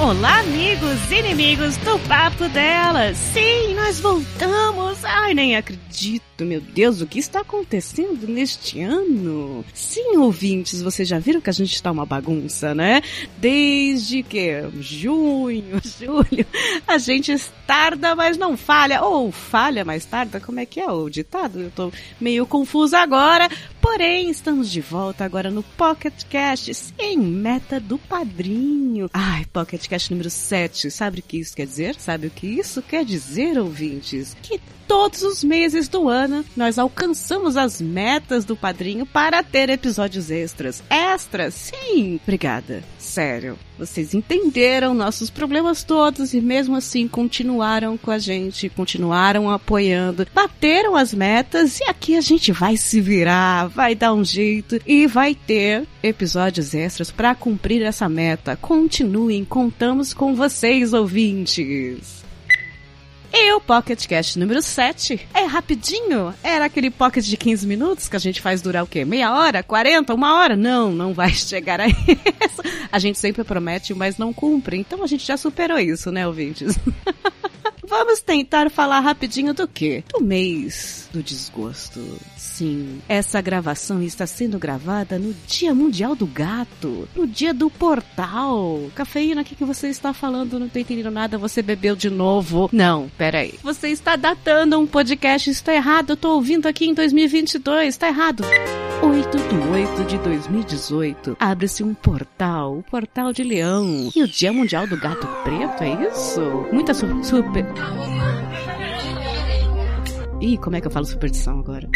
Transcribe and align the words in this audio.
Olá, 0.00 0.38
amigos 0.38 1.10
e 1.10 1.16
inimigos 1.16 1.76
do 1.78 1.98
Papo 2.06 2.48
Delas! 2.50 3.16
Sim, 3.16 3.74
nós 3.74 3.98
voltamos! 3.98 5.04
Ai, 5.04 5.34
nem 5.34 5.56
acredito, 5.56 6.22
meu 6.44 6.60
Deus, 6.60 7.00
o 7.00 7.06
que 7.06 7.18
está 7.18 7.40
acontecendo 7.40 8.26
neste 8.26 8.80
ano? 8.80 9.64
Sim, 9.74 10.16
ouvintes, 10.18 10.80
vocês 10.80 11.08
já 11.08 11.18
viram 11.18 11.40
que 11.40 11.50
a 11.50 11.52
gente 11.52 11.74
está 11.74 11.90
uma 11.90 12.06
bagunça, 12.06 12.74
né? 12.74 13.02
Desde 13.38 14.22
que 14.22 14.62
junho, 14.80 15.80
julho, 15.84 16.46
a 16.86 16.98
gente 16.98 17.36
tarda, 17.66 18.14
mas 18.14 18.36
não 18.36 18.56
falha. 18.56 19.02
Ou 19.02 19.32
falha, 19.32 19.84
mas 19.84 20.04
tarda, 20.04 20.40
como 20.40 20.60
é 20.60 20.66
que 20.66 20.80
é 20.80 20.90
o 20.90 21.08
ditado? 21.08 21.60
Eu 21.60 21.70
tô 21.70 21.92
meio 22.20 22.46
confusa 22.46 22.98
agora. 22.98 23.48
Porém, 23.80 24.30
estamos 24.30 24.70
de 24.70 24.80
volta 24.80 25.24
agora 25.24 25.50
no 25.50 25.62
Pocket 25.62 26.24
Cast, 26.24 26.72
sim, 26.74 27.16
meta 27.16 27.80
do 27.80 27.98
padrinho. 27.98 29.08
Ai, 29.12 29.44
Pocket 29.52 29.86
Cast 29.86 30.10
número 30.10 30.30
7. 30.30 30.90
Sabe 30.90 31.20
o 31.20 31.22
que 31.22 31.38
isso 31.38 31.56
quer 31.56 31.66
dizer? 31.66 31.96
Sabe 31.96 32.26
o 32.26 32.30
que 32.30 32.46
isso 32.46 32.82
quer 32.82 33.04
dizer, 33.04 33.58
ouvintes? 33.58 34.36
Que 34.42 34.60
todos 34.88 35.22
os 35.22 35.44
meses 35.44 35.86
do 35.86 36.08
ano 36.08 36.27
nós 36.56 36.78
alcançamos 36.78 37.56
as 37.56 37.80
metas 37.80 38.44
do 38.44 38.56
padrinho 38.56 39.06
para 39.06 39.42
ter 39.42 39.70
episódios 39.70 40.30
extras. 40.30 40.82
Extras, 40.90 41.54
sim! 41.54 42.20
Obrigada. 42.22 42.82
Sério. 42.98 43.58
Vocês 43.78 44.12
entenderam 44.12 44.92
nossos 44.92 45.30
problemas 45.30 45.84
todos 45.84 46.34
e 46.34 46.40
mesmo 46.40 46.76
assim 46.76 47.06
continuaram 47.06 47.96
com 47.96 48.10
a 48.10 48.18
gente, 48.18 48.68
continuaram 48.68 49.48
apoiando, 49.48 50.26
bateram 50.34 50.96
as 50.96 51.14
metas 51.14 51.78
e 51.78 51.84
aqui 51.84 52.16
a 52.16 52.20
gente 52.20 52.50
vai 52.50 52.76
se 52.76 53.00
virar, 53.00 53.68
vai 53.68 53.94
dar 53.94 54.12
um 54.12 54.24
jeito 54.24 54.80
e 54.84 55.06
vai 55.06 55.34
ter 55.34 55.86
episódios 56.02 56.74
extras 56.74 57.10
para 57.10 57.34
cumprir 57.34 57.82
essa 57.82 58.08
meta. 58.08 58.56
Continuem, 58.56 59.44
contamos 59.44 60.12
com 60.12 60.34
vocês, 60.34 60.92
ouvintes. 60.92 62.17
E 63.32 63.52
o 63.52 63.60
Pocket 63.60 64.06
Cast 64.06 64.38
número 64.38 64.62
7 64.62 65.28
é 65.34 65.44
rapidinho. 65.44 66.34
Era 66.42 66.64
aquele 66.64 66.90
pocket 66.90 67.24
de 67.24 67.36
15 67.36 67.66
minutos 67.66 68.08
que 68.08 68.16
a 68.16 68.18
gente 68.18 68.40
faz 68.40 68.62
durar 68.62 68.82
o 68.84 68.86
quê? 68.86 69.04
Meia 69.04 69.32
hora? 69.32 69.62
40? 69.62 70.14
Uma 70.14 70.34
hora? 70.34 70.56
Não, 70.56 70.90
não 70.90 71.12
vai 71.12 71.30
chegar 71.34 71.80
a 71.80 71.86
isso. 71.86 72.62
A 72.90 72.98
gente 72.98 73.18
sempre 73.18 73.44
promete, 73.44 73.94
mas 73.94 74.16
não 74.18 74.32
cumpre. 74.32 74.78
Então 74.78 75.02
a 75.02 75.06
gente 75.06 75.26
já 75.26 75.36
superou 75.36 75.78
isso, 75.78 76.10
né, 76.10 76.26
ouvintes? 76.26 76.78
Vamos 77.88 78.20
tentar 78.20 78.70
falar 78.70 79.00
rapidinho 79.00 79.54
do 79.54 79.66
quê? 79.66 80.04
Do 80.12 80.22
mês 80.22 81.08
do 81.12 81.22
desgosto. 81.22 82.00
Sim, 82.36 83.00
essa 83.08 83.40
gravação 83.40 84.02
está 84.02 84.26
sendo 84.26 84.58
gravada 84.58 85.18
no 85.18 85.34
Dia 85.46 85.74
Mundial 85.74 86.14
do 86.14 86.26
Gato, 86.26 87.08
no 87.16 87.26
dia 87.26 87.54
do 87.54 87.70
portal. 87.70 88.90
Cafeína, 88.94 89.42
o 89.42 89.44
que, 89.44 89.54
que 89.54 89.64
você 89.64 89.88
está 89.88 90.12
falando? 90.12 90.58
Não 90.58 90.68
tô 90.68 90.78
entendendo 90.78 91.10
nada, 91.10 91.38
você 91.38 91.62
bebeu 91.62 91.96
de 91.96 92.10
novo. 92.10 92.68
Não, 92.72 93.10
peraí. 93.16 93.54
Você 93.62 93.88
está 93.88 94.16
datando 94.16 94.78
um 94.78 94.86
podcast, 94.86 95.48
está 95.48 95.74
errado. 95.74 96.10
Eu 96.10 96.16
tô 96.16 96.34
ouvindo 96.34 96.66
aqui 96.66 96.86
em 96.86 96.94
2022, 96.94 97.88
está 97.88 98.08
errado. 98.08 98.44
8 99.00 99.30
do 99.30 99.72
8 99.72 100.04
de 100.04 100.18
2018, 100.18 101.36
abre-se 101.38 101.84
um 101.84 101.94
portal, 101.94 102.78
o 102.78 102.82
Portal 102.82 103.32
de 103.32 103.44
Leão. 103.44 104.10
E 104.14 104.22
o 104.24 104.26
Dia 104.26 104.52
Mundial 104.52 104.88
do 104.88 104.96
Gato 104.96 105.26
Preto, 105.44 105.84
é 105.84 106.08
isso? 106.08 106.40
Muita 106.72 106.92
su 106.92 107.06
super... 107.22 107.64
Ih, 110.40 110.56
como 110.58 110.76
é 110.76 110.80
que 110.80 110.86
eu 110.86 110.90
falo 110.90 111.04
superstição 111.04 111.58
agora? 111.58 111.88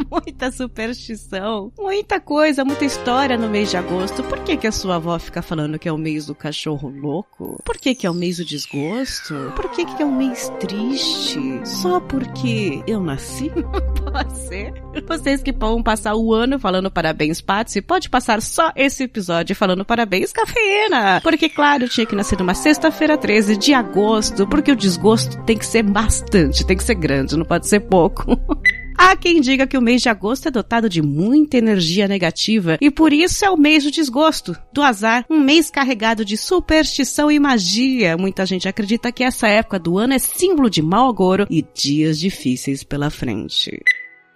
muita 0.10 0.50
superstição, 0.50 1.72
muita 1.78 2.20
coisa, 2.20 2.64
muita 2.64 2.84
história 2.84 3.36
no 3.36 3.48
mês 3.48 3.70
de 3.70 3.76
agosto. 3.76 4.22
Por 4.24 4.38
que, 4.40 4.56
que 4.56 4.66
a 4.66 4.72
sua 4.72 4.96
avó 4.96 5.18
fica 5.18 5.42
falando 5.42 5.78
que 5.78 5.88
é 5.88 5.92
o 5.92 5.98
mês 5.98 6.26
do 6.26 6.34
cachorro 6.34 6.88
louco? 6.88 7.60
Por 7.64 7.76
que, 7.76 7.94
que 7.94 8.06
é 8.06 8.10
o 8.10 8.14
mês 8.14 8.36
do 8.36 8.44
desgosto? 8.44 9.52
Por 9.56 9.68
que, 9.70 9.84
que 9.84 10.02
é 10.02 10.06
um 10.06 10.16
mês 10.16 10.50
triste? 10.60 11.60
Só 11.64 12.00
porque 12.00 12.82
eu 12.86 13.00
nasci? 13.00 13.50
Ser. 14.34 14.72
Vocês 15.06 15.42
que 15.42 15.52
vão 15.52 15.82
passar 15.82 16.14
o 16.14 16.32
ano 16.32 16.58
falando 16.58 16.90
parabéns, 16.90 17.40
Patsy, 17.40 17.80
pode 17.80 18.08
passar 18.08 18.42
só 18.42 18.72
esse 18.74 19.04
episódio 19.04 19.54
falando 19.54 19.84
parabéns, 19.84 20.32
cafeína. 20.32 21.20
Porque, 21.22 21.48
claro, 21.48 21.88
tinha 21.88 22.06
que 22.06 22.16
nascer 22.16 22.38
numa 22.38 22.54
sexta-feira 22.54 23.16
13 23.16 23.56
de 23.56 23.72
agosto, 23.72 24.46
porque 24.46 24.72
o 24.72 24.76
desgosto 24.76 25.42
tem 25.44 25.56
que 25.56 25.66
ser 25.66 25.82
bastante, 25.82 26.66
tem 26.66 26.76
que 26.76 26.84
ser 26.84 26.94
grande, 26.94 27.36
não 27.36 27.44
pode 27.44 27.66
ser 27.66 27.80
pouco. 27.80 28.24
Há 29.02 29.16
quem 29.16 29.40
diga 29.40 29.66
que 29.66 29.78
o 29.78 29.82
mês 29.82 30.02
de 30.02 30.10
agosto 30.10 30.48
é 30.48 30.50
dotado 30.50 30.86
de 30.86 31.00
muita 31.00 31.56
energia 31.56 32.06
negativa 32.06 32.76
e 32.82 32.90
por 32.90 33.14
isso 33.14 33.42
é 33.46 33.50
o 33.50 33.56
mês 33.56 33.82
do 33.82 33.90
desgosto, 33.90 34.54
do 34.74 34.82
azar, 34.82 35.24
um 35.30 35.40
mês 35.40 35.70
carregado 35.70 36.22
de 36.22 36.36
superstição 36.36 37.30
e 37.30 37.38
magia. 37.38 38.18
Muita 38.18 38.44
gente 38.44 38.68
acredita 38.68 39.10
que 39.10 39.24
essa 39.24 39.48
época 39.48 39.78
do 39.78 39.96
ano 39.96 40.12
é 40.12 40.18
símbolo 40.18 40.68
de 40.68 40.82
mau 40.82 41.08
agouro 41.08 41.46
e 41.48 41.64
dias 41.74 42.18
difíceis 42.18 42.84
pela 42.84 43.08
frente. 43.08 43.80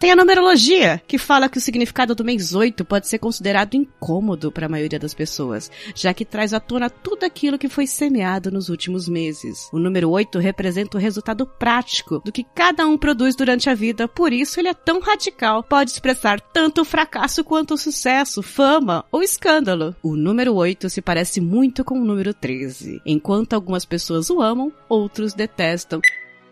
Tem 0.04 0.10
a 0.10 0.16
numerologia, 0.16 1.00
que 1.08 1.16
fala 1.16 1.48
que 1.48 1.56
o 1.56 1.60
significado 1.62 2.14
do 2.14 2.22
mês 2.22 2.54
8 2.54 2.84
pode 2.84 3.08
ser 3.08 3.18
considerado 3.18 3.72
incômodo 3.72 4.52
para 4.52 4.66
a 4.66 4.68
maioria 4.68 4.98
das 4.98 5.14
pessoas, 5.14 5.70
já 5.94 6.12
que 6.12 6.26
traz 6.26 6.52
à 6.52 6.60
tona 6.60 6.90
tudo 6.90 7.24
aquilo 7.24 7.58
que 7.58 7.70
foi 7.70 7.86
semeado 7.86 8.50
nos 8.50 8.68
últimos 8.68 9.08
meses. 9.08 9.66
O 9.72 9.78
número 9.78 10.10
8 10.10 10.38
representa 10.38 10.98
o 10.98 11.00
resultado 11.00 11.46
prático 11.46 12.20
do 12.22 12.30
que 12.30 12.44
cada 12.54 12.86
um 12.86 12.98
produz 12.98 13.34
durante 13.34 13.70
a 13.70 13.74
vida, 13.74 14.06
por 14.06 14.30
isso 14.30 14.60
ele 14.60 14.68
é 14.68 14.74
tão 14.74 15.00
radical, 15.00 15.62
pode 15.62 15.92
expressar 15.92 16.38
tanto 16.38 16.82
o 16.82 16.84
fracasso 16.84 17.42
quanto 17.42 17.72
o 17.72 17.78
sucesso, 17.78 18.42
fama 18.42 19.06
ou 19.10 19.22
escândalo. 19.22 19.96
O 20.02 20.16
número 20.16 20.54
8 20.54 20.90
se 20.90 21.00
parece 21.00 21.40
muito 21.40 21.82
com 21.82 21.98
o 21.98 22.04
número 22.04 22.34
13. 22.34 23.00
Enquanto 23.06 23.54
algumas 23.54 23.86
pessoas 23.86 24.28
o 24.28 24.42
amam, 24.42 24.70
outros 24.86 25.32
detestam. 25.32 26.02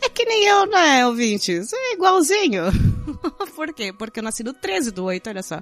É 0.02 0.08
que 0.08 0.24
nem 0.24 0.44
eu, 0.44 0.66
né, 0.66 1.06
ouvintes? 1.06 1.72
É 1.72 1.92
igualzinho. 1.94 2.64
Por 3.54 3.72
quê? 3.72 3.92
Porque 3.92 4.18
eu 4.18 4.24
nasci 4.24 4.42
no 4.42 4.52
13 4.52 4.90
do 4.90 5.04
8, 5.04 5.30
olha 5.30 5.42
só. 5.42 5.60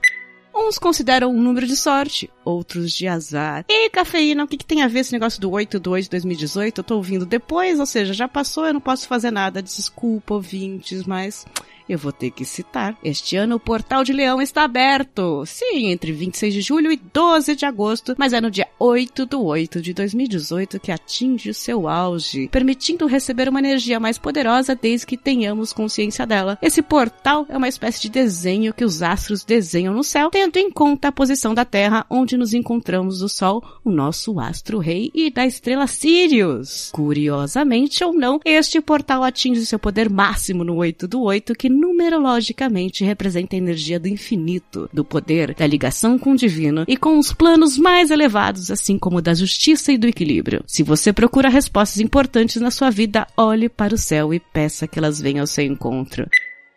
Uns 0.55 0.79
consideram 0.79 1.31
um 1.31 1.41
número 1.41 1.67
de 1.67 1.77
sorte, 1.77 2.29
outros 2.45 2.93
de 2.93 3.07
azar. 3.07 3.65
E 3.69 3.89
cafeína, 3.91 4.45
o 4.45 4.49
que, 4.49 4.57
que 4.57 4.65
tem 4.65 4.83
a 4.83 4.89
ver 4.89 5.01
esse 5.01 5.13
negócio 5.13 5.41
do 5.41 5.51
8 5.51 5.79
do 5.79 5.91
8 5.93 6.05
de 6.05 6.11
2018? 6.11 6.79
Eu 6.79 6.85
tô 6.85 6.97
ouvindo 6.97 7.25
depois, 7.25 7.79
ou 7.79 7.87
seja, 7.87 8.13
já 8.13 8.27
passou, 8.27 8.67
eu 8.67 8.75
não 8.75 8.81
posso 8.81 9.07
fazer 9.07 9.31
nada. 9.31 9.63
Desculpa, 9.63 10.35
ouvintes, 10.35 11.05
mas 11.05 11.47
eu 11.91 11.99
vou 11.99 12.13
ter 12.13 12.31
que 12.31 12.45
citar. 12.45 12.97
Este 13.03 13.37
ano 13.37 13.57
o 13.57 13.61
Portal 13.61 14.05
de 14.05 14.13
Leão 14.13 14.41
está 14.41 14.63
aberto. 14.63 15.45
Sim, 15.45 15.87
entre 15.87 16.13
26 16.13 16.55
de 16.55 16.61
julho 16.61 16.93
e 16.93 16.97
12 16.97 17.57
de 17.57 17.67
agosto, 17.67 18.15
mas 18.17 18.33
é 18.33 18.41
no 18.41 18.51
dia 18.51 18.69
8 18.79 19.27
do 19.27 19.45
8 19.45 19.83
de 19.83 19.93
2018 19.93 20.79
que 20.79 20.93
atinge 20.93 21.51
o 21.51 21.55
seu 21.55 21.89
auge, 21.89 22.49
permitindo 22.49 23.07
receber 23.07 23.49
uma 23.49 23.59
energia 23.59 23.99
mais 23.99 24.19
poderosa 24.19 24.75
desde 24.75 25.07
que 25.07 25.17
tenhamos 25.17 25.73
consciência 25.73 26.25
dela. 26.25 26.59
Esse 26.63 26.81
portal 26.81 27.45
é 27.49 27.57
uma 27.57 27.69
espécie 27.69 28.03
de 28.03 28.09
desenho 28.09 28.73
que 28.73 28.85
os 28.85 29.03
astros 29.03 29.43
desenham 29.43 29.93
no 29.93 30.05
céu, 30.05 30.31
tendo 30.31 30.59
em 30.59 30.71
conta 30.71 31.09
a 31.09 31.13
posição 31.13 31.55
da 31.55 31.65
Terra 31.65 32.07
onde 32.09 32.37
nos 32.37 32.55
encontramos 32.55 33.19
do 33.19 33.29
Sol, 33.29 33.65
o 33.85 33.91
nosso 33.91 34.39
astro-rei 34.39 35.11
e 35.13 35.31
da 35.31 35.45
estrela 35.45 35.87
Sirius. 35.89 36.91
Curiosamente 36.93 38.05
ou 38.05 38.13
não, 38.13 38.39
este 38.45 38.81
portal 38.81 39.25
atinge 39.25 39.67
seu 39.67 39.79
poder 39.79 40.09
máximo 40.09 40.63
no 40.63 40.77
8 40.77 41.09
do 41.09 41.23
8, 41.23 41.55
que 41.55 41.69
numerologicamente 41.81 43.05
representa 43.05 43.57
a 43.57 43.59
energia 43.59 43.99
do 43.99 44.07
infinito, 44.07 44.89
do 44.93 45.03
poder, 45.03 45.55
da 45.55 45.67
ligação 45.67 46.19
com 46.19 46.33
o 46.33 46.37
divino 46.37 46.85
e 46.87 46.97
com 46.97 47.19
os 47.19 47.33
planos 47.33 47.79
mais 47.79 48.11
elevados, 48.11 48.71
assim 48.71 48.99
como 48.99 49.23
da 49.23 49.33
justiça 49.33 49.91
e 49.91 49.97
do 49.97 50.07
equilíbrio. 50.07 50.63
Se 50.67 50.83
você 50.83 51.13
procura 51.13 51.49
respostas 51.49 52.01
importantes 52.01 52.61
na 52.61 52.71
sua 52.71 52.91
vida, 52.91 53.27
olhe 53.37 53.69
para 53.69 53.95
o 53.95 53.99
céu 53.99 54.35
e 54.35 54.39
peça 54.39 54.87
que 54.87 54.99
elas 54.99 55.21
venham 55.21 55.41
ao 55.41 55.47
seu 55.47 55.65
encontro. 55.65 56.29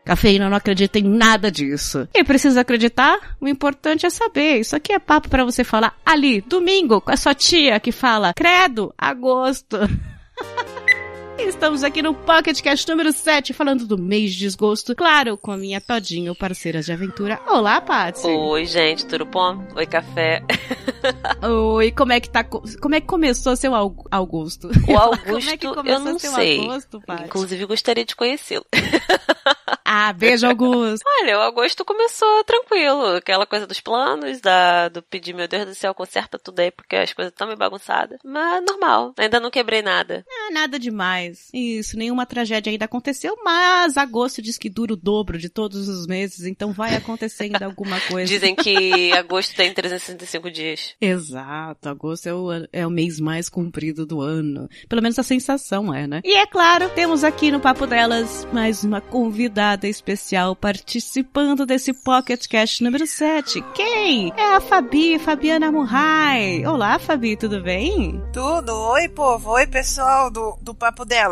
Cafeína 0.05 0.49
não 0.49 0.57
acredita 0.57 0.99
em 0.99 1.03
nada 1.03 1.49
disso. 1.49 2.07
E 2.13 2.23
precisa 2.23 2.61
acreditar? 2.61 3.37
O 3.39 3.47
importante 3.47 4.05
é 4.05 4.09
saber. 4.09 4.59
Isso 4.59 4.75
aqui 4.75 4.91
é 4.91 4.99
papo 4.99 5.29
para 5.29 5.45
você 5.45 5.63
falar 5.63 5.95
ali, 6.05 6.41
domingo, 6.41 6.99
com 6.99 7.11
a 7.11 7.17
sua 7.17 7.33
tia 7.33 7.79
que 7.79 7.91
fala, 7.91 8.33
credo, 8.33 8.93
agosto. 8.97 9.77
Estamos 11.45 11.83
aqui 11.83 12.01
no 12.01 12.13
Pocket 12.13 12.61
Cast 12.61 12.89
número 12.89 13.11
7, 13.11 13.51
falando 13.51 13.85
do 13.85 13.97
mês 13.97 14.33
de 14.33 14.39
desgosto. 14.39 14.95
Claro, 14.95 15.37
com 15.37 15.51
a 15.51 15.57
minha 15.57 15.81
Todinho, 15.81 16.33
parceira 16.33 16.81
de 16.81 16.91
aventura. 16.91 17.39
Olá, 17.47 17.81
Patsy. 17.81 18.27
Oi, 18.27 18.65
gente, 18.65 19.05
tudo 19.05 19.25
bom? 19.25 19.61
Oi, 19.75 19.85
café. 19.85 20.41
Oi, 21.75 21.91
como 21.91 22.13
é 22.13 22.21
que 22.21 22.29
tá? 22.29 22.45
Como 22.45 22.95
é 22.95 23.01
que 23.01 23.07
começou 23.07 23.57
seu 23.57 23.73
Augusto? 23.75 24.69
O 24.87 24.95
Augusto, 24.97 25.49
é 25.49 25.91
eu 25.91 25.99
não 25.99 26.17
sei. 26.17 26.61
Agosto, 26.63 27.01
Inclusive, 27.25 27.65
gostaria 27.65 28.05
de 28.05 28.15
conhecê-lo. 28.15 28.65
Ah, 29.85 30.11
beijo, 30.11 30.47
Augusto. 30.47 31.03
Olha, 31.19 31.37
o 31.37 31.41
Augusto 31.41 31.85
começou 31.85 32.43
tranquilo. 32.45 33.17
Aquela 33.17 33.45
coisa 33.45 33.67
dos 33.67 33.79
planos, 33.79 34.41
da, 34.41 34.89
do 34.89 35.03
pedir, 35.03 35.33
meu 35.33 35.47
Deus 35.47 35.65
do 35.65 35.75
céu, 35.75 35.93
conserta 35.93 36.39
tudo 36.39 36.59
aí, 36.61 36.71
porque 36.71 36.95
as 36.95 37.13
coisas 37.13 37.31
estão 37.31 37.45
meio 37.45 37.59
bagunçadas. 37.59 38.17
Mas 38.23 38.63
normal. 38.65 39.13
Ainda 39.17 39.39
não 39.39 39.51
quebrei 39.51 39.83
nada. 39.83 40.25
Ah, 40.27 40.51
nada 40.51 40.79
demais. 40.79 41.32
Isso, 41.53 41.97
nenhuma 41.97 42.25
tragédia 42.25 42.71
ainda 42.71 42.85
aconteceu, 42.85 43.37
mas 43.43 43.97
agosto 43.97 44.41
diz 44.41 44.57
que 44.57 44.69
dura 44.69 44.93
o 44.93 44.97
dobro 44.97 45.37
de 45.37 45.49
todos 45.49 45.87
os 45.87 46.07
meses, 46.07 46.45
então 46.45 46.71
vai 46.71 46.95
acontecer 46.95 47.45
ainda 47.45 47.65
alguma 47.65 47.99
coisa. 48.07 48.31
Dizem 48.31 48.55
que 48.55 49.11
agosto 49.13 49.55
tem 49.55 49.73
365 49.73 50.51
dias. 50.51 50.95
Exato, 50.99 51.89
agosto 51.89 52.27
é 52.27 52.33
o, 52.33 52.49
é 52.71 52.87
o 52.87 52.89
mês 52.89 53.19
mais 53.19 53.49
comprido 53.49 54.05
do 54.05 54.21
ano. 54.21 54.69
Pelo 54.87 55.01
menos 55.01 55.17
a 55.17 55.23
sensação 55.23 55.93
é, 55.93 56.07
né? 56.07 56.21
E 56.23 56.35
é 56.35 56.45
claro, 56.45 56.89
temos 56.89 57.23
aqui 57.23 57.51
no 57.51 57.59
Papo 57.59 57.87
Delas 57.87 58.47
mais 58.51 58.83
uma 58.83 59.01
convidada 59.01 59.87
especial 59.87 60.55
participando 60.55 61.65
desse 61.65 61.93
Pocket 61.93 62.47
Cast 62.47 62.83
número 62.83 63.07
7. 63.07 63.61
Quem? 63.73 64.31
É 64.37 64.55
a 64.55 64.61
Fabi, 64.61 65.17
Fabiana 65.19 65.71
Murray. 65.71 66.65
Olá, 66.65 66.99
Fabi, 66.99 67.35
tudo 67.35 67.61
bem? 67.61 68.21
Tudo. 68.31 68.71
Oi, 68.71 69.07
povo. 69.09 69.51
Oi, 69.51 69.67
pessoal 69.67 70.29
do, 70.29 70.57
do 70.61 70.73
Papo 70.73 71.05
Delas. 71.05 71.22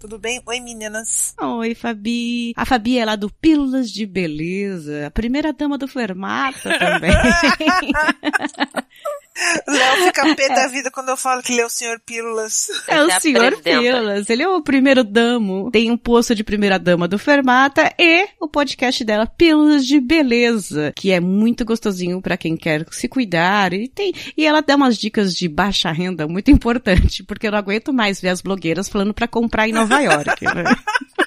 Tudo 0.00 0.18
bem? 0.18 0.40
Oi, 0.46 0.60
meninas. 0.60 1.34
Oi, 1.40 1.74
Fabi. 1.74 2.54
A 2.56 2.64
Fabi 2.64 2.98
é 2.98 3.04
lá 3.04 3.16
do 3.16 3.30
Pílulas 3.30 3.90
de 3.90 4.06
Beleza, 4.06 5.06
a 5.06 5.10
primeira 5.10 5.52
dama 5.52 5.76
do 5.76 5.86
Fermata 5.86 6.78
também. 6.78 7.12
Léo 9.66 10.06
fica 10.06 10.34
pé 10.36 10.48
da 10.48 10.68
vida 10.68 10.90
quando 10.90 11.08
eu 11.08 11.16
falo 11.16 11.42
que 11.42 11.52
ele 11.52 11.60
é 11.60 11.66
o 11.66 11.70
senhor 11.70 11.98
Pílulas. 12.00 12.68
É 12.86 13.02
o 13.02 13.20
senhor 13.20 13.56
Pílulas. 13.60 14.30
Ele 14.30 14.42
é 14.42 14.48
o 14.48 14.62
primeiro 14.62 15.02
damo. 15.02 15.70
Tem 15.72 15.90
um 15.90 15.96
posto 15.96 16.34
de 16.34 16.44
primeira 16.44 16.78
dama 16.78 17.08
do 17.08 17.18
Fermata 17.18 17.92
e 17.98 18.28
o 18.40 18.48
podcast 18.48 19.04
dela, 19.04 19.26
Pílulas 19.26 19.84
de 19.86 20.00
Beleza, 20.00 20.92
que 20.94 21.10
é 21.10 21.18
muito 21.18 21.64
gostosinho 21.64 22.22
para 22.22 22.36
quem 22.36 22.56
quer 22.56 22.86
se 22.92 23.08
cuidar. 23.08 23.72
E, 23.72 23.88
tem, 23.88 24.12
e 24.36 24.46
ela 24.46 24.60
dá 24.60 24.76
umas 24.76 24.96
dicas 24.96 25.34
de 25.34 25.48
baixa 25.48 25.90
renda 25.90 26.28
muito 26.28 26.50
importante, 26.52 27.24
porque 27.24 27.48
eu 27.48 27.52
não 27.52 27.58
aguento 27.58 27.92
mais 27.92 28.20
ver 28.20 28.28
as 28.28 28.40
blogueiras 28.40 28.88
falando 28.88 29.12
para 29.12 29.26
comprar 29.26 29.68
em 29.68 29.72
Nova 29.72 29.98
York, 30.00 30.44
né? 30.44 30.64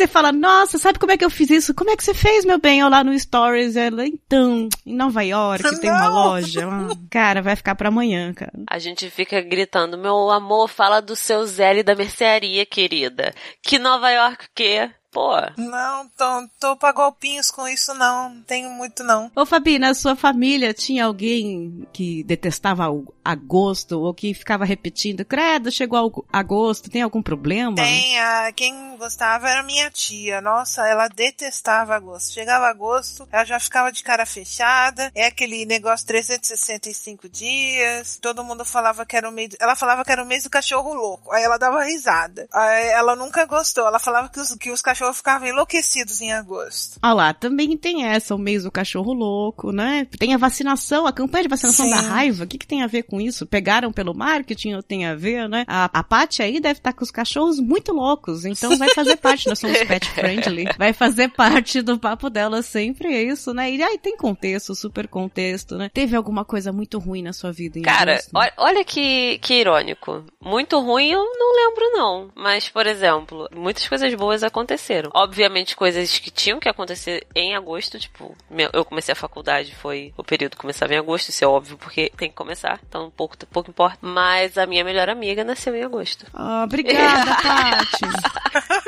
Você 0.00 0.06
fala, 0.06 0.32
nossa, 0.32 0.78
sabe 0.78 0.98
como 0.98 1.12
é 1.12 1.18
que 1.18 1.24
eu 1.26 1.28
fiz 1.28 1.50
isso? 1.50 1.74
Como 1.74 1.90
é 1.90 1.96
que 1.96 2.02
você 2.02 2.14
fez, 2.14 2.46
meu 2.46 2.58
bem? 2.58 2.80
Eu 2.80 2.88
lá 2.88 3.04
no 3.04 3.18
Stories, 3.18 3.76
ela, 3.76 4.06
então, 4.06 4.66
em 4.86 4.96
Nova 4.96 5.22
York 5.22 5.62
Não. 5.62 5.78
tem 5.78 5.90
uma 5.90 6.08
loja. 6.08 6.66
cara, 7.10 7.42
vai 7.42 7.54
ficar 7.54 7.74
pra 7.74 7.88
amanhã, 7.88 8.32
cara. 8.32 8.50
A 8.66 8.78
gente 8.78 9.10
fica 9.10 9.42
gritando, 9.42 9.98
meu 9.98 10.30
amor, 10.30 10.68
fala 10.68 11.02
do 11.02 11.14
seu 11.14 11.44
Zé 11.46 11.82
da 11.82 11.94
mercearia, 11.94 12.64
querida. 12.64 13.34
Que 13.62 13.78
Nova 13.78 14.10
York 14.10 14.46
o 14.46 14.48
quê? 14.54 14.90
Pô. 15.10 15.32
Não, 15.58 16.08
tô, 16.16 16.48
tô 16.60 16.76
pra 16.76 16.92
golpinhos 16.92 17.50
com 17.50 17.66
isso 17.66 17.92
não, 17.94 18.32
não 18.32 18.42
tenho 18.42 18.70
muito 18.70 19.02
não. 19.02 19.30
Ô 19.34 19.44
Fabi, 19.44 19.78
na 19.78 19.92
sua 19.92 20.14
família 20.14 20.72
tinha 20.72 21.04
alguém 21.04 21.86
que 21.92 22.22
detestava 22.22 22.88
o 22.88 23.12
agosto 23.24 24.00
ou 24.00 24.14
que 24.14 24.32
ficava 24.32 24.64
repetindo, 24.64 25.24
credo, 25.24 25.72
chegou 25.72 26.24
agosto, 26.32 26.88
tem 26.88 27.02
algum 27.02 27.20
problema? 27.20 27.74
Tem, 27.74 28.20
a, 28.20 28.52
quem 28.52 28.89
gostava 29.00 29.48
era 29.48 29.62
minha 29.62 29.90
tia, 29.90 30.42
nossa, 30.42 30.86
ela 30.86 31.08
detestava 31.08 31.96
agosto. 31.96 32.34
Chegava 32.34 32.66
agosto, 32.66 33.26
ela 33.32 33.44
já 33.44 33.58
ficava 33.58 33.90
de 33.90 34.02
cara 34.02 34.26
fechada, 34.26 35.10
é 35.14 35.26
aquele 35.26 35.64
negócio 35.64 36.06
365 36.06 37.28
dias, 37.28 38.18
todo 38.20 38.44
mundo 38.44 38.64
falava 38.64 39.06
que 39.06 39.16
era 39.16 39.28
o 39.28 39.32
mês, 39.32 39.56
ela 39.58 39.74
falava 39.74 40.04
que 40.04 40.12
era 40.12 40.22
o 40.22 40.26
mês 40.26 40.44
do 40.44 40.50
cachorro 40.50 40.92
louco, 40.92 41.32
aí 41.32 41.42
ela 41.42 41.56
dava 41.56 41.82
risada. 41.82 42.46
Aí 42.52 42.88
ela 42.88 43.16
nunca 43.16 43.46
gostou, 43.46 43.86
ela 43.86 43.98
falava 43.98 44.28
que 44.28 44.38
os, 44.38 44.54
que 44.54 44.70
os 44.70 44.82
cachorros 44.82 45.16
ficavam 45.16 45.48
enlouquecidos 45.48 46.20
em 46.20 46.32
agosto. 46.32 46.98
Ah 47.00 47.14
lá, 47.14 47.32
também 47.32 47.76
tem 47.76 48.04
essa, 48.04 48.34
o 48.34 48.38
mês 48.38 48.64
do 48.64 48.70
cachorro 48.70 49.14
louco, 49.14 49.72
né? 49.72 50.06
Tem 50.18 50.34
a 50.34 50.38
vacinação, 50.38 51.06
a 51.06 51.12
campanha 51.12 51.44
de 51.44 51.48
vacinação 51.48 51.86
Sim. 51.86 51.92
da 51.92 52.00
raiva, 52.02 52.44
o 52.44 52.46
que, 52.46 52.58
que 52.58 52.66
tem 52.66 52.82
a 52.82 52.86
ver 52.86 53.04
com 53.04 53.20
isso? 53.20 53.46
Pegaram 53.46 53.90
pelo 53.92 54.14
marketing 54.14 54.74
ou 54.74 54.82
tem 54.82 55.06
a 55.06 55.14
ver, 55.14 55.48
né? 55.48 55.64
A, 55.66 55.86
a 55.86 56.04
Paty 56.04 56.42
aí 56.42 56.60
deve 56.60 56.80
estar 56.80 56.92
tá 56.92 56.98
com 56.98 57.04
os 57.04 57.10
cachorros 57.10 57.58
muito 57.58 57.92
loucos, 57.92 58.44
então 58.44 58.76
vai 58.76 58.89
fazer 58.94 59.16
parte, 59.16 59.48
nós 59.48 59.58
somos 59.58 59.78
pet 59.84 60.08
friendly, 60.10 60.66
vai 60.78 60.92
fazer 60.92 61.28
parte 61.28 61.82
do 61.82 61.98
papo 61.98 62.30
dela 62.30 62.62
sempre 62.62 63.14
é 63.14 63.22
isso, 63.22 63.52
né? 63.52 63.70
E 63.70 63.82
aí 63.82 63.98
tem 63.98 64.16
contexto, 64.16 64.74
super 64.74 65.08
contexto, 65.08 65.76
né? 65.76 65.90
Teve 65.92 66.16
alguma 66.16 66.44
coisa 66.44 66.72
muito 66.72 66.98
ruim 66.98 67.22
na 67.22 67.32
sua 67.32 67.52
vida? 67.52 67.78
Em 67.78 67.82
Cara, 67.82 68.14
né? 68.32 68.50
olha 68.56 68.84
que, 68.84 69.38
que 69.38 69.54
irônico. 69.54 70.24
Muito 70.42 70.78
ruim 70.80 71.10
eu 71.10 71.22
não 71.22 71.56
lembro 71.56 71.90
não, 71.92 72.30
mas, 72.34 72.68
por 72.68 72.86
exemplo, 72.86 73.48
muitas 73.54 73.86
coisas 73.88 74.14
boas 74.14 74.42
aconteceram. 74.42 75.10
Obviamente, 75.14 75.76
coisas 75.76 76.18
que 76.18 76.30
tinham 76.30 76.60
que 76.60 76.68
acontecer 76.68 77.26
em 77.34 77.54
agosto, 77.54 77.98
tipo, 77.98 78.36
eu 78.72 78.84
comecei 78.84 79.12
a 79.12 79.16
faculdade, 79.16 79.74
foi 79.74 80.12
o 80.16 80.24
período 80.24 80.56
começava 80.56 80.94
em 80.94 80.98
agosto, 80.98 81.30
isso 81.30 81.44
é 81.44 81.46
óbvio, 81.46 81.76
porque 81.78 82.12
tem 82.16 82.28
que 82.28 82.34
começar, 82.34 82.80
então 82.86 83.10
pouco, 83.10 83.36
pouco 83.46 83.70
importa. 83.70 83.98
Mas 84.00 84.58
a 84.58 84.66
minha 84.66 84.84
melhor 84.84 85.08
amiga 85.08 85.42
nasceu 85.44 85.74
em 85.74 85.82
agosto. 85.82 86.26
Oh, 86.34 86.64
obrigada, 86.64 87.36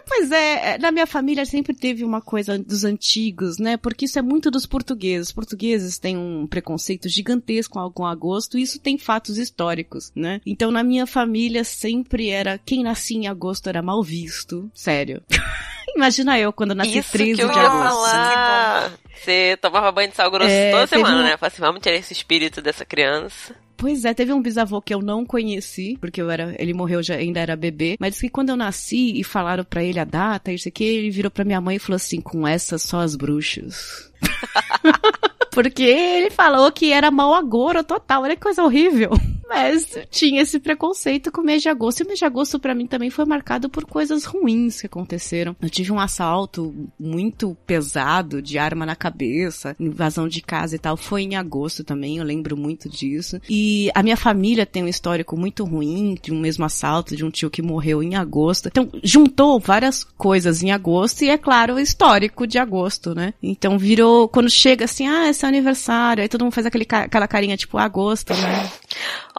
Pois 0.09 0.31
é, 0.31 0.73
é, 0.73 0.77
na 0.79 0.91
minha 0.91 1.05
família 1.05 1.45
sempre 1.45 1.73
teve 1.73 2.03
uma 2.03 2.19
coisa 2.19 2.57
dos 2.57 2.83
antigos, 2.83 3.59
né? 3.59 3.77
Porque 3.77 4.05
isso 4.05 4.17
é 4.17 4.21
muito 4.21 4.49
dos 4.49 4.65
portugueses. 4.65 5.27
Os 5.27 5.33
portugueses 5.33 5.99
têm 5.99 6.17
um 6.17 6.47
preconceito 6.47 7.07
gigantesco 7.07 7.89
com 7.91 8.05
agosto 8.05 8.57
e 8.57 8.63
isso 8.63 8.79
tem 8.79 8.97
fatos 8.97 9.37
históricos, 9.37 10.11
né? 10.15 10.41
Então 10.45 10.71
na 10.71 10.83
minha 10.83 11.05
família 11.05 11.63
sempre 11.63 12.29
era 12.29 12.57
quem 12.57 12.83
nascia 12.83 13.17
em 13.17 13.27
agosto 13.27 13.69
era 13.69 13.83
mal 13.83 14.03
visto. 14.03 14.69
Sério. 14.73 15.21
Imagina 15.95 16.39
eu 16.39 16.51
quando 16.51 16.75
nasci 16.75 16.99
Isso 16.99 17.11
13 17.11 17.35
de 17.35 17.41
agosto. 17.43 18.99
Você 19.19 19.57
tomava 19.61 19.91
banho 19.91 20.09
de 20.09 20.15
sal 20.15 20.31
grosso 20.31 20.49
é, 20.49 20.71
toda 20.71 20.87
semana, 20.87 21.21
um... 21.21 21.23
né? 21.23 21.37
Falei 21.37 21.51
assim, 21.53 21.61
vamos 21.61 21.81
tirar 21.81 21.95
esse 21.95 22.13
espírito 22.13 22.61
dessa 22.61 22.85
criança. 22.85 23.55
Pois 23.75 24.03
é, 24.03 24.13
teve 24.13 24.33
um 24.33 24.41
bisavô 24.41 24.81
que 24.81 24.93
eu 24.93 25.01
não 25.01 25.25
conheci, 25.25 25.97
porque 26.01 26.21
eu 26.21 26.29
era, 26.29 26.53
ele 26.59 26.73
morreu 26.73 27.01
já 27.01 27.15
ainda 27.15 27.39
era 27.39 27.55
bebê, 27.55 27.95
mas 27.97 28.11
disse 28.11 28.27
que 28.27 28.31
quando 28.31 28.49
eu 28.49 28.57
nasci 28.57 29.17
e 29.17 29.23
falaram 29.23 29.63
para 29.63 29.81
ele 29.81 29.99
a 29.99 30.03
data, 30.03 30.51
isso 30.51 30.67
aqui, 30.67 30.83
ele 30.83 31.09
virou 31.09 31.31
para 31.31 31.45
minha 31.45 31.61
mãe 31.61 31.77
e 31.77 31.79
falou 31.79 31.95
assim: 31.95 32.19
"Com 32.19 32.45
essas 32.45 32.81
só 32.81 32.99
as 32.99 33.15
bruxas". 33.15 34.11
porque 35.51 35.83
ele 35.83 36.29
falou 36.29 36.71
que 36.71 36.91
era 36.91 37.09
mau 37.11 37.33
agouro 37.33 37.83
total, 37.83 38.23
olha 38.23 38.35
que 38.35 38.41
coisa 38.41 38.63
horrível. 38.63 39.11
Mas 39.49 39.97
tinha 40.11 40.41
esse 40.41 40.59
preconceito 40.59 41.31
com 41.31 41.41
o 41.41 41.43
mês 41.43 41.61
de 41.61 41.69
agosto. 41.69 42.01
E 42.01 42.03
o 42.03 42.07
mês 42.07 42.19
de 42.19 42.25
agosto 42.25 42.59
para 42.59 42.75
mim 42.75 42.85
também 42.85 43.09
foi 43.09 43.25
marcado 43.25 43.67
por 43.67 43.83
coisas 43.85 44.23
ruins 44.23 44.79
que 44.79 44.85
aconteceram. 44.85 45.55
Eu 45.59 45.69
tive 45.69 45.91
um 45.91 45.99
assalto 45.99 46.73
muito 46.99 47.57
pesado 47.65 48.41
de 48.41 48.59
arma 48.59 48.85
na 48.85 48.95
cabeça, 48.95 49.75
invasão 49.79 50.27
de 50.27 50.41
casa 50.41 50.75
e 50.75 50.79
tal. 50.79 50.95
Foi 50.95 51.23
em 51.23 51.35
agosto 51.35 51.83
também, 51.83 52.17
eu 52.17 52.23
lembro 52.23 52.55
muito 52.55 52.87
disso. 52.87 53.41
E 53.49 53.89
a 53.95 54.03
minha 54.03 54.17
família 54.17 54.65
tem 54.65 54.83
um 54.83 54.87
histórico 54.87 55.35
muito 55.35 55.65
ruim 55.65 56.15
de 56.21 56.31
um 56.31 56.39
mesmo 56.39 56.63
assalto 56.63 57.15
de 57.15 57.25
um 57.25 57.31
tio 57.31 57.49
que 57.49 57.61
morreu 57.61 58.03
em 58.03 58.15
agosto. 58.15 58.67
Então 58.67 58.89
juntou 59.03 59.59
várias 59.59 60.03
coisas 60.03 60.61
em 60.61 60.71
agosto 60.71 61.23
e 61.23 61.29
é 61.29 61.37
claro 61.37 61.75
o 61.75 61.79
histórico 61.79 62.45
de 62.45 62.59
agosto, 62.59 63.15
né? 63.15 63.33
Então 63.41 63.77
virou 63.77 64.27
quando 64.27 64.49
chega 64.49 64.85
assim, 64.85 65.07
ah, 65.07 65.29
esse 65.29 65.45
é 65.45 65.47
aniversário, 65.47 66.21
aí 66.21 66.29
todo 66.29 66.43
mundo 66.43 66.53
faz 66.53 66.67
aquele, 66.67 66.85
aquela 66.89 67.27
carinha 67.27 67.57
tipo 67.57 67.77
agosto, 67.77 68.33
né? 68.33 68.69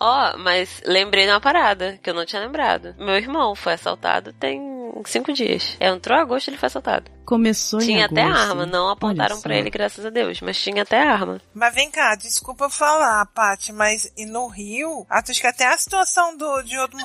Ó, 0.02 0.33
oh, 0.33 0.38
mas 0.38 0.80
lembrei 0.87 1.26
de 1.26 1.30
uma 1.30 1.40
parada 1.40 1.99
que 2.02 2.09
eu 2.09 2.14
não 2.14 2.25
tinha 2.25 2.40
lembrado. 2.40 2.95
Meu 2.99 3.16
irmão 3.16 3.54
foi 3.54 3.75
assaltado 3.75 4.33
tem 4.33 4.59
cinco 5.04 5.33
dias. 5.33 5.76
É, 5.78 5.88
entrou 5.88 6.19
agosto 6.19 6.49
ele 6.49 6.57
foi 6.57 6.69
assaltado. 6.69 7.11
Começou 7.25 7.78
Tinha 7.80 8.00
em 8.00 8.04
até 8.04 8.23
arma, 8.23 8.66
não 8.66 8.88
apontaram 8.88 9.40
para 9.40 9.57
ele, 9.57 9.71
graças 9.71 10.04
a 10.04 10.11
Deus, 10.11 10.40
mas 10.40 10.61
tinha 10.61 10.83
até 10.83 11.00
arma. 11.00 11.40
Mas 11.54 11.75
vem 11.75 11.90
cá, 11.90 12.14
desculpa 12.16 12.69
falar, 12.69 13.25
Paty, 13.26 13.73
mas 13.73 14.11
e 14.16 14.26
no 14.26 14.49
Rio, 14.49 15.07
acho 15.09 15.40
que 15.40 15.47
até 15.47 15.66
a 15.66 15.76
situação 15.78 16.37
do, 16.37 16.62
de 16.62 16.76
outro. 16.78 16.99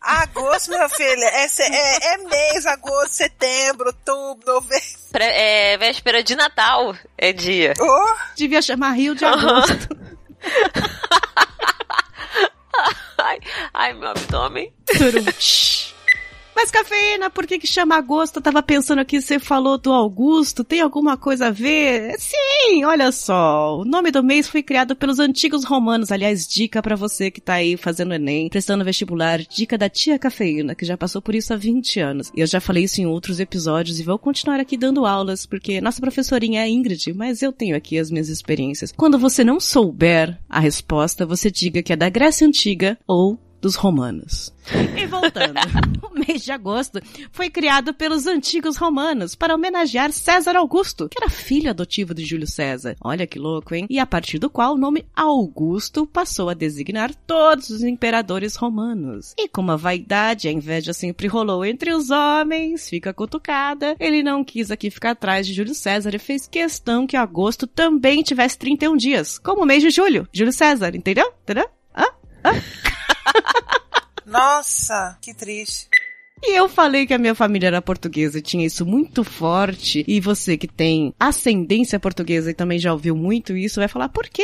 Agosto, 0.00 0.70
meu 0.70 0.88
filho, 0.88 1.24
é, 1.24 1.46
é, 1.46 2.14
é 2.14 2.18
mês, 2.18 2.66
agosto, 2.66 3.12
setembro, 3.12 3.86
outubro, 3.86 4.54
novembro. 4.54 5.02
É 5.14 5.76
véspera 5.78 6.22
de 6.22 6.36
Natal, 6.36 6.94
é 7.18 7.32
dia. 7.32 7.74
Oh. 7.80 8.14
Devia 8.36 8.62
chamar 8.62 8.92
Rio 8.92 9.14
de 9.14 9.24
Agosto. 9.24 9.88
ai, 13.18 13.40
ai, 13.72 13.92
meu 13.92 14.08
abdômen. 14.08 14.72
Mas 16.54 16.70
cafeína, 16.70 17.30
por 17.30 17.46
que 17.46 17.58
que 17.58 17.66
chama 17.66 17.96
agosto? 17.96 18.36
Eu 18.36 18.42
tava 18.42 18.62
pensando 18.62 19.00
aqui, 19.00 19.20
você 19.20 19.38
falou 19.38 19.78
do 19.78 19.92
Augusto, 19.92 20.62
tem 20.62 20.80
alguma 20.80 21.16
coisa 21.16 21.46
a 21.46 21.50
ver? 21.50 22.14
Sim, 22.18 22.84
olha 22.84 23.10
só, 23.10 23.78
o 23.78 23.84
nome 23.84 24.10
do 24.10 24.22
mês 24.22 24.48
foi 24.48 24.62
criado 24.62 24.94
pelos 24.94 25.18
antigos 25.18 25.64
romanos, 25.64 26.12
aliás, 26.12 26.46
dica 26.46 26.82
pra 26.82 26.94
você 26.94 27.30
que 27.30 27.40
tá 27.40 27.54
aí 27.54 27.76
fazendo 27.76 28.14
Enem, 28.14 28.48
prestando 28.48 28.84
vestibular, 28.84 29.40
dica 29.40 29.78
da 29.78 29.88
tia 29.88 30.18
cafeína, 30.18 30.74
que 30.74 30.84
já 30.84 30.96
passou 30.96 31.22
por 31.22 31.34
isso 31.34 31.52
há 31.52 31.56
20 31.56 32.00
anos. 32.00 32.32
E 32.36 32.40
eu 32.40 32.46
já 32.46 32.60
falei 32.60 32.84
isso 32.84 33.00
em 33.00 33.06
outros 33.06 33.40
episódios 33.40 33.98
e 33.98 34.02
vou 34.04 34.18
continuar 34.18 34.60
aqui 34.60 34.76
dando 34.76 35.06
aulas, 35.06 35.46
porque 35.46 35.80
nossa 35.80 36.00
professorinha 36.00 36.60
é 36.60 36.64
a 36.64 36.68
Ingrid, 36.68 37.12
mas 37.14 37.42
eu 37.42 37.52
tenho 37.52 37.76
aqui 37.76 37.98
as 37.98 38.10
minhas 38.10 38.28
experiências. 38.28 38.92
Quando 38.92 39.18
você 39.18 39.42
não 39.42 39.58
souber 39.58 40.38
a 40.48 40.60
resposta, 40.60 41.26
você 41.26 41.50
diga 41.50 41.82
que 41.82 41.92
é 41.92 41.96
da 41.96 42.08
Grécia 42.08 42.46
Antiga 42.46 42.98
ou 43.06 43.38
dos 43.62 43.76
romanos. 43.76 44.52
E 44.96 45.06
voltando, 45.06 45.54
o 46.02 46.18
mês 46.18 46.42
de 46.42 46.50
agosto 46.52 47.00
foi 47.30 47.48
criado 47.48 47.94
pelos 47.94 48.26
antigos 48.26 48.76
romanos 48.76 49.34
para 49.34 49.54
homenagear 49.54 50.12
César 50.12 50.56
Augusto, 50.56 51.08
que 51.08 51.16
era 51.18 51.30
filho 51.30 51.70
adotivo 51.70 52.12
de 52.12 52.24
Júlio 52.24 52.46
César. 52.46 52.96
Olha 53.00 53.26
que 53.26 53.38
louco, 53.38 53.74
hein? 53.74 53.86
E 53.88 53.98
a 54.00 54.06
partir 54.06 54.38
do 54.38 54.50
qual 54.50 54.74
o 54.74 54.78
nome 54.78 55.06
Augusto 55.14 56.06
passou 56.06 56.48
a 56.48 56.54
designar 56.54 57.14
todos 57.14 57.70
os 57.70 57.82
imperadores 57.82 58.56
romanos. 58.56 59.32
E 59.38 59.48
como 59.48 59.70
a 59.70 59.76
vaidade 59.76 60.46
e 60.46 60.50
a 60.50 60.52
inveja 60.52 60.92
sempre 60.92 61.28
rolou 61.28 61.64
entre 61.64 61.94
os 61.94 62.10
homens, 62.10 62.88
fica 62.88 63.14
cutucada, 63.14 63.96
ele 64.00 64.22
não 64.24 64.42
quis 64.42 64.72
aqui 64.72 64.90
ficar 64.90 65.12
atrás 65.12 65.46
de 65.46 65.54
Júlio 65.54 65.74
César 65.74 66.14
e 66.14 66.18
fez 66.18 66.48
questão 66.48 67.06
que 67.06 67.16
agosto 67.16 67.66
também 67.66 68.24
tivesse 68.24 68.58
31 68.58 68.96
dias, 68.96 69.38
como 69.38 69.62
o 69.62 69.66
mês 69.66 69.82
de 69.82 69.90
julho, 69.90 70.26
Júlio 70.32 70.52
César, 70.52 70.96
entendeu? 70.96 71.32
Entendeu? 71.44 71.68
Hã? 71.96 72.06
Hã? 72.44 72.52
Nossa, 74.24 75.18
que 75.20 75.34
triste. 75.34 75.88
E 76.44 76.58
eu 76.58 76.68
falei 76.68 77.06
que 77.06 77.14
a 77.14 77.18
minha 77.18 77.36
família 77.36 77.68
era 77.68 77.80
portuguesa 77.80 78.38
e 78.38 78.42
tinha 78.42 78.66
isso 78.66 78.84
muito 78.84 79.22
forte. 79.22 80.04
E 80.08 80.20
você 80.20 80.56
que 80.56 80.66
tem 80.66 81.14
ascendência 81.18 82.00
portuguesa 82.00 82.50
e 82.50 82.54
também 82.54 82.80
já 82.80 82.92
ouviu 82.92 83.14
muito 83.14 83.56
isso, 83.56 83.78
vai 83.78 83.86
falar, 83.86 84.08
por 84.08 84.28
quê? 84.28 84.42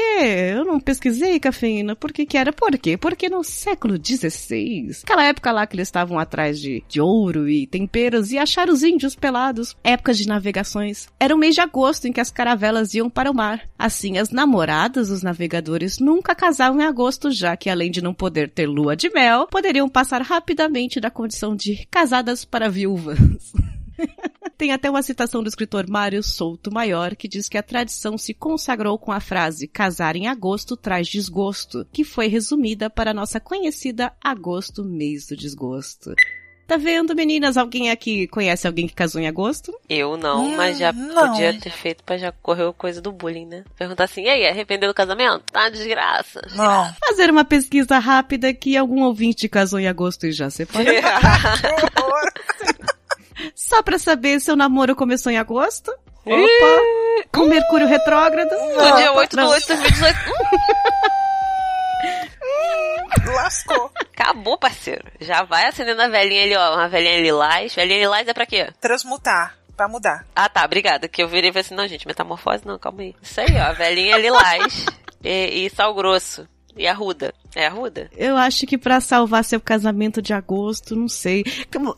Eu 0.54 0.64
não 0.64 0.78
pesquisei 0.78 1.40
cafeína. 1.40 1.96
Por 1.96 2.12
que 2.12 2.24
que 2.24 2.38
era? 2.38 2.52
Por 2.52 2.78
quê? 2.78 2.96
Porque 2.96 3.28
no 3.28 3.42
século 3.42 3.96
XVI, 3.96 4.90
aquela 5.02 5.24
época 5.24 5.50
lá 5.50 5.66
que 5.66 5.74
eles 5.74 5.88
estavam 5.88 6.18
atrás 6.18 6.60
de, 6.60 6.84
de 6.88 7.00
ouro 7.00 7.48
e 7.48 7.66
temperos 7.66 8.30
e 8.30 8.38
acharam 8.38 8.72
os 8.72 8.84
índios 8.84 9.16
pelados, 9.16 9.76
épocas 9.82 10.16
de 10.18 10.28
navegações, 10.28 11.08
era 11.18 11.34
o 11.34 11.38
mês 11.38 11.56
de 11.56 11.60
agosto 11.60 12.06
em 12.06 12.12
que 12.12 12.20
as 12.20 12.30
caravelas 12.30 12.94
iam 12.94 13.10
para 13.10 13.30
o 13.30 13.34
mar. 13.34 13.68
Assim, 13.76 14.18
as 14.18 14.30
namoradas 14.30 15.08
dos 15.08 15.22
navegadores 15.22 15.98
nunca 15.98 16.34
casavam 16.34 16.80
em 16.80 16.84
agosto, 16.84 17.30
já 17.32 17.56
que 17.56 17.68
além 17.68 17.90
de 17.90 18.02
não 18.02 18.14
poder 18.14 18.50
ter 18.50 18.66
lua 18.66 18.94
de 18.94 19.10
mel, 19.10 19.48
poderiam 19.48 19.88
passar 19.88 20.22
rapidamente 20.22 21.00
da 21.00 21.10
condição 21.10 21.56
de 21.56 21.87
casadas 21.90 22.44
para 22.44 22.68
viúvas. 22.68 23.18
Tem 24.56 24.72
até 24.72 24.90
uma 24.90 25.02
citação 25.02 25.42
do 25.42 25.48
escritor 25.48 25.88
Mário 25.88 26.22
Souto 26.22 26.72
Maior 26.72 27.14
que 27.14 27.28
diz 27.28 27.48
que 27.48 27.58
a 27.58 27.62
tradição 27.62 28.18
se 28.18 28.34
consagrou 28.34 28.98
com 28.98 29.12
a 29.12 29.20
frase 29.20 29.68
casar 29.68 30.16
em 30.16 30.26
agosto 30.26 30.76
traz 30.76 31.06
desgosto, 31.06 31.86
que 31.92 32.04
foi 32.04 32.26
resumida 32.26 32.90
para 32.90 33.12
a 33.12 33.14
nossa 33.14 33.38
conhecida 33.38 34.12
agosto, 34.20 34.84
mês 34.84 35.26
do 35.28 35.36
desgosto. 35.36 36.14
Tá 36.68 36.76
vendo, 36.76 37.14
meninas? 37.16 37.56
Alguém 37.56 37.90
aqui 37.90 38.26
conhece 38.28 38.66
alguém 38.66 38.86
que 38.86 38.94
casou 38.94 39.18
em 39.20 39.26
agosto? 39.26 39.72
Eu 39.88 40.18
não, 40.18 40.44
Hum, 40.44 40.56
mas 40.56 40.76
já 40.76 40.92
não. 40.92 41.30
podia 41.30 41.58
ter 41.58 41.70
feito 41.70 42.04
pra 42.04 42.18
já 42.18 42.30
correr 42.42 42.70
coisa 42.74 43.00
do 43.00 43.10
bullying, 43.10 43.46
né? 43.46 43.64
Perguntar 43.74 44.04
assim, 44.04 44.24
e 44.24 44.28
aí, 44.28 44.46
arrependeu 44.46 44.90
do 44.90 44.94
casamento? 44.94 45.44
Tá 45.50 45.60
uma 45.60 45.70
desgraça. 45.70 46.42
Não. 46.54 46.94
Fazer 47.08 47.30
uma 47.30 47.44
pesquisa 47.44 47.98
rápida 47.98 48.52
que 48.52 48.76
algum 48.76 49.02
ouvinte 49.02 49.48
casou 49.48 49.80
em 49.80 49.88
agosto 49.88 50.26
e 50.26 50.32
já 50.32 50.50
separou. 50.50 50.92
Só 53.54 53.82
pra 53.82 53.98
saber 53.98 54.38
se 54.40 54.50
o 54.52 54.56
namoro 54.56 54.94
começou 54.94 55.32
em 55.32 55.38
agosto? 55.38 55.90
Opa! 56.26 57.26
Com 57.32 57.46
Mercúrio 57.46 57.86
retrógrado? 57.86 58.50
No 58.50 58.96
dia 58.96 59.12
8 59.12 59.36
Não. 59.36 59.44
do 59.46 59.50
8 59.52 59.62
de 59.62 59.68
2018. 59.68 60.18
Lascou. 63.26 63.90
Acabou, 64.12 64.58
parceiro. 64.58 65.04
Já 65.20 65.42
vai 65.42 65.66
acendendo 65.66 66.02
a 66.02 66.08
velhinha 66.08 66.44
ali, 66.44 66.56
ó. 66.56 66.74
Uma 66.74 66.88
velhinha 66.88 67.20
lilás. 67.20 67.74
Velhinha 67.74 68.00
lilás 68.00 68.26
é 68.28 68.34
pra 68.34 68.46
quê? 68.46 68.68
Transmutar. 68.80 69.56
Pra 69.76 69.88
mudar. 69.88 70.26
Ah, 70.34 70.48
tá, 70.48 70.64
obrigada. 70.64 71.06
Que 71.06 71.22
eu 71.22 71.28
virei 71.28 71.50
e 71.50 71.52
falei 71.52 71.60
assim, 71.64 71.74
não, 71.74 71.86
gente, 71.86 72.06
metamorfose 72.06 72.66
não, 72.66 72.78
calma 72.78 73.02
aí. 73.02 73.14
Isso 73.22 73.40
aí, 73.40 73.56
ó. 73.56 73.62
A 73.70 73.72
velhinha 73.72 74.18
lilás 74.18 74.86
e, 75.22 75.66
e 75.66 75.70
sal 75.70 75.94
grosso. 75.94 76.48
E 76.76 76.86
arruda. 76.86 77.34
É 77.54 77.66
arruda? 77.66 78.08
Eu 78.16 78.36
acho 78.36 78.66
que 78.66 78.78
pra 78.78 79.00
salvar 79.00 79.44
seu 79.44 79.60
casamento 79.60 80.22
de 80.22 80.32
agosto, 80.32 80.94
não 80.94 81.08
sei. 81.08 81.44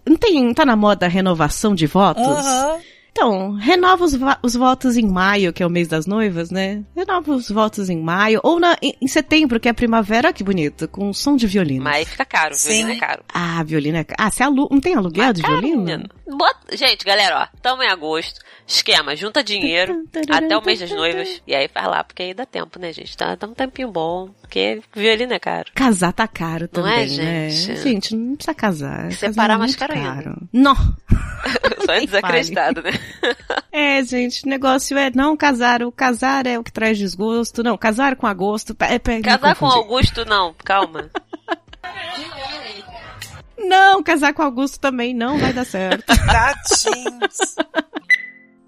Não 0.06 0.16
tem, 0.16 0.42
não 0.42 0.54
tá 0.54 0.64
na 0.64 0.76
moda 0.76 1.06
a 1.06 1.08
renovação 1.08 1.74
de 1.74 1.86
votos? 1.86 2.26
Uhum. 2.26 2.80
Então, 3.12 3.54
renova 3.54 4.04
os, 4.04 4.12
os 4.42 4.54
votos 4.54 4.96
em 4.96 5.06
maio, 5.06 5.52
que 5.52 5.62
é 5.62 5.66
o 5.66 5.70
mês 5.70 5.88
das 5.88 6.06
noivas, 6.06 6.50
né? 6.50 6.82
Renova 6.96 7.32
os 7.32 7.50
votos 7.50 7.90
em 7.90 8.00
maio. 8.00 8.40
Ou 8.42 8.58
na, 8.60 8.76
em, 8.80 8.94
em 9.00 9.08
setembro, 9.08 9.58
que 9.60 9.68
é 9.68 9.70
a 9.70 9.74
primavera, 9.74 10.32
que 10.32 10.44
bonito, 10.44 10.88
com 10.88 11.12
som 11.12 11.36
de 11.36 11.46
violino. 11.46 11.84
Mas 11.84 12.08
fica 12.08 12.24
caro, 12.24 12.54
Sim. 12.54 12.86
viu? 12.86 12.94
É 12.94 12.98
caro. 12.98 13.22
Ah, 13.32 13.62
violino 13.64 13.98
é... 13.98 14.04
ca- 14.04 14.14
Ah, 14.18 14.30
você 14.30 14.42
alu... 14.42 14.68
não 14.70 14.80
tem 14.80 14.94
aluguel 14.94 15.32
de 15.32 15.42
Caro, 15.42 15.60
violino? 15.60 15.82
menino. 15.84 16.08
Bota- 16.28 16.76
Gente, 16.76 17.04
galera, 17.04 17.40
ó, 17.52 17.58
tamo 17.60 17.82
em 17.82 17.88
agosto. 17.88 18.40
Esquema, 18.66 19.16
junta 19.16 19.42
dinheiro 19.42 20.04
até 20.30 20.56
o 20.56 20.64
mês 20.64 20.78
das 20.78 20.90
noivas. 20.90 21.42
E 21.44 21.54
aí 21.54 21.66
faz 21.68 21.86
lá, 21.88 22.04
porque 22.04 22.22
aí 22.22 22.32
dá 22.34 22.46
tempo, 22.46 22.78
né, 22.78 22.92
gente? 22.92 23.16
Tá, 23.16 23.36
tá 23.36 23.46
um 23.48 23.54
tempinho 23.54 23.90
bom. 23.90 24.28
Porque 24.40 24.80
violino 24.94 25.32
é 25.32 25.38
caro. 25.40 25.70
Casar 25.74 26.12
tá 26.12 26.28
caro 26.28 26.68
Não 26.72 26.82
também, 26.84 27.18
é, 27.18 27.22
né? 27.22 27.50
gente? 27.50 27.82
Gente, 27.82 28.14
não 28.16 28.36
precisa 28.36 28.54
casar. 28.54 29.10
Separar 29.12 29.34
Casar 29.34 29.50
é 29.50 29.56
mais 29.58 29.70
muito 29.72 29.78
caro 29.78 29.92
ainda. 29.94 30.36
Não. 30.52 30.76
Só 31.84 31.92
é 31.94 32.00
desacreditado, 32.06 32.82
né? 32.82 32.90
É, 33.72 34.02
gente, 34.02 34.44
o 34.44 34.48
negócio 34.48 34.98
é 34.98 35.10
não 35.14 35.36
casar. 35.36 35.82
O 35.82 35.92
casar 35.92 36.46
é 36.46 36.58
o 36.58 36.64
que 36.64 36.72
traz 36.72 36.98
desgosto. 36.98 37.62
Não, 37.62 37.78
casar 37.78 38.16
com 38.16 38.26
agosto. 38.26 38.76
É, 38.80 38.94
é, 38.96 39.20
Casar 39.22 39.54
com. 39.54 39.66
Augusto, 39.66 40.24
não. 40.24 40.54
Calma. 40.64 41.08
Não, 43.56 44.02
casar 44.02 44.34
com 44.34 44.42
Augusto 44.42 44.80
também 44.80 45.14
não 45.14 45.38
vai 45.38 45.52
dar 45.52 45.64
certo. 45.64 46.04
Tadinhos. 46.26 47.54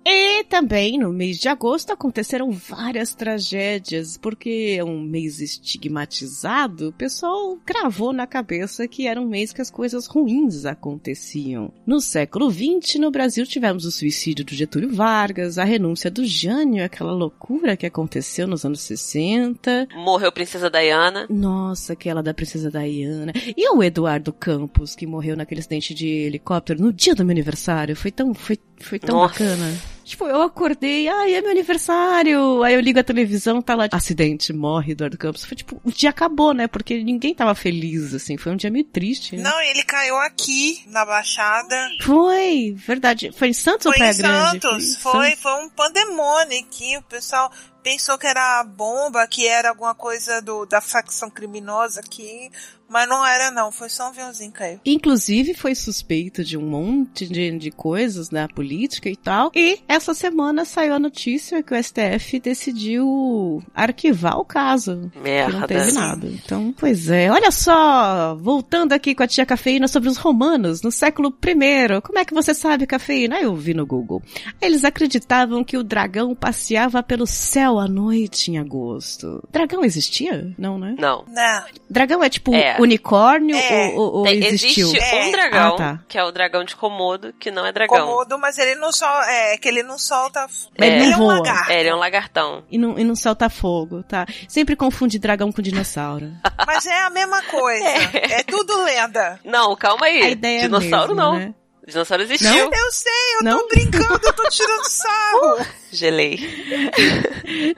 E 0.05 0.45
também 0.45 0.99
no 0.99 1.13
mês 1.13 1.39
de 1.39 1.49
agosto 1.49 1.93
aconteceram 1.93 2.51
várias 2.51 3.15
tragédias, 3.15 4.17
porque 4.17 4.77
é 4.79 4.85
um 4.85 5.01
mês 5.01 5.41
estigmatizado, 5.41 6.89
o 6.89 6.93
pessoal 6.93 7.57
gravou 7.65 8.13
na 8.13 8.27
cabeça 8.27 8.89
que 8.89 9.07
era 9.07 9.21
um 9.21 9.27
mês 9.27 9.53
que 9.53 9.63
as 9.63 9.71
coisas 9.71 10.07
ruins 10.07 10.65
aconteciam. 10.65 11.73
No 11.87 12.01
século 12.01 12.51
XX, 12.51 12.97
no 12.97 13.11
Brasil, 13.11 13.47
tivemos 13.47 13.85
o 13.85 13.91
suicídio 13.91 14.45
do 14.45 14.55
Getúlio 14.55 14.93
Vargas, 14.95 15.59
a 15.59 15.65
renúncia 15.65 16.11
do 16.11 16.25
Jânio, 16.25 16.85
aquela 16.85 17.13
loucura 17.13 17.77
que 17.77 17.87
aconteceu 17.87 18.47
nos 18.47 18.65
anos 18.65 18.81
60. 18.81 19.89
Morreu 19.95 20.33
Princesa 20.33 20.69
Diana. 20.69 21.27
Nossa, 21.31 21.93
aquela 21.93 22.23
da 22.23 22.35
Princesa 22.35 22.71
Diana. 22.71 23.33
E 23.57 23.69
o 23.71 23.83
Eduardo 23.83 24.33
Campos, 24.33 24.97
que 24.97 25.07
morreu 25.07 25.37
naquele 25.37 25.61
acidente 25.61 25.95
de 25.95 26.09
helicóptero 26.09 26.83
no 26.83 26.93
dia 26.93 27.15
do 27.15 27.25
meu 27.25 27.33
aniversário. 27.33 27.95
Foi 27.95 28.11
tão, 28.11 28.35
foi, 28.35 28.59
foi 28.79 28.99
tão 28.99 29.17
Nossa. 29.17 29.33
bacana. 29.33 29.92
Tipo, 30.05 30.27
eu 30.27 30.43
acordei, 30.43 31.09
ai, 31.09 31.35
é 31.35 31.41
meu 31.41 31.51
aniversário. 31.51 32.63
Aí 32.63 32.75
eu 32.75 32.81
ligo 32.81 32.99
a 32.99 33.05
televisão, 33.05 33.63
tá 33.63 33.75
lá, 33.75 33.89
acidente, 33.93 34.53
morre 34.53 34.93
Eduardo 34.93 35.17
Campos. 35.19 35.45
Foi 35.45 35.57
tipo, 35.57 35.81
o 35.85 35.91
dia 35.93 36.11
acabou, 36.11 36.53
né? 36.53 36.67
Porque 36.67 37.03
ninguém 37.03 37.35
tava 37.35 37.55
feliz, 37.55 38.13
assim. 38.15 38.37
Foi 38.37 38.53
um 38.53 38.57
dia 38.57 38.71
meio 38.71 38.85
triste. 38.85 39.37
né? 39.37 39.43
Não, 39.43 39.61
ele 39.61 39.83
caiu 39.85 40.17
aqui, 40.19 40.83
na 40.87 41.05
Baixada. 41.05 41.77
Foi, 42.03 42.75
verdade. 42.77 43.31
Foi 43.33 43.49
em 43.49 43.53
Santos 43.53 43.87
ou 43.87 43.93
Foi 43.93 43.99
Praia 43.99 44.13
em 44.13 44.17
Grande? 44.17 44.61
Santos. 44.61 44.89
em 44.89 45.01
Foi, 45.01 45.27
Santos. 45.29 45.43
foi 45.43 45.65
um 45.65 45.69
pandemônio 45.71 46.59
aqui. 46.61 46.97
O 46.97 47.03
pessoal 47.03 47.51
pensou 47.83 48.17
que 48.19 48.27
era 48.27 48.63
bomba, 48.65 49.27
que 49.27 49.47
era 49.47 49.71
alguma 49.71 49.95
coisa 49.95 50.41
do, 50.41 50.67
da 50.67 50.81
facção 50.81 51.31
criminosa 51.31 52.01
aqui. 52.01 52.51
Mas 52.93 53.09
não 53.09 53.27
era, 53.27 53.51
não. 53.51 53.73
Foi 53.73 53.89
só 53.89 54.05
um 54.05 54.09
aviãozinho 54.09 54.53
que 54.53 54.59
caiu. 54.59 54.81
Inclusive 54.85 55.55
foi 55.55 55.75
suspeito 55.75 56.45
de 56.45 56.59
um 56.59 56.67
monte 56.69 57.27
de, 57.27 57.51
de 57.59 57.71
coisas 57.71 58.31
na 58.31 58.47
política 58.47 59.09
e 59.09 59.17
tal. 59.17 59.51
E 59.55 59.81
essa 59.89 60.13
semana 60.13 60.67
saiu 60.67 60.93
a 60.93 60.99
notícia 60.99 61.63
que 61.63 61.75
o 61.75 61.83
STF 61.83 62.39
decidiu 62.39 63.63
arquivar 63.75 64.39
o 64.39 64.45
caso. 64.45 65.11
Que 65.11 65.17
não 65.17 65.23
Merda. 65.23 65.67
teve 65.67 65.93
nada. 65.93 66.27
Então, 66.27 66.75
pois 66.79 67.09
é. 67.09 67.31
Olha 67.31 67.51
só, 67.51 68.35
voltando 68.35 68.93
aqui 68.93 69.15
com 69.15 69.23
a 69.23 69.27
tia 69.27 69.47
Cafeína 69.47 69.89
sobre 69.89 70.11
os 70.11 70.19
romanos 70.19 70.83
no 70.83 70.93
século 70.93 71.35
I. 71.47 72.01
Como 72.03 72.19
é 72.19 72.25
que 72.27 72.35
você 72.35 72.53
sabe, 72.53 72.87
Cafeína? 72.87 73.41
Eu 73.41 73.55
vi 73.57 73.73
no 73.73 73.87
Google. 73.87 74.23
Eles 74.61 74.85
acreditavam 74.85 75.65
que 75.65 75.79
o 75.79 75.83
dragão 75.83 76.35
passeava 76.35 77.03
pelo 77.03 77.27
céu 77.27 77.79
à 77.79 77.89
noite 77.89 78.51
em 78.51 78.59
agosto. 78.59 79.43
Dragão 79.51 79.83
existia? 79.83 80.53
Não, 80.59 80.79
né? 80.79 80.95
Não. 80.99 81.25
Não. 81.27 81.65
Dragão 81.89 82.23
é 82.23 82.29
tipo 82.29 82.55
É. 82.55 82.82
unicórnio 82.83 83.57
É. 83.57 83.89
ou, 83.95 84.17
ou- 84.19 84.23
Tem- 84.25 84.45
existiu? 84.45 84.89
existe 84.89 85.15
É. 85.15 85.25
um 85.27 85.31
dragão, 85.33 85.75
Ah, 85.75 85.77
tá. 85.77 86.01
que 86.09 86.19
é 86.19 86.25
o 86.25 86.31
dragão 86.33 86.65
de 86.65 86.75
Komodo, 86.77 87.33
que 87.39 87.51
não 87.51 87.65
é 87.67 87.73
dragão. 87.73 88.07
Comodo, 88.07 88.39
mas 88.39 88.59
ele 88.59 88.75
não 88.75 88.93
solta. 88.93 89.27
É, 89.31 89.57
que 89.59 89.69
ele 89.69 89.83
não 89.83 89.99
solta. 89.99 90.47
Mas 90.79 90.89
ele 90.89 91.03
ele 91.03 91.11
não 91.11 91.19
é 91.19 91.23
um 91.23 91.27
lagarto. 91.27 91.71
É, 91.71 91.81
ele 91.81 91.89
é 91.89 91.95
um 91.95 91.99
lagartão. 91.99 92.65
E 92.71 92.79
não, 92.79 92.99
e 92.99 93.05
não 93.05 93.15
solta 93.17 93.49
fogo, 93.51 94.03
tá? 94.03 94.27
Sempre 94.49 94.77
confunde 94.77 95.19
dragão 95.19 95.51
com 95.53 95.63
dinossauro. 95.63 96.31
Mas 96.67 96.87
é 96.87 97.01
a 97.03 97.11
mesma 97.11 97.43
coisa. 97.43 97.83
É, 98.33 98.43
tudo 98.43 98.83
lenda. 98.85 99.39
Não, 99.45 99.75
calma 99.77 100.07
aí. 100.07 100.23
A 100.23 100.31
ideia 100.31 100.61
Dinossauro 100.63 101.13
é 101.13 101.15
mesmo, 101.15 101.15
não. 101.15 101.39
né? 101.39 101.55
Dinossauro 101.87 102.23
existiu. 102.23 102.49
Eu 102.55 102.91
sei, 102.93 103.13
eu 103.39 103.43
Não? 103.45 103.59
tô 103.59 103.69
brincando, 103.69 104.21
eu 104.25 104.33
tô 104.33 104.49
tirando 104.49 104.85
sarro. 104.89 105.67
Gelei. 105.91 106.39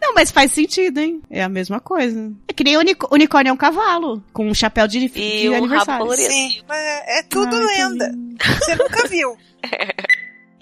Não, 0.01 0.13
mas 0.15 0.31
faz 0.31 0.53
sentido, 0.53 0.99
hein? 0.99 1.23
É 1.31 1.43
a 1.43 1.49
mesma 1.49 1.81
coisa. 1.81 2.31
É 2.47 2.53
que 2.53 2.63
nem 2.63 2.77
unic- 2.77 3.11
unicórnio 3.11 3.51
é 3.51 3.53
um 3.53 3.57
cavalo, 3.57 4.23
com 4.33 4.47
um 4.49 4.55
chapéu 4.55 4.87
de, 4.87 4.99
E 4.99 5.09
de 5.09 5.49
um 5.49 5.53
rabo 5.53 5.65
aniversário. 5.65 6.05
colorido. 6.05 6.29
Sim, 6.29 6.61
mas 6.69 6.79
é, 6.79 7.19
é 7.19 7.23
tudo 7.23 7.57
Ai, 7.57 7.61
tá 7.79 7.89
lenda. 7.89 8.13
Você 8.61 8.75
nunca 8.77 9.09
viu. 9.09 9.37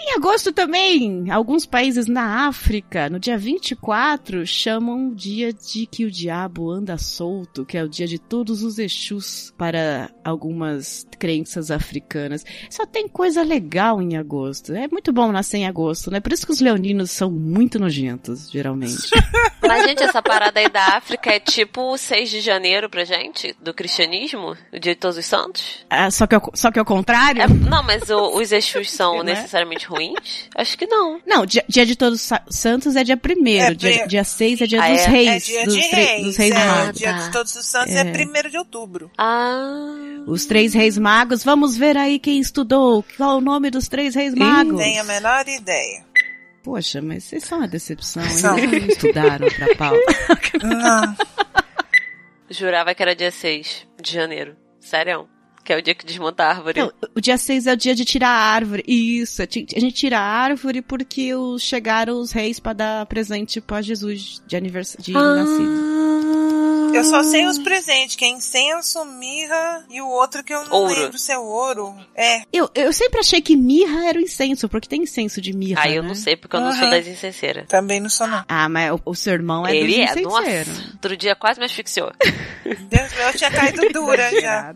Em 0.04 0.14
agosto 0.16 0.52
também, 0.52 1.30
alguns 1.30 1.64
países 1.64 2.06
na 2.09 2.49
África, 2.49 3.09
no 3.09 3.21
dia 3.21 3.38
24, 3.38 4.44
chamam 4.44 5.09
o 5.11 5.14
dia 5.14 5.52
de 5.52 5.87
que 5.87 6.04
o 6.04 6.11
diabo 6.11 6.71
anda 6.71 6.99
solto, 6.99 7.64
que 7.64 7.78
é 7.78 7.85
o 7.85 7.88
dia 7.88 8.06
de 8.09 8.18
todos 8.18 8.64
os 8.64 8.78
Exus 8.80 9.54
para 9.56 10.11
algumas 10.25 11.06
crenças 11.21 11.71
africanas. 11.71 12.44
Só 12.68 12.85
tem 12.85 13.06
coisa 13.06 13.42
legal 13.44 14.02
em 14.02 14.16
agosto. 14.16 14.75
É 14.75 14.88
muito 14.88 15.12
bom 15.12 15.30
nascer 15.30 15.59
em 15.59 15.66
agosto, 15.68 16.11
né? 16.11 16.18
Por 16.21 16.32
isso 16.32 16.47
que 16.47 16.52
os 16.52 16.61
leoninos 16.61 17.12
são 17.12 17.30
muito 17.30 17.78
nojentos, 17.78 18.50
geralmente. 18.50 19.09
Mas, 19.62 19.85
gente, 19.87 20.02
essa 20.02 20.21
parada 20.21 20.59
aí 20.59 20.68
da 20.68 20.97
África 20.97 21.30
é 21.30 21.38
tipo 21.38 21.92
o 21.92 21.97
6 21.97 22.28
de 22.28 22.40
janeiro 22.40 22.90
pra 22.90 23.04
gente, 23.04 23.54
do 23.62 23.73
cristianismo, 23.73 24.56
o 24.73 24.78
dia 24.80 24.94
de 24.94 25.00
todos 25.00 25.16
os 25.16 25.25
santos? 25.26 25.87
Ah, 25.88 26.11
só, 26.11 26.26
que, 26.26 26.35
ao- 26.35 26.50
só 26.54 26.73
que 26.73 26.78
ao 26.80 26.85
contrário? 26.85 27.40
É- 27.42 27.47
não, 27.47 27.85
mas 27.85 28.11
o- 28.11 28.37
os 28.40 28.50
Exus 28.50 28.90
são 28.90 29.18
Né? 29.23 29.35
necessariamente 29.35 29.87
ruins? 29.92 30.49
Acho 30.56 30.76
que 30.76 30.87
não. 30.87 31.20
Não, 31.26 31.46
dia, 31.46 31.64
dia 31.68 31.87
de 31.87 31.94
Todos 31.94 32.20
os 32.20 32.26
Sa- 32.26 32.42
Santos 32.50 32.96
é 32.96 33.04
dia 33.04 33.16
primeiro, 33.16 33.72
É, 33.72 33.75
dia, 33.75 33.99
pri- 34.00 34.08
dia 34.08 34.25
6 34.25 34.61
é 34.61 34.66
dia 34.66 34.82
Ah, 34.82 34.90
dos 34.90 35.00
é? 35.02 35.06
reis. 35.08 35.28
É 35.28 35.38
dia 35.46 35.64
dos, 35.66 35.75
de 35.75 35.90
tre- 35.90 36.04
reis. 36.04 36.25
dos 36.25 36.37
reis 36.37 36.54
é, 36.54 36.66
magos. 36.66 36.99
dia 36.99 37.12
tá. 37.12 37.18
de 37.26 37.30
Todos 37.32 37.54
os 37.56 37.66
Santos 37.66 37.94
é, 37.94 38.00
É. 38.00 38.04
1 38.46 38.50
de 38.50 38.58
outubro. 38.58 39.11
Ah. 39.18 40.22
Os 40.26 40.46
três 40.46 40.75
reis 40.75 40.96
magos, 40.99 41.44
vamos 41.44 41.76
ver 41.76 41.96
aí 41.96 42.18
quem 42.18 42.40
estudou. 42.40 43.04
Qual 43.16 43.38
o 43.38 43.40
nome 43.40 43.70
dos 43.70 43.87
três 43.88 44.14
reis 44.14 44.34
magos? 44.34 44.78
Tenho 44.82 45.00
a 45.00 45.04
menor 45.04 45.46
ideia. 45.49 46.04
Poxa, 46.64 47.02
mas 47.02 47.25
vocês 47.25 47.44
são 47.44 47.58
uma 47.58 47.66
decepção, 47.68 48.22
hein? 48.22 48.68
Não 48.80 48.87
estudaram 48.88 49.49
pra 49.49 49.75
pauta. 49.75 49.99
Não. 50.62 51.16
Jurava 52.50 52.94
que 52.94 53.02
era 53.02 53.16
dia 53.16 53.30
6 53.30 53.87
de 54.00 54.12
janeiro. 54.12 54.56
Sério. 54.78 55.28
Que 55.64 55.73
é 55.73 55.76
o 55.78 55.83
dia 55.83 55.95
que 55.95 56.04
desmonta 56.04 56.42
a 56.42 56.49
árvore. 56.49 56.81
Não, 56.81 56.92
o 57.14 57.21
dia 57.21 57.38
6 57.38 57.66
é 57.69 57.73
o 57.73 57.76
dia 57.76 57.95
de 57.95 58.04
tirar 58.04 58.28
a 58.31 58.52
árvore. 58.52 58.83
Isso, 58.87 59.42
a 59.42 59.47
gente 59.47 59.92
tira 59.92 60.19
a 60.19 60.23
árvore 60.23 60.83
porque 60.83 61.35
os- 61.35 61.62
chegaram 61.62 62.19
os 62.21 62.33
reis 62.33 62.59
pra 62.59 62.73
dar 62.73 63.07
presente 63.07 63.61
pra 63.61 63.81
Jesus 63.81 64.42
de 64.47 64.57
aniversário, 64.57 65.04
de 65.04 65.12
nascido. 65.12 65.92
Eu 66.95 67.04
só 67.04 67.23
sei 67.23 67.47
os 67.47 67.59
presentes, 67.59 68.16
que 68.16 68.25
é 68.25 68.28
incenso, 68.28 69.02
mirra 69.07 69.83
e 69.88 70.02
o 70.02 70.09
outro 70.09 70.45
que 70.45 70.52
eu 70.52 70.62
não 70.66 70.76
Ouro. 70.83 70.95
lembro 70.95 71.16
se 71.19 71.33
é 71.33 71.38
ouro. 71.38 71.95
É, 72.14 72.42
Eu, 72.52 72.69
eu 72.75 72.92
sempre 72.92 73.19
achei 73.21 73.40
que 73.40 73.57
mirra 73.57 74.09
era 74.09 74.19
o 74.19 74.21
incenso, 74.21 74.69
porque 74.69 74.87
tem 74.88 75.02
incenso 75.04 75.40
de 75.40 75.54
mirra, 75.57 75.81
Aí 75.85 75.97
eu 75.97 76.02
né? 76.02 76.09
não 76.09 76.14
sei, 76.14 76.37
porque 76.37 76.54
eu 76.54 76.61
não 76.61 76.71
sou 76.73 76.83
Aham. 76.83 76.90
das 76.90 77.07
incenseiras. 77.07 77.64
também 77.66 77.99
não 77.99 78.11
sou 78.11 78.26
não. 78.26 78.45
Ah, 78.47 78.69
mas 78.69 78.92
o, 78.92 79.00
o 79.07 79.14
seu 79.14 79.33
irmão 79.33 79.66
é 79.66 79.75
Ele 79.75 79.87
dos 80.07 80.16
é, 80.16 80.21
nossa. 80.21 80.42
incenseiros. 80.42 80.92
Outro 80.92 81.16
dia 81.16 81.35
quase 81.35 81.59
me 81.61 81.64
asfixiou. 81.66 82.12
Deus 82.64 83.12
meu, 83.14 83.26
eu 83.28 83.33
tinha 83.38 83.50
caído 83.50 83.88
dura 83.90 84.28
já. 84.38 84.75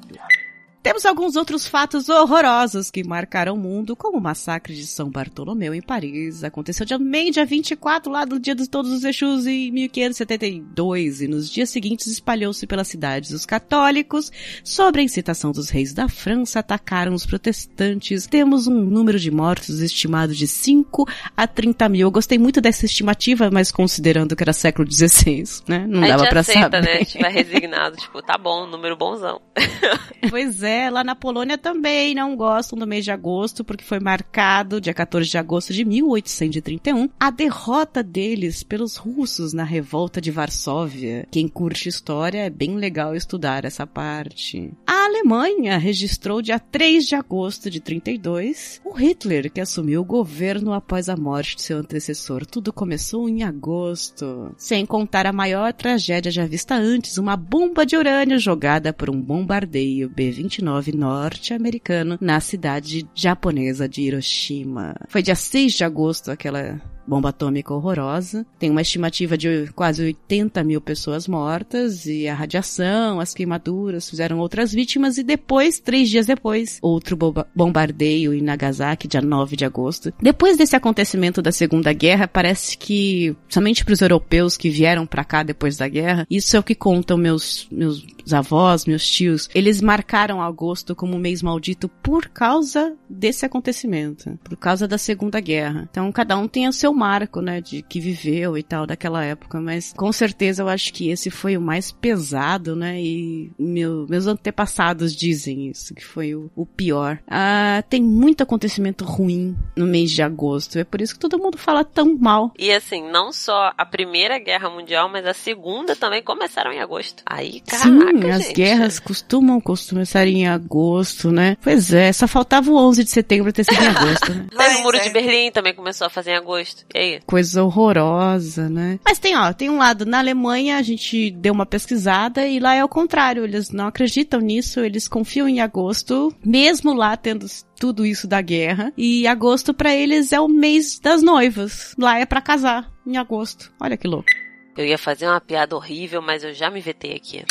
Temos 0.86 1.04
alguns 1.04 1.34
outros 1.34 1.66
fatos 1.66 2.08
horrorosos 2.08 2.92
que 2.92 3.02
marcaram 3.02 3.54
o 3.54 3.58
mundo, 3.58 3.96
como 3.96 4.18
o 4.18 4.20
massacre 4.20 4.72
de 4.72 4.86
São 4.86 5.10
Bartolomeu 5.10 5.74
em 5.74 5.82
Paris. 5.82 6.44
Aconteceu 6.44 6.86
também 6.86 7.32
dia 7.32 7.44
24, 7.44 8.08
lá 8.12 8.24
do 8.24 8.38
dia 8.38 8.54
de 8.54 8.68
todos 8.70 8.92
os 8.92 9.02
Exus, 9.02 9.48
em 9.48 9.72
1572. 9.72 11.22
E 11.22 11.26
nos 11.26 11.50
dias 11.50 11.70
seguintes 11.70 12.06
espalhou-se 12.06 12.64
pelas 12.68 12.86
cidades 12.86 13.32
os 13.32 13.44
católicos. 13.44 14.30
Sobre 14.62 15.00
a 15.00 15.04
incitação 15.04 15.50
dos 15.50 15.70
reis 15.70 15.92
da 15.92 16.08
França, 16.08 16.60
atacaram 16.60 17.14
os 17.14 17.26
protestantes. 17.26 18.28
Temos 18.28 18.68
um 18.68 18.84
número 18.84 19.18
de 19.18 19.32
mortos 19.32 19.80
estimado 19.80 20.36
de 20.36 20.46
5 20.46 21.04
a 21.36 21.48
30 21.48 21.88
mil. 21.88 22.06
Eu 22.06 22.12
gostei 22.12 22.38
muito 22.38 22.60
dessa 22.60 22.86
estimativa, 22.86 23.50
mas 23.50 23.72
considerando 23.72 24.36
que 24.36 24.44
era 24.44 24.52
século 24.52 24.88
XVI, 24.88 25.42
né? 25.66 25.84
Não 25.88 26.04
a 26.04 26.06
dava 26.06 26.28
pra 26.28 26.40
aceita, 26.42 26.60
saber. 26.70 26.82
né? 26.82 26.92
A 26.92 26.98
gente 26.98 27.18
vai 27.18 27.32
resignado. 27.32 27.96
Tipo, 27.96 28.22
tá 28.22 28.38
bom, 28.38 28.68
número 28.68 28.96
bonzão. 28.96 29.40
Pois 30.28 30.62
é, 30.62 30.75
lá 30.90 31.02
na 31.02 31.14
Polônia 31.14 31.58
também 31.58 32.14
não 32.14 32.36
gostam 32.36 32.78
do 32.78 32.86
mês 32.86 33.04
de 33.04 33.10
agosto, 33.10 33.64
porque 33.64 33.84
foi 33.84 33.98
marcado, 33.98 34.80
dia 34.80 34.94
14 34.94 35.28
de 35.28 35.38
agosto 35.38 35.72
de 35.72 35.84
1831, 35.84 37.08
a 37.18 37.30
derrota 37.30 38.02
deles 38.02 38.62
pelos 38.62 38.96
russos 38.96 39.52
na 39.52 39.64
revolta 39.64 40.20
de 40.20 40.30
Varsóvia. 40.30 41.26
Quem 41.30 41.48
curte 41.48 41.88
história 41.88 42.44
é 42.44 42.50
bem 42.50 42.76
legal 42.76 43.14
estudar 43.14 43.64
essa 43.64 43.86
parte. 43.86 44.72
A 44.86 45.06
Alemanha 45.06 45.78
registrou 45.78 46.42
dia 46.42 46.58
3 46.58 47.06
de 47.06 47.14
agosto 47.14 47.70
de 47.70 47.80
32 47.80 48.80
o 48.84 48.92
Hitler, 48.92 49.50
que 49.50 49.60
assumiu 49.60 50.00
o 50.00 50.04
governo 50.04 50.72
após 50.72 51.08
a 51.08 51.16
morte 51.16 51.56
de 51.56 51.62
seu 51.62 51.78
antecessor. 51.78 52.46
Tudo 52.46 52.72
começou 52.72 53.28
em 53.28 53.42
agosto. 53.42 54.54
Sem 54.56 54.84
contar 54.84 55.26
a 55.26 55.32
maior 55.32 55.72
tragédia 55.72 56.30
já 56.30 56.46
vista 56.46 56.74
antes, 56.74 57.18
uma 57.18 57.36
bomba 57.36 57.84
de 57.84 57.96
urânio 57.96 58.38
jogada 58.38 58.92
por 58.92 59.10
um 59.10 59.20
bombardeio 59.20 60.08
B-29 60.08 60.65
norte-americano 60.92 62.18
na 62.20 62.40
cidade 62.40 63.06
japonesa 63.14 63.88
de 63.88 64.02
Hiroshima. 64.02 64.94
Foi 65.08 65.22
dia 65.22 65.34
6 65.34 65.72
de 65.72 65.84
agosto 65.84 66.30
aquela 66.30 66.80
bomba 67.06 67.30
atômica 67.30 67.72
horrorosa. 67.72 68.46
Tem 68.58 68.70
uma 68.70 68.82
estimativa 68.82 69.36
de 69.36 69.70
quase 69.74 70.02
80 70.02 70.62
mil 70.64 70.80
pessoas 70.80 71.28
mortas 71.28 72.06
e 72.06 72.28
a 72.28 72.34
radiação, 72.34 73.20
as 73.20 73.34
queimaduras 73.34 74.08
fizeram 74.08 74.38
outras 74.38 74.72
vítimas 74.72 75.18
e 75.18 75.22
depois, 75.22 75.78
três 75.78 76.08
dias 76.08 76.26
depois, 76.26 76.78
outro 76.82 77.16
bomba- 77.16 77.46
bombardeio 77.54 78.34
em 78.34 78.40
Nagasaki, 78.40 79.08
dia 79.08 79.20
9 79.20 79.56
de 79.56 79.64
agosto. 79.64 80.12
Depois 80.20 80.56
desse 80.56 80.76
acontecimento 80.76 81.40
da 81.42 81.52
Segunda 81.52 81.92
Guerra, 81.92 82.26
parece 82.28 82.76
que, 82.76 83.36
somente 83.48 83.84
para 83.84 83.94
os 83.94 84.00
europeus 84.00 84.56
que 84.56 84.70
vieram 84.70 85.06
para 85.06 85.24
cá 85.24 85.42
depois 85.42 85.76
da 85.76 85.88
guerra, 85.88 86.26
isso 86.30 86.56
é 86.56 86.60
o 86.60 86.62
que 86.62 86.74
contam 86.74 87.16
meus, 87.16 87.68
meus 87.70 88.04
avós, 88.32 88.86
meus 88.86 89.08
tios. 89.08 89.48
Eles 89.54 89.80
marcaram 89.80 90.42
agosto 90.42 90.94
como 90.94 91.14
um 91.16 91.18
mês 91.18 91.42
maldito 91.42 91.88
por 91.88 92.28
causa 92.28 92.94
desse 93.08 93.44
acontecimento, 93.46 94.38
por 94.42 94.56
causa 94.56 94.88
da 94.88 94.98
Segunda 94.98 95.40
Guerra. 95.40 95.88
Então, 95.90 96.10
cada 96.10 96.36
um 96.36 96.48
tem 96.48 96.68
o 96.68 96.72
seu 96.72 96.92
marco, 96.96 97.40
né, 97.40 97.60
de 97.60 97.82
que 97.82 98.00
viveu 98.00 98.56
e 98.56 98.62
tal 98.62 98.86
daquela 98.86 99.24
época, 99.24 99.60
mas 99.60 99.92
com 99.92 100.10
certeza 100.12 100.62
eu 100.62 100.68
acho 100.68 100.92
que 100.92 101.10
esse 101.10 101.30
foi 101.30 101.56
o 101.56 101.60
mais 101.60 101.92
pesado, 101.92 102.74
né, 102.74 103.00
e 103.00 103.50
meu- 103.58 104.06
meus 104.08 104.26
antepassados 104.26 105.14
dizem 105.14 105.68
isso, 105.68 105.94
que 105.94 106.04
foi 106.04 106.34
o, 106.34 106.50
o 106.56 106.64
pior. 106.64 107.18
Ah, 107.28 107.82
tem 107.88 108.02
muito 108.02 108.42
acontecimento 108.42 109.04
ruim 109.04 109.56
no 109.76 109.86
mês 109.86 110.10
de 110.10 110.22
agosto, 110.22 110.78
é 110.78 110.84
por 110.84 111.00
isso 111.00 111.14
que 111.14 111.20
todo 111.20 111.38
mundo 111.38 111.58
fala 111.58 111.84
tão 111.84 112.16
mal. 112.18 112.52
E 112.58 112.72
assim, 112.72 113.02
não 113.10 113.32
só 113.32 113.72
a 113.76 113.84
Primeira 113.84 114.38
Guerra 114.38 114.70
Mundial, 114.70 115.08
mas 115.10 115.26
a 115.26 115.34
Segunda 115.34 115.94
também 115.94 116.22
começaram 116.22 116.72
em 116.72 116.80
agosto. 116.80 117.22
Aí, 117.26 117.60
caraca, 117.60 117.88
Sim, 117.88 118.30
as 118.30 118.42
gente. 118.44 118.54
guerras 118.54 118.98
costumam 118.98 119.60
começar 119.60 120.26
em 120.26 120.46
agosto, 120.46 121.30
né? 121.30 121.56
Pois 121.62 121.92
é, 121.92 122.12
só 122.12 122.26
faltava 122.26 122.70
o 122.70 122.76
11 122.76 123.04
de 123.04 123.10
setembro 123.10 123.52
ter 123.52 123.64
sido 123.64 123.82
em 123.82 123.86
agosto, 123.88 124.32
né? 124.34 124.46
Mas 124.54 124.78
o 124.78 124.82
Muro 124.82 124.96
é. 124.96 125.00
de 125.00 125.10
Berlim 125.10 125.50
também 125.50 125.74
começou 125.74 126.06
a 126.06 126.10
fazer 126.10 126.30
em 126.32 126.36
agosto. 126.36 126.85
E 126.94 126.98
aí? 126.98 127.20
Coisa 127.26 127.64
horrorosa, 127.64 128.68
né? 128.68 128.98
Mas 129.04 129.18
tem, 129.18 129.36
ó, 129.36 129.52
tem 129.52 129.68
um 129.68 129.78
lado, 129.78 130.06
na 130.06 130.18
Alemanha 130.18 130.76
a 130.76 130.82
gente 130.82 131.30
deu 131.30 131.52
uma 131.52 131.66
pesquisada 131.66 132.46
e 132.46 132.58
lá 132.58 132.74
é 132.74 132.84
o 132.84 132.88
contrário, 132.88 133.44
eles 133.44 133.70
não 133.70 133.86
acreditam 133.86 134.40
nisso, 134.40 134.80
eles 134.80 135.08
confiam 135.08 135.48
em 135.48 135.60
agosto, 135.60 136.34
mesmo 136.44 136.94
lá 136.94 137.16
tendo 137.16 137.46
tudo 137.78 138.06
isso 138.06 138.26
da 138.26 138.40
guerra, 138.40 138.92
e 138.96 139.26
agosto 139.26 139.74
pra 139.74 139.94
eles 139.94 140.32
é 140.32 140.40
o 140.40 140.48
mês 140.48 140.98
das 140.98 141.22
noivas. 141.22 141.94
Lá 141.98 142.18
é 142.18 142.24
pra 142.24 142.40
casar, 142.40 142.90
em 143.06 143.16
agosto. 143.16 143.72
Olha 143.80 143.96
que 143.96 144.08
louco. 144.08 144.28
Eu 144.76 144.84
ia 144.84 144.98
fazer 144.98 145.26
uma 145.26 145.40
piada 145.40 145.74
horrível, 145.74 146.20
mas 146.20 146.44
eu 146.44 146.52
já 146.52 146.70
me 146.70 146.80
vetei 146.82 147.16
aqui. 147.16 147.42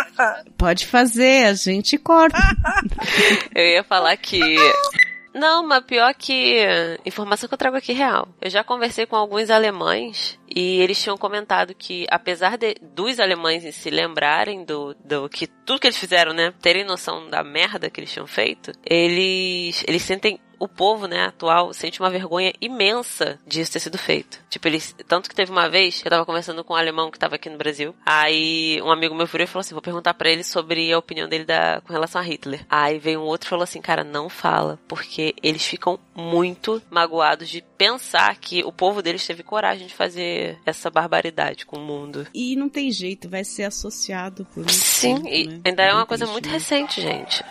Pode 0.56 0.86
fazer, 0.86 1.46
a 1.46 1.54
gente 1.54 1.98
corta. 1.98 2.38
Eu 3.54 3.64
ia 3.64 3.84
falar 3.84 4.16
que. 4.16 4.40
Não, 5.34 5.66
mas 5.66 5.84
pior 5.84 6.14
que. 6.14 6.56
Informação 7.06 7.48
que 7.48 7.54
eu 7.54 7.58
trago 7.58 7.76
aqui 7.76 7.92
é 7.92 7.94
real. 7.94 8.28
Eu 8.40 8.50
já 8.50 8.62
conversei 8.62 9.06
com 9.06 9.16
alguns 9.16 9.50
alemães 9.50 10.38
e 10.54 10.80
eles 10.80 11.02
tinham 11.02 11.16
comentado 11.16 11.74
que, 11.74 12.06
apesar 12.10 12.58
de, 12.58 12.74
dos 12.82 13.18
alemães 13.18 13.64
em 13.64 13.72
se 13.72 13.88
lembrarem 13.88 14.64
do, 14.64 14.94
do 15.02 15.28
que 15.28 15.46
tudo 15.46 15.80
que 15.80 15.86
eles 15.86 15.96
fizeram, 15.96 16.32
né? 16.32 16.52
Terem 16.60 16.84
noção 16.84 17.28
da 17.30 17.42
merda 17.42 17.88
que 17.88 18.00
eles 18.00 18.12
tinham 18.12 18.26
feito, 18.26 18.72
eles, 18.84 19.82
eles 19.88 20.02
sentem 20.02 20.38
o 20.62 20.68
povo, 20.68 21.08
né, 21.08 21.24
atual, 21.24 21.72
sente 21.72 21.98
uma 21.98 22.08
vergonha 22.08 22.52
imensa 22.60 23.36
disso 23.44 23.72
ter 23.72 23.80
sido 23.80 23.98
feito. 23.98 24.38
Tipo, 24.48 24.68
eles. 24.68 24.94
Tanto 25.08 25.28
que 25.28 25.34
teve 25.34 25.50
uma 25.50 25.68
vez 25.68 26.00
que 26.00 26.06
eu 26.06 26.10
tava 26.10 26.24
conversando 26.24 26.62
com 26.62 26.74
um 26.74 26.76
alemão 26.76 27.10
que 27.10 27.18
tava 27.18 27.34
aqui 27.34 27.50
no 27.50 27.58
Brasil. 27.58 27.92
Aí 28.06 28.80
um 28.80 28.92
amigo 28.92 29.12
meu 29.12 29.26
virou 29.26 29.42
e 29.42 29.48
falou 29.48 29.62
assim: 29.62 29.74
vou 29.74 29.82
perguntar 29.82 30.14
para 30.14 30.30
ele 30.30 30.44
sobre 30.44 30.92
a 30.92 30.98
opinião 30.98 31.28
dele 31.28 31.44
da, 31.44 31.80
com 31.80 31.92
relação 31.92 32.20
a 32.20 32.24
Hitler. 32.24 32.64
Aí 32.70 33.00
veio 33.00 33.20
um 33.20 33.24
outro 33.24 33.48
e 33.48 33.50
falou 33.50 33.64
assim: 33.64 33.80
cara, 33.80 34.04
não 34.04 34.28
fala, 34.28 34.78
porque 34.86 35.34
eles 35.42 35.66
ficam 35.66 35.98
muito 36.14 36.80
magoados 36.88 37.48
de 37.48 37.60
pensar 37.76 38.36
que 38.36 38.62
o 38.62 38.70
povo 38.70 39.02
deles 39.02 39.26
teve 39.26 39.42
coragem 39.42 39.88
de 39.88 39.94
fazer 39.94 40.60
essa 40.64 40.88
barbaridade 40.90 41.66
com 41.66 41.76
o 41.76 41.84
mundo. 41.84 42.24
E 42.32 42.54
não 42.54 42.68
tem 42.68 42.92
jeito, 42.92 43.28
vai 43.28 43.42
ser 43.42 43.64
associado 43.64 44.44
por 44.44 44.58
muito 44.58 44.72
Sim, 44.72 45.16
tempo, 45.16 45.28
e 45.28 45.46
né? 45.48 45.60
ainda 45.64 45.82
é 45.82 45.92
uma 45.92 46.06
coisa 46.06 46.24
muito 46.24 46.48
jeito. 46.48 46.54
recente, 46.54 47.00
gente. 47.00 47.42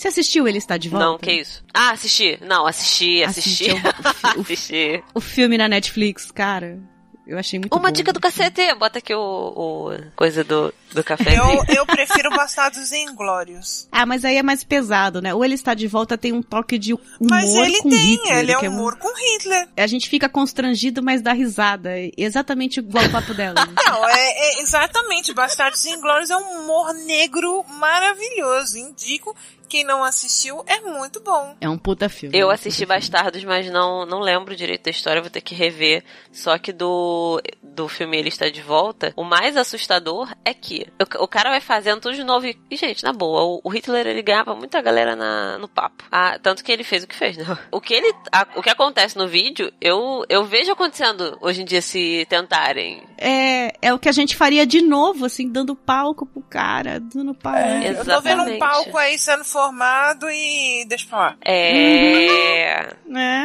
Você 0.00 0.08
assistiu 0.08 0.48
Ele 0.48 0.56
Está 0.56 0.78
de 0.78 0.88
Volta? 0.88 1.04
Não, 1.04 1.18
que 1.18 1.30
isso? 1.30 1.62
Ah, 1.74 1.90
assisti. 1.90 2.38
Não, 2.40 2.66
assisti, 2.66 3.22
assisti. 3.22 3.70
Assistiu 3.70 3.76
o 3.76 4.38
o 4.38 4.40
assisti. 4.40 5.04
O 5.14 5.20
filme 5.20 5.58
na 5.58 5.68
Netflix, 5.68 6.30
cara, 6.30 6.78
eu 7.26 7.38
achei 7.38 7.58
muito 7.58 7.74
Uma 7.76 7.90
bom. 7.90 7.92
dica 7.92 8.10
do 8.10 8.18
cacete. 8.18 8.74
Bota 8.76 8.98
aqui 8.98 9.14
o, 9.14 9.20
o 9.20 9.90
coisa 10.16 10.42
do, 10.42 10.72
do 10.94 11.04
café. 11.04 11.38
Eu, 11.38 11.62
eu 11.76 11.84
prefiro 11.84 12.30
Bastardos 12.30 12.90
Inglórios. 12.92 13.88
Ah, 13.92 14.06
mas 14.06 14.24
aí 14.24 14.38
é 14.38 14.42
mais 14.42 14.64
pesado, 14.64 15.20
né? 15.20 15.34
Ou 15.34 15.44
Ele 15.44 15.54
Está 15.54 15.74
de 15.74 15.86
Volta 15.86 16.16
tem 16.16 16.32
um 16.32 16.40
toque 16.42 16.78
de 16.78 16.94
humor 16.94 17.04
Mas 17.20 17.54
ele 17.54 17.82
com 17.82 17.90
tem, 17.90 17.98
Hitler. 17.98 18.38
ele 18.38 18.52
é 18.52 18.58
que 18.58 18.68
humor 18.68 18.96
com 18.96 19.12
Hitler. 19.14 19.68
A 19.76 19.86
gente 19.86 20.08
fica 20.08 20.30
constrangido, 20.30 21.02
mas 21.02 21.20
dá 21.20 21.34
risada. 21.34 21.90
É 21.90 22.10
Exatamente 22.16 22.80
igual 22.80 23.04
o 23.04 23.10
papo 23.12 23.34
dela. 23.34 23.66
né? 23.66 23.74
Não, 23.86 24.08
é, 24.08 24.30
é 24.58 24.62
exatamente. 24.62 25.34
Bastardos 25.34 25.84
Inglórios 25.84 26.30
é 26.30 26.36
um 26.38 26.62
humor 26.62 26.94
negro 26.94 27.62
maravilhoso. 27.78 28.78
Indico. 28.78 29.36
Quem 29.70 29.84
não 29.84 30.02
assistiu 30.02 30.62
é 30.66 30.80
muito 30.80 31.20
bom. 31.20 31.56
É 31.60 31.68
um 31.68 31.78
puta 31.78 32.08
filme. 32.08 32.36
Eu 32.36 32.50
é 32.50 32.54
assisti 32.54 32.80
filme. 32.80 32.94
Bastardos, 32.96 33.44
mas 33.44 33.70
não, 33.70 34.04
não 34.04 34.18
lembro 34.18 34.56
direito 34.56 34.82
da 34.82 34.90
história, 34.90 35.22
vou 35.22 35.30
ter 35.30 35.40
que 35.40 35.54
rever. 35.54 36.02
Só 36.32 36.58
que 36.58 36.72
do, 36.72 37.40
do 37.62 37.88
filme 37.88 38.18
Ele 38.18 38.28
Está 38.28 38.48
de 38.48 38.60
Volta, 38.60 39.12
o 39.16 39.22
mais 39.22 39.56
assustador 39.56 40.28
é 40.44 40.52
que 40.52 40.86
o, 41.18 41.22
o 41.24 41.28
cara 41.28 41.50
vai 41.50 41.60
fazendo 41.60 42.00
tudo 42.00 42.16
de 42.16 42.24
novo. 42.24 42.46
E, 42.46 42.58
e, 42.68 42.76
gente, 42.76 43.04
na 43.04 43.12
boa, 43.12 43.42
o, 43.44 43.60
o 43.62 43.68
Hitler 43.70 44.06
ele 44.08 44.22
ganhava 44.22 44.54
muita 44.56 44.82
galera 44.82 45.14
na, 45.14 45.56
no 45.58 45.68
papo. 45.68 46.04
Ah, 46.10 46.36
tanto 46.42 46.64
que 46.64 46.72
ele 46.72 46.82
fez 46.82 47.04
o 47.04 47.06
que 47.06 47.14
fez, 47.14 47.36
né? 47.36 47.44
O 47.70 47.80
que, 47.80 47.94
ele, 47.94 48.12
a- 48.32 48.48
o 48.56 48.62
que 48.62 48.68
acontece 48.70 49.16
no 49.16 49.28
vídeo, 49.28 49.72
eu, 49.80 50.24
eu 50.28 50.44
vejo 50.44 50.72
acontecendo 50.72 51.38
hoje 51.40 51.62
em 51.62 51.64
dia 51.64 51.80
se 51.80 52.26
tentarem. 52.28 53.04
É, 53.16 53.72
é 53.80 53.94
o 53.94 53.98
que 53.98 54.08
a 54.08 54.12
gente 54.12 54.34
faria 54.34 54.66
de 54.66 54.82
novo, 54.82 55.26
assim, 55.26 55.48
dando 55.48 55.76
palco 55.76 56.26
pro 56.26 56.42
cara, 56.42 56.98
dando 56.98 57.32
palco. 57.34 57.58
Eu 57.60 58.04
tô 58.04 58.20
vendo 58.20 58.38
um 58.40 58.48
Exatamente. 58.48 58.58
palco 58.58 58.98
aí 58.98 59.16
sendo 59.18 59.44
formado 59.64 60.30
e 60.30 60.84
deixa 60.86 61.06
pra 61.06 61.18
lá. 61.18 61.36
É. 61.44 62.80
É, 63.14 63.44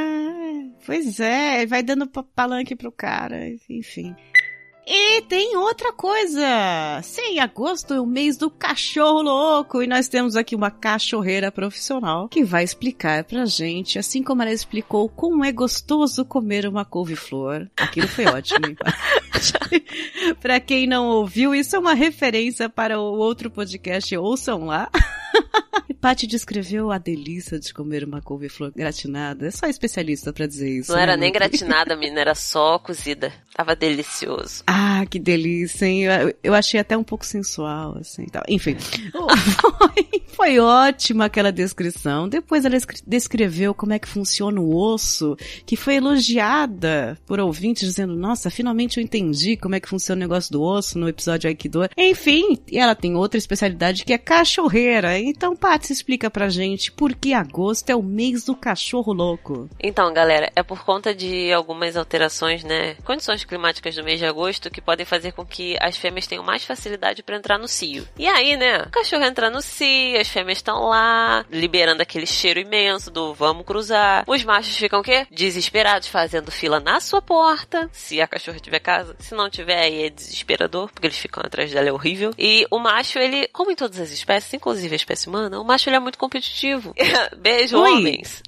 pois 0.86 1.19
é, 1.19 1.65
vai 1.65 1.84
dando 1.84 2.08
pa- 2.08 2.23
palanque 2.36 2.75
pro 2.75 2.91
cara, 2.91 3.38
enfim. 3.69 4.15
E 4.88 5.21
tem 5.23 5.58
outra 5.58 5.91
coisa! 5.91 6.45
Sim, 7.01 7.39
agosto 7.39 7.95
é 7.95 7.99
o 7.99 8.06
mês 8.06 8.38
do 8.38 8.51
cachorro 8.51 9.23
louco 9.23 9.82
e 9.82 9.88
nós 9.88 10.08
temos 10.08 10.36
aqui 10.36 10.56
uma 10.56 10.69
cachorreira 10.69 11.51
profissional 11.51 12.30
que 12.30 12.43
vai 12.43 12.63
explicar 12.63 13.23
pra 13.23 13.45
gente, 13.45 13.97
assim 13.97 14.21
como 14.21 14.43
ela 14.43 14.51
explicou 14.51 15.10
como 15.10 15.43
é 15.43 15.51
gostoso 15.51 16.23
comer 16.23 16.67
uma 16.67 16.86
couve-flor. 16.86 17.67
Aquilo 17.78 18.08
foi 18.08 18.25
ótimo, 18.28 18.67
hein? 18.67 18.78
pra 20.39 20.60
quem 20.60 20.86
não 20.86 21.08
ouviu, 21.08 21.56
isso 21.56 21.75
é 21.75 21.80
uma 21.80 21.95
referência 21.95 22.69
para 22.69 22.99
o 22.99 23.17
outro 23.17 23.49
podcast, 23.49 24.15
ouçam 24.15 24.65
lá. 24.65 24.88
E 25.95 25.97
Paty 25.97 26.27
descreveu 26.27 26.91
a 26.91 26.97
delícia 26.97 27.58
de 27.58 27.73
comer 27.73 28.03
uma 28.03 28.21
couve-flor 28.21 28.69
gratinada. 28.75 29.47
É 29.47 29.51
só 29.51 29.65
especialista 29.65 30.34
pra 30.34 30.45
dizer 30.45 30.69
isso. 30.69 30.91
Não 30.91 30.97
né, 30.97 31.03
era 31.03 31.15
nem 31.15 31.31
gratinada, 31.31 31.95
menina, 31.95 32.19
era 32.19 32.36
só 32.36 32.77
cozida. 32.77 33.31
Tava 33.55 33.77
delicioso. 33.77 34.62
Ah, 34.67 35.05
que 35.10 35.17
delícia, 35.17 35.86
hein? 35.86 36.03
Eu, 36.03 36.36
eu 36.43 36.53
achei 36.53 36.77
até 36.77 36.97
um 36.97 37.03
pouco 37.03 37.25
sensual, 37.25 37.97
assim. 37.97 38.25
Tal. 38.25 38.43
Enfim, 38.49 38.75
foi, 39.62 40.21
foi 40.27 40.60
ótima 40.60 41.25
aquela 41.25 41.49
descrição. 41.51 42.27
Depois 42.27 42.65
ela 42.65 42.75
escre- 42.75 42.99
descreveu 43.08 43.73
como 43.73 43.93
é 43.93 43.99
que 43.99 44.08
funciona 44.10 44.60
o 44.60 44.75
osso, 44.75 45.38
que 45.65 45.77
foi 45.77 45.95
elogiada 45.95 47.17
por 47.25 47.39
ouvintes, 47.39 47.88
dizendo, 47.88 48.15
nossa, 48.15 48.49
finalmente 48.49 48.97
eu 48.97 49.03
entendi 49.03 49.55
como 49.55 49.75
é 49.75 49.79
que 49.79 49.88
funciona 49.88 50.19
o 50.19 50.27
negócio 50.27 50.51
do 50.51 50.62
osso 50.62 50.99
no 50.99 51.08
episódio 51.08 51.47
Aikido. 51.47 51.88
Enfim, 51.97 52.58
e 52.69 52.77
ela 52.77 52.95
tem 52.95 53.15
outra 53.15 53.38
especialidade 53.38 54.03
que 54.03 54.12
é 54.12 54.17
cachorreira. 54.17 55.17
Então, 55.17 55.55
Paty, 55.55 55.85
explica 55.93 56.30
pra 56.30 56.50
gente 56.50 56.91
por 56.91 57.13
que 57.13 57.34
agosto 57.34 57.89
é 57.89 57.95
o 57.95 58.04
mês 58.04 58.45
do 58.45 58.56
cachorro 58.56 59.13
louco. 59.13 59.69
Então, 59.80 60.13
galera, 60.13 60.52
é 60.56 60.63
por 60.63 60.84
conta 60.84 61.13
de 61.13 61.52
algumas 61.52 61.95
alterações, 61.98 62.63
né? 62.63 62.95
Condições 63.04 63.43
climáticas 63.43 63.95
do 63.95 64.04
mês 64.04 64.19
de 64.19 64.26
agosto 64.26 64.69
que 64.69 64.82
podem 64.82 65.06
fazer 65.06 65.32
com 65.32 65.45
que 65.45 65.78
as 65.82 65.98
fêmeas 65.98 66.28
tenham 66.28 66.43
mais 66.43 66.63
facilidade 66.63 67.24
pra 67.24 67.38
entrar 67.38 67.58
no 67.58 67.67
cio. 67.67 68.08
E 68.17 68.28
aí, 68.28 68.56
né? 68.58 68.84
O 68.84 68.89
cachorro 68.89 69.24
entra 69.24 69.50
no 69.50 69.62
cio, 69.62 70.19
as 70.19 70.28
fêmeas 70.28 70.60
estão 70.60 70.86
lá, 70.86 71.45
liberando 71.52 72.02
aquele 72.02 72.26
cheiro 72.26 72.60
imenso 72.60 73.12
do 73.12 73.34
vamos 73.34 73.65
cruzar. 73.65 74.24
Os 74.28 74.43
machos 74.43 74.78
ficam 74.78 75.00
o 75.00 75.04
quê? 75.04 75.28
Desesperados, 75.32 76.08
fazendo 76.08 76.52
fila 76.52 76.80
na 76.80 77.00
sua 77.00 77.21
porta, 77.21 77.89
se 77.91 78.21
a 78.21 78.28
cachorra 78.28 78.60
tiver 78.60 78.80
casa. 78.80 79.15
Se 79.19 79.36
não 79.36 79.50
tiver, 79.50 79.82
aí 79.82 80.04
é 80.04 80.10
desesperador, 80.10 80.89
porque 80.91 81.08
eles 81.08 81.17
ficam 81.17 81.43
atrás 81.45 81.71
dela, 81.71 81.89
é 81.89 81.91
horrível. 81.91 82.32
E 82.38 82.65
o 82.71 82.80
macho, 82.80 83.19
ele, 83.19 83.48
como 83.50 83.71
em 83.71 83.76
todas 83.76 84.00
as 84.00 84.12
espécies, 84.12 84.54
inclusive 84.54 84.93
a 84.93 84.95
espécie 84.95 85.28
humana, 85.28 85.60
o 85.60 85.65
macho 85.65 85.75
ele 85.90 85.98
é 85.98 86.00
muito 86.00 86.18
competitivo. 86.18 86.94
Beijo, 87.38 87.78
Ui. 87.80 87.92
homens. 87.92 88.42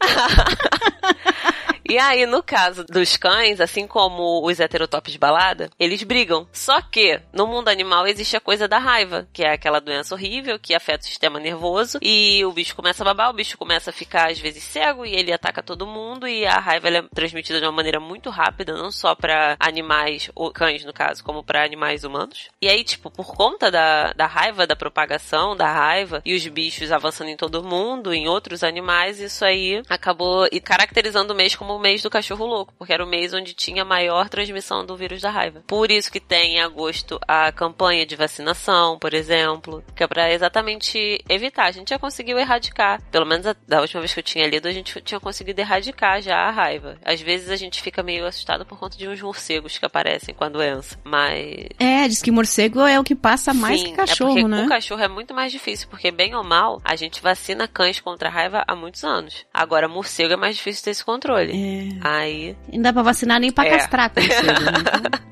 E 1.88 1.98
aí, 1.98 2.26
no 2.26 2.42
caso 2.42 2.84
dos 2.84 3.16
cães, 3.16 3.62
assim 3.62 3.86
como 3.86 4.46
os 4.46 4.60
heterotops 4.60 5.10
de 5.10 5.18
balada, 5.18 5.70
eles 5.78 6.02
brigam. 6.02 6.46
Só 6.52 6.82
que, 6.82 7.18
no 7.32 7.46
mundo 7.46 7.68
animal, 7.68 8.06
existe 8.06 8.36
a 8.36 8.40
coisa 8.40 8.68
da 8.68 8.78
raiva, 8.78 9.26
que 9.32 9.42
é 9.42 9.54
aquela 9.54 9.80
doença 9.80 10.14
horrível 10.14 10.58
que 10.58 10.74
afeta 10.74 11.04
o 11.04 11.08
sistema 11.08 11.40
nervoso. 11.40 11.98
E 12.02 12.44
o 12.44 12.52
bicho 12.52 12.76
começa 12.76 13.02
a 13.02 13.06
babar, 13.06 13.30
o 13.30 13.32
bicho 13.32 13.56
começa 13.56 13.88
a 13.88 13.92
ficar, 13.92 14.30
às 14.30 14.38
vezes, 14.38 14.62
cego 14.64 15.06
e 15.06 15.14
ele 15.14 15.32
ataca 15.32 15.62
todo 15.62 15.86
mundo. 15.86 16.28
E 16.28 16.44
a 16.44 16.58
raiva 16.58 16.90
é 16.90 17.02
transmitida 17.14 17.58
de 17.58 17.64
uma 17.64 17.72
maneira 17.72 17.98
muito 17.98 18.28
rápida, 18.28 18.74
não 18.74 18.90
só 18.90 19.14
para 19.14 19.56
animais, 19.58 20.30
ou 20.34 20.52
cães 20.52 20.84
no 20.84 20.92
caso, 20.92 21.24
como 21.24 21.42
para 21.42 21.64
animais 21.64 22.04
humanos. 22.04 22.48
E 22.60 22.68
aí, 22.68 22.84
tipo, 22.84 23.10
por 23.10 23.34
conta 23.34 23.70
da, 23.70 24.12
da 24.12 24.26
raiva, 24.26 24.66
da 24.66 24.76
propagação 24.76 25.56
da 25.56 25.72
raiva 25.72 26.20
e 26.22 26.34
os 26.34 26.46
bichos 26.48 26.92
avançando 26.92 27.30
em 27.30 27.36
todo 27.36 27.64
mundo, 27.64 28.12
em 28.12 28.28
outros 28.28 28.62
animais, 28.62 29.20
isso 29.20 29.42
aí 29.42 29.80
acabou 29.88 30.46
caracterizando 30.62 31.32
o 31.32 31.36
mês 31.36 31.56
como 31.56 31.77
o 31.78 31.80
mês 31.80 32.02
do 32.02 32.10
cachorro 32.10 32.44
louco, 32.46 32.74
porque 32.76 32.92
era 32.92 33.04
o 33.04 33.08
mês 33.08 33.32
onde 33.32 33.54
tinha 33.54 33.84
maior 33.84 34.28
transmissão 34.28 34.84
do 34.84 34.96
vírus 34.96 35.22
da 35.22 35.30
raiva. 35.30 35.62
Por 35.66 35.90
isso 35.90 36.10
que 36.10 36.20
tem 36.20 36.56
em 36.56 36.60
agosto 36.60 37.18
a 37.26 37.50
campanha 37.52 38.04
de 38.04 38.16
vacinação, 38.16 38.98
por 38.98 39.14
exemplo, 39.14 39.82
que 39.94 40.02
é 40.02 40.06
pra 40.06 40.32
exatamente 40.32 41.22
evitar. 41.28 41.66
A 41.66 41.70
gente 41.72 41.90
já 41.90 41.98
conseguiu 41.98 42.38
erradicar, 42.38 43.00
pelo 43.10 43.24
menos 43.26 43.46
a- 43.46 43.56
da 43.66 43.80
última 43.80 44.00
vez 44.00 44.12
que 44.12 44.20
eu 44.20 44.24
tinha 44.24 44.46
lido, 44.46 44.66
a 44.68 44.72
gente 44.72 45.00
tinha 45.02 45.20
conseguido 45.20 45.60
erradicar 45.60 46.20
já 46.20 46.36
a 46.36 46.50
raiva. 46.50 46.98
Às 47.04 47.20
vezes 47.20 47.50
a 47.50 47.56
gente 47.56 47.80
fica 47.80 48.02
meio 48.02 48.26
assustado 48.26 48.66
por 48.66 48.78
conta 48.78 48.96
de 48.96 49.08
uns 49.08 49.20
morcegos 49.22 49.78
que 49.78 49.86
aparecem 49.86 50.34
com 50.34 50.44
a 50.44 50.48
doença, 50.48 50.98
mas 51.04 51.68
É, 51.78 52.06
diz 52.08 52.20
que 52.22 52.30
morcego 52.30 52.80
é 52.80 52.98
o 52.98 53.04
que 53.04 53.14
passa 53.14 53.54
mais 53.54 53.80
Sim, 53.80 53.86
que 53.90 53.92
cachorro, 53.92 54.38
é 54.38 54.44
né? 54.44 54.64
o 54.64 54.68
cachorro 54.68 55.02
é 55.02 55.08
muito 55.08 55.32
mais 55.34 55.52
difícil, 55.52 55.88
porque 55.88 56.10
bem 56.10 56.34
ou 56.34 56.42
mal, 56.44 56.80
a 56.84 56.96
gente 56.96 57.22
vacina 57.22 57.68
cães 57.68 58.00
contra 58.00 58.28
a 58.28 58.32
raiva 58.32 58.64
há 58.66 58.74
muitos 58.74 59.04
anos. 59.04 59.46
Agora, 59.54 59.88
morcego 59.88 60.32
é 60.32 60.36
mais 60.36 60.56
difícil 60.56 60.84
ter 60.84 60.90
esse 60.90 61.04
controle. 61.04 61.52
É. 61.52 61.67
Aí, 62.02 62.56
Não 62.72 62.82
dá 62.82 62.92
pra 62.92 63.02
vacinar 63.02 63.40
nem 63.40 63.52
pra 63.52 63.66
É. 63.66 63.70
castrar 63.70 64.10
morcego, 64.10 64.42
né? 64.42 65.18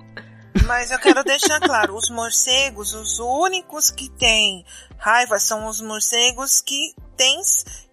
Então, 0.57 0.67
Mas 0.67 0.91
eu 0.91 0.99
quero 0.99 1.23
deixar 1.23 1.61
claro, 1.61 1.95
os 1.95 2.11
morcegos, 2.11 2.93
os 2.95 3.19
únicos 3.21 3.91
que 3.91 4.09
têm 4.11 4.65
raiva 4.99 5.39
são 5.39 5.67
os 5.69 5.81
morcegos 5.81 6.61
que 6.61 6.93
têm, 7.17 7.41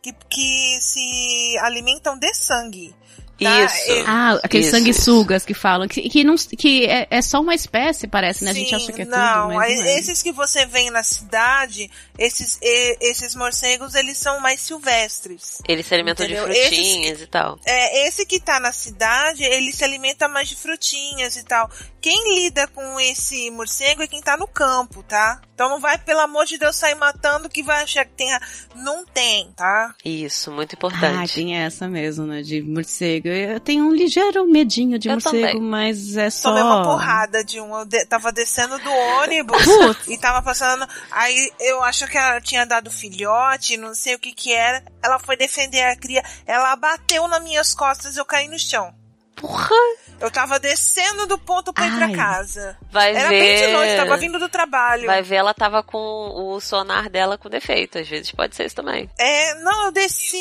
que, 0.01 0.11
que 0.13 0.77
se 0.81 1.57
alimentam 1.61 2.17
de 2.17 2.33
sangue. 2.33 2.95
Tá? 3.43 3.65
isso. 3.65 4.03
Ah, 4.07 4.39
aqueles 4.43 4.67
Isso, 4.67 4.77
sanguessugas 4.77 5.45
que 5.45 5.53
falam. 5.53 5.87
Que, 5.87 6.07
que, 6.09 6.23
não, 6.23 6.35
que 6.35 6.85
é, 6.85 7.07
é 7.09 7.21
só 7.21 7.41
uma 7.41 7.53
espécie, 7.55 8.07
parece, 8.07 8.43
né? 8.43 8.51
a 8.51 8.53
gente 8.53 8.69
Sim, 8.69 8.75
acha 8.75 8.91
que 8.91 9.01
é 9.01 9.05
não, 9.05 9.43
tudo, 9.47 9.55
mas 9.55 9.75
não 9.79 9.83
é. 9.85 9.99
esses 9.99 10.21
que 10.21 10.31
você 10.31 10.65
vê 10.65 10.89
na 10.89 11.03
cidade, 11.03 11.89
esses, 12.17 12.57
e- 12.61 12.97
esses 13.01 13.35
morcegos, 13.35 13.95
eles 13.95 14.17
são 14.17 14.39
mais 14.39 14.59
silvestres. 14.61 15.61
Eles 15.67 15.85
se 15.85 15.93
alimentam 15.93 16.25
de 16.27 16.33
Entendeu? 16.33 16.53
frutinhas 16.55 17.21
e 17.21 17.27
tal. 17.27 17.59
É, 17.65 18.07
esse 18.07 18.25
que 18.25 18.39
tá 18.39 18.59
na 18.59 18.71
cidade, 18.71 19.43
ele 19.43 19.71
se 19.71 19.83
alimenta 19.83 20.27
mais 20.27 20.47
de 20.49 20.55
frutinhas 20.55 21.35
e 21.35 21.43
tal. 21.43 21.69
Quem 22.01 22.35
lida 22.35 22.67
com 22.67 22.99
esse 22.99 23.49
morcego 23.51 24.03
é 24.03 24.07
quem 24.07 24.21
tá 24.21 24.35
no 24.35 24.47
campo, 24.47 25.01
tá? 25.03 25.41
Então 25.55 25.69
não 25.69 25.79
vai, 25.79 25.97
pelo 25.97 26.19
amor 26.19 26.45
de 26.45 26.57
Deus, 26.57 26.75
sair 26.75 26.95
matando 26.95 27.47
que 27.49 27.63
vai 27.63 27.83
achar 27.83 28.03
que 28.05 28.11
tem. 28.13 28.33
a- 28.33 28.41
Não 28.75 29.05
tem, 29.05 29.51
tá? 29.55 29.93
Isso, 30.03 30.51
muito 30.51 30.73
Ah, 30.73 30.75
importante. 30.75 31.35
tem 31.35 31.55
essa 31.55 31.87
mesmo, 31.87 32.25
né? 32.25 32.41
De 32.41 32.61
morcego. 32.61 33.27
Eu 33.33 33.59
tenho 33.59 33.85
um 33.85 33.93
ligeiro 33.93 34.45
medinho 34.47 34.97
de 34.99 35.07
Eu 35.09 35.13
morcego, 35.13 35.35
também. 35.37 35.61
mas 35.61 36.15
é 36.17 36.29
só. 36.29 36.49
Tomei 36.49 36.63
uma 36.63 36.83
porrada 36.83 37.43
de 37.43 37.59
um. 37.59 37.77
Eu 37.79 37.85
de- 37.85 38.05
tava 38.05 38.31
descendo 38.31 38.77
do 38.79 38.91
ônibus 38.91 39.63
Putz. 39.63 40.07
e 40.07 40.17
tava 40.17 40.41
passando. 40.41 40.87
Aí 41.11 41.51
eu 41.59 41.81
acho 41.83 42.07
que 42.07 42.17
ela 42.17 42.39
tinha 42.41 42.65
dado 42.65 42.89
filhote, 42.91 43.77
não 43.77 43.93
sei 43.93 44.15
o 44.15 44.19
que 44.19 44.33
que 44.33 44.53
era. 44.53 44.83
Ela 45.03 45.19
foi 45.19 45.35
defender 45.35 45.81
a 45.83 45.95
cria. 45.95 46.23
Ela 46.45 46.75
bateu 46.75 47.27
nas 47.27 47.43
minhas 47.43 47.73
costas 47.73 48.17
eu 48.17 48.25
caí 48.25 48.47
no 48.47 48.57
chão. 48.59 48.93
Porra! 49.35 49.75
Eu 50.21 50.31
tava 50.31 50.57
descendo 50.57 51.25
do 51.27 51.37
ponto 51.37 51.73
pra 51.73 51.85
ir 51.87 51.95
pra 51.97 52.05
Ai. 52.05 52.13
casa. 52.15 52.77
Vai 52.89 53.13
Era 53.13 53.27
ver. 53.27 53.39
bem 53.41 53.57
de 53.67 53.73
noite, 53.73 53.95
tava 53.97 54.15
vindo 54.15 54.39
do 54.39 54.47
trabalho. 54.47 55.05
Vai 55.05 55.21
ver, 55.21 55.35
ela 55.35 55.53
tava 55.53 55.83
com 55.83 55.97
o 55.97 56.61
sonar 56.61 57.09
dela 57.09 57.37
com 57.37 57.49
defeito. 57.49 57.97
Às 57.99 58.07
vezes 58.07 58.31
pode 58.31 58.55
ser 58.55 58.65
isso 58.67 58.75
também. 58.75 59.09
É, 59.19 59.55
não, 59.55 59.85
eu 59.85 59.91
desci, 59.91 60.39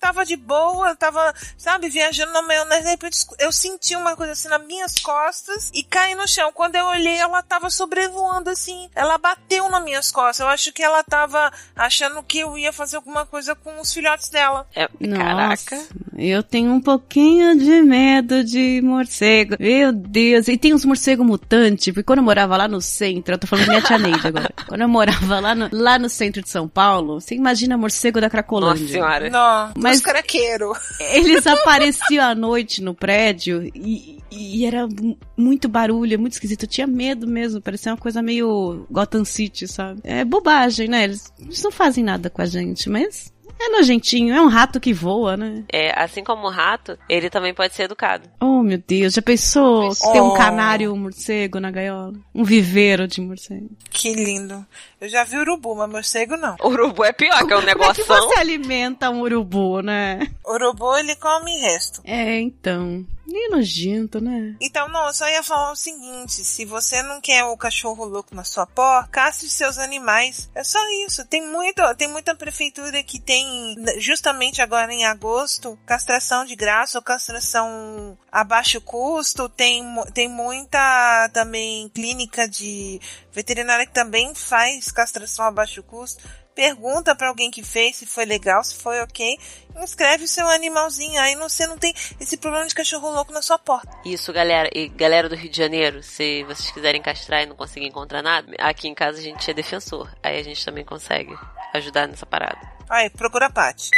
tava 0.00 0.24
de 0.24 0.36
boa, 0.36 0.94
tava, 0.96 1.34
sabe, 1.56 1.88
viajando 1.88 2.32
na 2.32 2.42
maionese, 2.42 2.84
de 2.84 2.90
repente 2.90 3.26
eu 3.38 3.52
senti 3.52 3.96
uma 3.96 4.16
coisa 4.16 4.32
assim 4.32 4.48
nas 4.48 4.64
minhas 4.64 4.94
costas 4.98 5.70
e 5.74 5.82
caí 5.82 6.14
no 6.14 6.26
chão. 6.26 6.50
Quando 6.52 6.76
eu 6.76 6.86
olhei, 6.86 7.16
ela 7.16 7.42
tava 7.42 7.70
sobrevoando 7.70 8.50
assim, 8.50 8.88
ela 8.94 9.18
bateu 9.18 9.68
nas 9.68 9.82
minhas 9.82 10.10
costas. 10.10 10.40
Eu 10.40 10.48
acho 10.48 10.72
que 10.72 10.82
ela 10.82 11.02
tava 11.02 11.52
achando 11.76 12.22
que 12.22 12.38
eu 12.38 12.56
ia 12.56 12.72
fazer 12.72 12.96
alguma 12.96 13.26
coisa 13.26 13.54
com 13.54 13.80
os 13.80 13.92
filhotes 13.92 14.28
dela. 14.28 14.66
É, 14.74 14.88
Nossa, 15.00 15.70
caraca. 15.70 15.86
eu 16.16 16.42
tenho 16.42 16.72
um 16.72 16.80
pouquinho 16.80 17.58
de 17.58 17.82
medo 17.82 18.44
de 18.44 18.80
morcego. 18.82 19.56
Meu 19.58 19.92
Deus, 19.92 20.48
e 20.48 20.56
tem 20.56 20.74
uns 20.74 20.84
morcegos 20.84 21.26
mutantes, 21.26 21.86
porque 21.92 22.04
quando 22.04 22.18
eu 22.18 22.24
morava 22.24 22.56
lá 22.56 22.68
no 22.68 22.80
centro, 22.80 23.34
eu 23.34 23.38
tô 23.38 23.46
falando 23.46 23.68
minha 23.68 23.82
tia 23.82 23.98
Neide 23.98 24.26
agora. 24.26 24.52
Quando 24.66 24.80
eu 24.80 24.88
morava 24.88 25.40
lá 25.40 25.54
no, 25.54 25.68
lá 25.72 25.98
no 25.98 26.08
centro 26.08 26.42
de 26.42 26.48
São 26.48 26.68
Paulo, 26.68 27.20
você 27.20 27.34
imagina 27.34 27.76
morcego 27.76 28.20
da 28.20 28.30
Cracolândia. 28.30 28.82
Nossa 28.82 28.92
senhora. 28.92 29.30
Não, 29.30 29.72
Mas- 29.88 29.98
os 29.98 30.02
craqueiros. 30.04 30.78
Eles 31.00 31.46
apareciam 31.46 32.24
à 32.24 32.34
noite 32.34 32.82
no 32.82 32.94
prédio 32.94 33.62
e, 33.74 34.18
e 34.30 34.64
era 34.64 34.86
mu- 34.86 35.18
muito 35.36 35.68
barulho, 35.68 36.18
muito 36.18 36.32
esquisito. 36.34 36.64
Eu 36.64 36.68
tinha 36.68 36.86
medo 36.86 37.26
mesmo, 37.26 37.60
parecia 37.60 37.92
uma 37.92 37.98
coisa 37.98 38.22
meio 38.22 38.86
Gotham 38.90 39.24
City, 39.24 39.66
sabe? 39.68 40.00
É 40.04 40.24
bobagem, 40.24 40.88
né? 40.88 41.04
Eles, 41.04 41.32
eles 41.40 41.62
não 41.62 41.70
fazem 41.70 42.04
nada 42.04 42.28
com 42.30 42.42
a 42.42 42.46
gente, 42.46 42.88
mas 42.88 43.32
é 43.60 43.70
nojentinho, 43.70 44.32
é 44.32 44.40
um 44.40 44.46
rato 44.46 44.78
que 44.78 44.92
voa, 44.92 45.36
né? 45.36 45.64
É, 45.72 45.90
assim 46.00 46.22
como 46.22 46.46
o 46.46 46.50
rato, 46.50 46.96
ele 47.08 47.28
também 47.28 47.52
pode 47.52 47.74
ser 47.74 47.84
educado. 47.84 48.28
Oh, 48.40 48.62
meu 48.62 48.80
Deus, 48.86 49.14
já 49.14 49.20
pensou 49.22 49.92
ter 50.12 50.20
um 50.20 50.28
Oh. 50.28 50.34
canário 50.34 50.92
um 50.92 50.96
morcego 50.96 51.58
na 51.58 51.68
gaiola? 51.70 52.12
Um 52.32 52.44
viveiro 52.44 53.08
de 53.08 53.20
morcego. 53.20 53.68
Que 53.90 54.14
lindo. 54.14 54.64
Eu 55.00 55.08
já 55.08 55.22
vi 55.22 55.38
urubu, 55.38 55.76
mas 55.76 55.90
morcego 55.90 56.36
não. 56.36 56.56
O 56.60 56.68
urubu 56.68 57.04
é 57.04 57.12
pior, 57.12 57.46
que 57.46 57.52
é 57.52 57.56
um 57.56 57.60
Como 57.60 57.84
é 57.84 57.94
que 57.94 58.02
você 58.02 58.38
alimenta 58.38 59.10
um 59.10 59.20
urubu, 59.20 59.80
né? 59.80 60.20
Urubu, 60.44 60.96
ele 60.96 61.14
come 61.16 61.56
resto. 61.58 62.00
É, 62.04 62.40
então. 62.40 63.06
Nem 63.28 63.50
nojento, 63.50 64.22
né? 64.22 64.56
Então, 64.58 64.88
não, 64.88 65.06
eu 65.06 65.12
só 65.12 65.28
ia 65.28 65.42
falar 65.42 65.70
o 65.70 65.76
seguinte: 65.76 66.32
se 66.32 66.64
você 66.64 67.02
não 67.02 67.20
quer 67.20 67.44
o 67.44 67.58
cachorro 67.58 68.06
louco 68.06 68.34
na 68.34 68.42
sua 68.42 68.66
porta, 68.66 69.10
castre 69.10 69.50
seus 69.50 69.76
animais. 69.76 70.50
É 70.54 70.64
só 70.64 70.78
isso. 71.06 71.26
Tem 71.26 71.46
muito, 71.46 71.82
tem 71.96 72.08
muita 72.08 72.34
prefeitura 72.34 73.02
que 73.02 73.20
tem, 73.20 73.76
justamente 73.98 74.62
agora 74.62 74.90
em 74.92 75.04
agosto, 75.04 75.78
castração 75.84 76.46
de 76.46 76.56
graça 76.56 76.96
ou 76.96 77.04
castração 77.04 78.16
a 78.32 78.42
baixo 78.42 78.80
custo. 78.80 79.46
Tem, 79.50 79.84
tem 80.14 80.28
muita 80.28 81.28
também 81.30 81.90
clínica 81.90 82.48
de 82.48 82.98
veterinária 83.38 83.86
que 83.86 83.92
também 83.92 84.34
faz 84.34 84.90
castração 84.90 85.44
a 85.44 85.50
baixo 85.52 85.80
custo. 85.84 86.20
Pergunta 86.56 87.14
pra 87.14 87.28
alguém 87.28 87.52
que 87.52 87.62
fez 87.62 87.94
se 87.94 88.04
foi 88.04 88.24
legal, 88.24 88.64
se 88.64 88.74
foi 88.74 89.00
ok. 89.00 89.38
Inscreve 89.80 90.24
o 90.24 90.28
seu 90.28 90.48
animalzinho. 90.48 91.20
Aí 91.20 91.36
você 91.36 91.68
não 91.68 91.78
tem 91.78 91.94
esse 92.18 92.36
problema 92.36 92.66
de 92.66 92.74
cachorro 92.74 93.08
louco 93.12 93.32
na 93.32 93.40
sua 93.40 93.56
porta. 93.56 93.88
Isso, 94.04 94.32
galera. 94.32 94.68
E 94.74 94.88
galera 94.88 95.28
do 95.28 95.36
Rio 95.36 95.48
de 95.52 95.56
Janeiro, 95.56 96.02
se 96.02 96.42
vocês 96.42 96.72
quiserem 96.72 97.00
castrar 97.00 97.44
e 97.44 97.46
não 97.46 97.54
conseguir 97.54 97.86
encontrar 97.86 98.22
nada, 98.22 98.52
aqui 98.58 98.88
em 98.88 98.94
casa 98.94 99.18
a 99.18 99.22
gente 99.22 99.48
é 99.48 99.54
defensor. 99.54 100.10
Aí 100.20 100.36
a 100.40 100.42
gente 100.42 100.64
também 100.64 100.84
consegue 100.84 101.32
ajudar 101.74 102.08
nessa 102.08 102.26
parada. 102.26 102.58
Aí, 102.90 103.08
procura 103.08 103.46
a 103.46 103.50
Paty. 103.50 103.90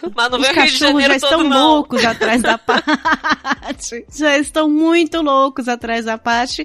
Mas 0.16 0.30
não 0.30 0.40
Os 0.40 0.48
cachorros 0.48 1.04
já 1.04 1.16
estão 1.16 1.42
não. 1.42 1.68
loucos 1.74 2.02
atrás 2.02 2.40
da 2.40 2.56
Paty. 2.56 4.06
Já 4.10 4.38
estão 4.38 4.70
muito 4.70 5.20
loucos 5.20 5.68
atrás 5.68 6.06
da 6.06 6.16
Paty. 6.16 6.64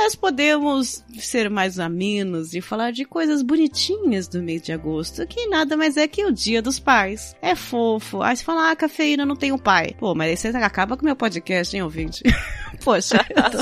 Nós 0.00 0.14
podemos 0.14 1.04
ser 1.18 1.50
mais 1.50 1.78
amenos 1.78 2.54
e 2.54 2.60
falar 2.60 2.92
de 2.92 3.04
coisas 3.04 3.42
bonitinhas 3.42 4.26
do 4.28 4.40
mês 4.42 4.62
de 4.62 4.72
agosto, 4.72 5.26
que 5.26 5.46
nada 5.48 5.76
mais 5.76 5.96
é 5.96 6.06
que 6.06 6.24
o 6.24 6.32
dia 6.32 6.62
dos 6.62 6.78
pais. 6.78 7.34
É 7.42 7.54
fofo. 7.54 8.22
Aí 8.22 8.36
você 8.36 8.44
fala, 8.44 8.70
ah, 8.70 8.76
cafeína 8.76 9.26
não 9.26 9.36
tem 9.36 9.52
um 9.52 9.58
pai. 9.58 9.94
Pô, 9.98 10.14
mas 10.14 10.30
aí 10.30 10.36
você 10.52 10.56
acaba 10.56 10.96
com 10.96 11.02
o 11.02 11.04
meu 11.04 11.16
podcast, 11.16 11.76
hein, 11.76 11.82
ouvinte? 11.82 12.22
Poxa, 12.84 13.18
eu 13.28 13.42
tô, 13.50 13.58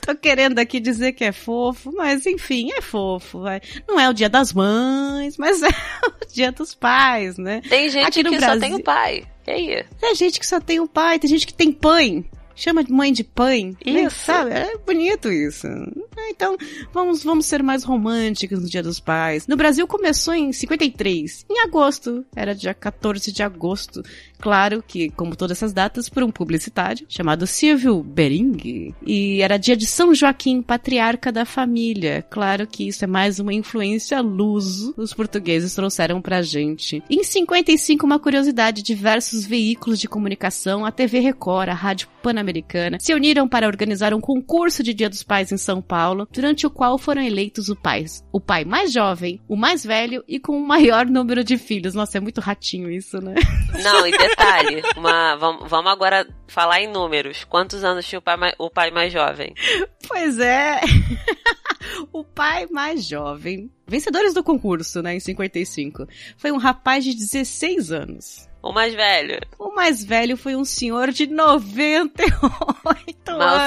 tô 0.14 0.16
querendo 0.16 0.58
aqui 0.60 0.78
dizer 0.80 1.12
que 1.12 1.24
é 1.24 1.32
fofo, 1.32 1.92
mas 1.94 2.24
enfim, 2.26 2.70
é 2.72 2.80
fofo. 2.80 3.40
Vai. 3.40 3.60
Não 3.88 3.98
é 3.98 4.08
o 4.08 4.14
dia 4.14 4.28
das 4.30 4.52
mães, 4.52 5.36
mas 5.36 5.62
é 5.62 5.68
o 5.68 6.32
dia 6.32 6.52
dos 6.52 6.74
pais, 6.74 7.36
né? 7.36 7.60
Tem 7.68 7.90
gente 7.90 8.06
Aqui 8.06 8.22
no 8.22 8.30
que 8.30 8.38
só 8.40 8.46
Brasil- 8.46 8.60
tem 8.60 8.74
o 8.74 8.82
pai. 8.82 9.24
E 9.46 9.50
aí? 9.50 9.84
Tem 10.00 10.14
gente 10.14 10.38
que 10.38 10.46
só 10.46 10.60
tem 10.60 10.78
um 10.80 10.86
pai, 10.86 11.18
tem 11.18 11.28
gente 11.28 11.46
que 11.46 11.54
tem 11.54 11.72
pãe. 11.72 12.24
Chama 12.60 12.84
de 12.84 12.92
mãe 12.92 13.10
de 13.10 13.24
pãe. 13.24 13.74
né? 13.86 14.02
Isso. 14.02 14.26
Sabe? 14.26 14.50
É 14.50 14.76
bonito 14.76 15.32
isso. 15.32 15.66
É, 15.66 16.30
Então, 16.30 16.58
vamos, 16.92 17.24
vamos 17.24 17.46
ser 17.46 17.62
mais 17.62 17.84
românticos 17.84 18.60
no 18.60 18.68
Dia 18.68 18.82
dos 18.82 19.00
Pais. 19.00 19.46
No 19.46 19.56
Brasil 19.56 19.86
começou 19.86 20.34
em 20.34 20.52
53, 20.52 21.46
em 21.50 21.60
agosto. 21.60 22.22
Era 22.36 22.54
dia 22.54 22.74
14 22.74 23.32
de 23.32 23.42
agosto. 23.42 24.02
Claro 24.40 24.82
que, 24.86 25.10
como 25.10 25.36
todas 25.36 25.58
essas 25.58 25.72
datas, 25.72 26.08
por 26.08 26.22
um 26.22 26.30
publicitário 26.30 27.06
chamado 27.08 27.46
Silvio 27.46 28.02
Bering. 28.02 28.94
E 29.06 29.42
era 29.42 29.58
dia 29.58 29.76
de 29.76 29.86
São 29.86 30.14
Joaquim, 30.14 30.62
patriarca 30.62 31.30
da 31.30 31.44
família. 31.44 32.24
Claro 32.30 32.66
que 32.66 32.88
isso 32.88 33.04
é 33.04 33.06
mais 33.06 33.38
uma 33.38 33.52
influência 33.52 34.20
luso 34.20 34.94
os 34.96 35.12
portugueses 35.12 35.74
trouxeram 35.74 36.20
pra 36.20 36.42
gente. 36.42 37.02
Em 37.08 37.22
55, 37.22 38.04
uma 38.04 38.18
curiosidade, 38.18 38.82
diversos 38.82 39.44
veículos 39.44 39.98
de 39.98 40.08
comunicação, 40.08 40.84
a 40.84 40.92
TV 40.92 41.20
Record, 41.20 41.68
a 41.68 41.74
Rádio 41.74 42.08
Pan-Americana, 42.22 42.98
se 43.00 43.14
uniram 43.14 43.48
para 43.48 43.66
organizar 43.66 44.12
um 44.12 44.20
concurso 44.20 44.82
de 44.82 44.94
Dia 44.94 45.08
dos 45.08 45.22
Pais 45.22 45.52
em 45.52 45.56
São 45.56 45.80
Paulo, 45.80 46.28
durante 46.30 46.66
o 46.66 46.70
qual 46.70 46.98
foram 46.98 47.22
eleitos 47.22 47.68
o 47.68 47.76
pai, 47.76 48.04
o 48.32 48.40
pai 48.40 48.64
mais 48.64 48.92
jovem, 48.92 49.40
o 49.48 49.56
mais 49.56 49.84
velho 49.84 50.22
e 50.28 50.38
com 50.38 50.56
o 50.56 50.66
maior 50.66 51.06
número 51.06 51.42
de 51.42 51.56
filhos. 51.56 51.94
Nossa, 51.94 52.18
é 52.18 52.20
muito 52.20 52.40
ratinho 52.40 52.90
isso, 52.90 53.18
né? 53.20 53.34
Não, 53.82 54.06
e 54.06 54.12
detalhe, 54.30 54.82
uma, 54.96 55.36
vamos, 55.36 55.68
vamos 55.68 55.90
agora 55.92 56.26
falar 56.48 56.80
em 56.80 56.86
números. 56.88 57.44
Quantos 57.44 57.84
anos 57.84 58.06
tinha 58.06 58.18
o 58.18 58.22
pai, 58.22 58.36
mai- 58.36 58.54
o 58.58 58.70
pai 58.70 58.90
mais 58.90 59.12
jovem? 59.12 59.54
Pois 60.08 60.38
é. 60.38 60.80
o 62.12 62.24
pai 62.24 62.66
mais 62.70 63.04
jovem, 63.06 63.70
vencedores 63.86 64.34
do 64.34 64.42
concurso, 64.42 65.02
né, 65.02 65.14
em 65.14 65.20
55, 65.20 66.06
foi 66.36 66.50
um 66.52 66.56
rapaz 66.58 67.04
de 67.04 67.14
16 67.14 67.92
anos. 67.92 68.48
O 68.62 68.72
mais 68.72 68.92
velho. 68.94 69.40
O 69.58 69.74
mais 69.74 70.04
velho 70.04 70.36
foi 70.36 70.54
um 70.54 70.64
senhor 70.66 71.10
de 71.12 71.26
98 71.26 72.12
Mas 72.84 72.96
anos. 72.98 73.09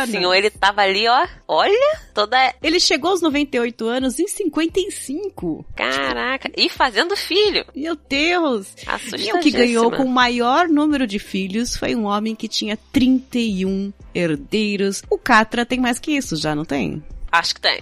O 0.03 0.07
senhor, 0.07 0.33
ele 0.33 0.49
tava 0.49 0.81
ali, 0.81 1.07
ó. 1.07 1.27
Olha, 1.47 1.99
toda. 2.13 2.53
Ele 2.61 2.79
chegou 2.79 3.11
aos 3.11 3.21
98 3.21 3.87
anos 3.87 4.19
em 4.19 4.27
55. 4.27 5.65
Caraca. 5.75 6.51
E 6.55 6.69
fazendo 6.69 7.15
filho. 7.15 7.65
Meu 7.75 7.95
Deus! 7.95 8.73
E 9.17 9.33
o 9.33 9.39
que 9.39 9.51
ganhou 9.51 9.91
com 9.91 10.03
o 10.03 10.09
maior 10.09 10.67
número 10.67 11.07
de 11.07 11.19
filhos 11.19 11.75
foi 11.75 11.95
um 11.95 12.05
homem 12.05 12.35
que 12.35 12.47
tinha 12.47 12.77
31 12.91 13.91
herdeiros. 14.13 15.01
O 15.09 15.17
Catra 15.17 15.65
tem 15.65 15.79
mais 15.79 15.99
que 15.99 16.11
isso, 16.11 16.35
já 16.35 16.55
não 16.55 16.65
tem? 16.65 17.03
Acho 17.31 17.55
que 17.55 17.61
tem. 17.61 17.81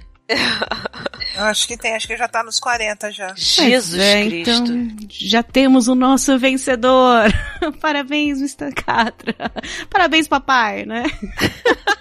Eu 1.36 1.43
acho 1.45 1.67
que 1.67 1.77
tem, 1.77 1.95
acho 1.95 2.07
que 2.07 2.15
já 2.15 2.27
tá 2.27 2.43
nos 2.43 2.60
40 2.60 3.12
já. 3.12 3.34
Jesus 3.36 3.99
é, 3.99 4.25
Cristo. 4.25 4.51
Então, 4.51 5.07
já 5.10 5.43
temos 5.43 5.88
o 5.88 5.95
nosso 5.95 6.38
vencedor. 6.38 7.31
Parabéns, 7.81 8.39
Mr. 8.39 8.73
Catra. 8.73 9.51
Parabéns, 9.89 10.27
papai, 10.27 10.86
né? 10.86 11.03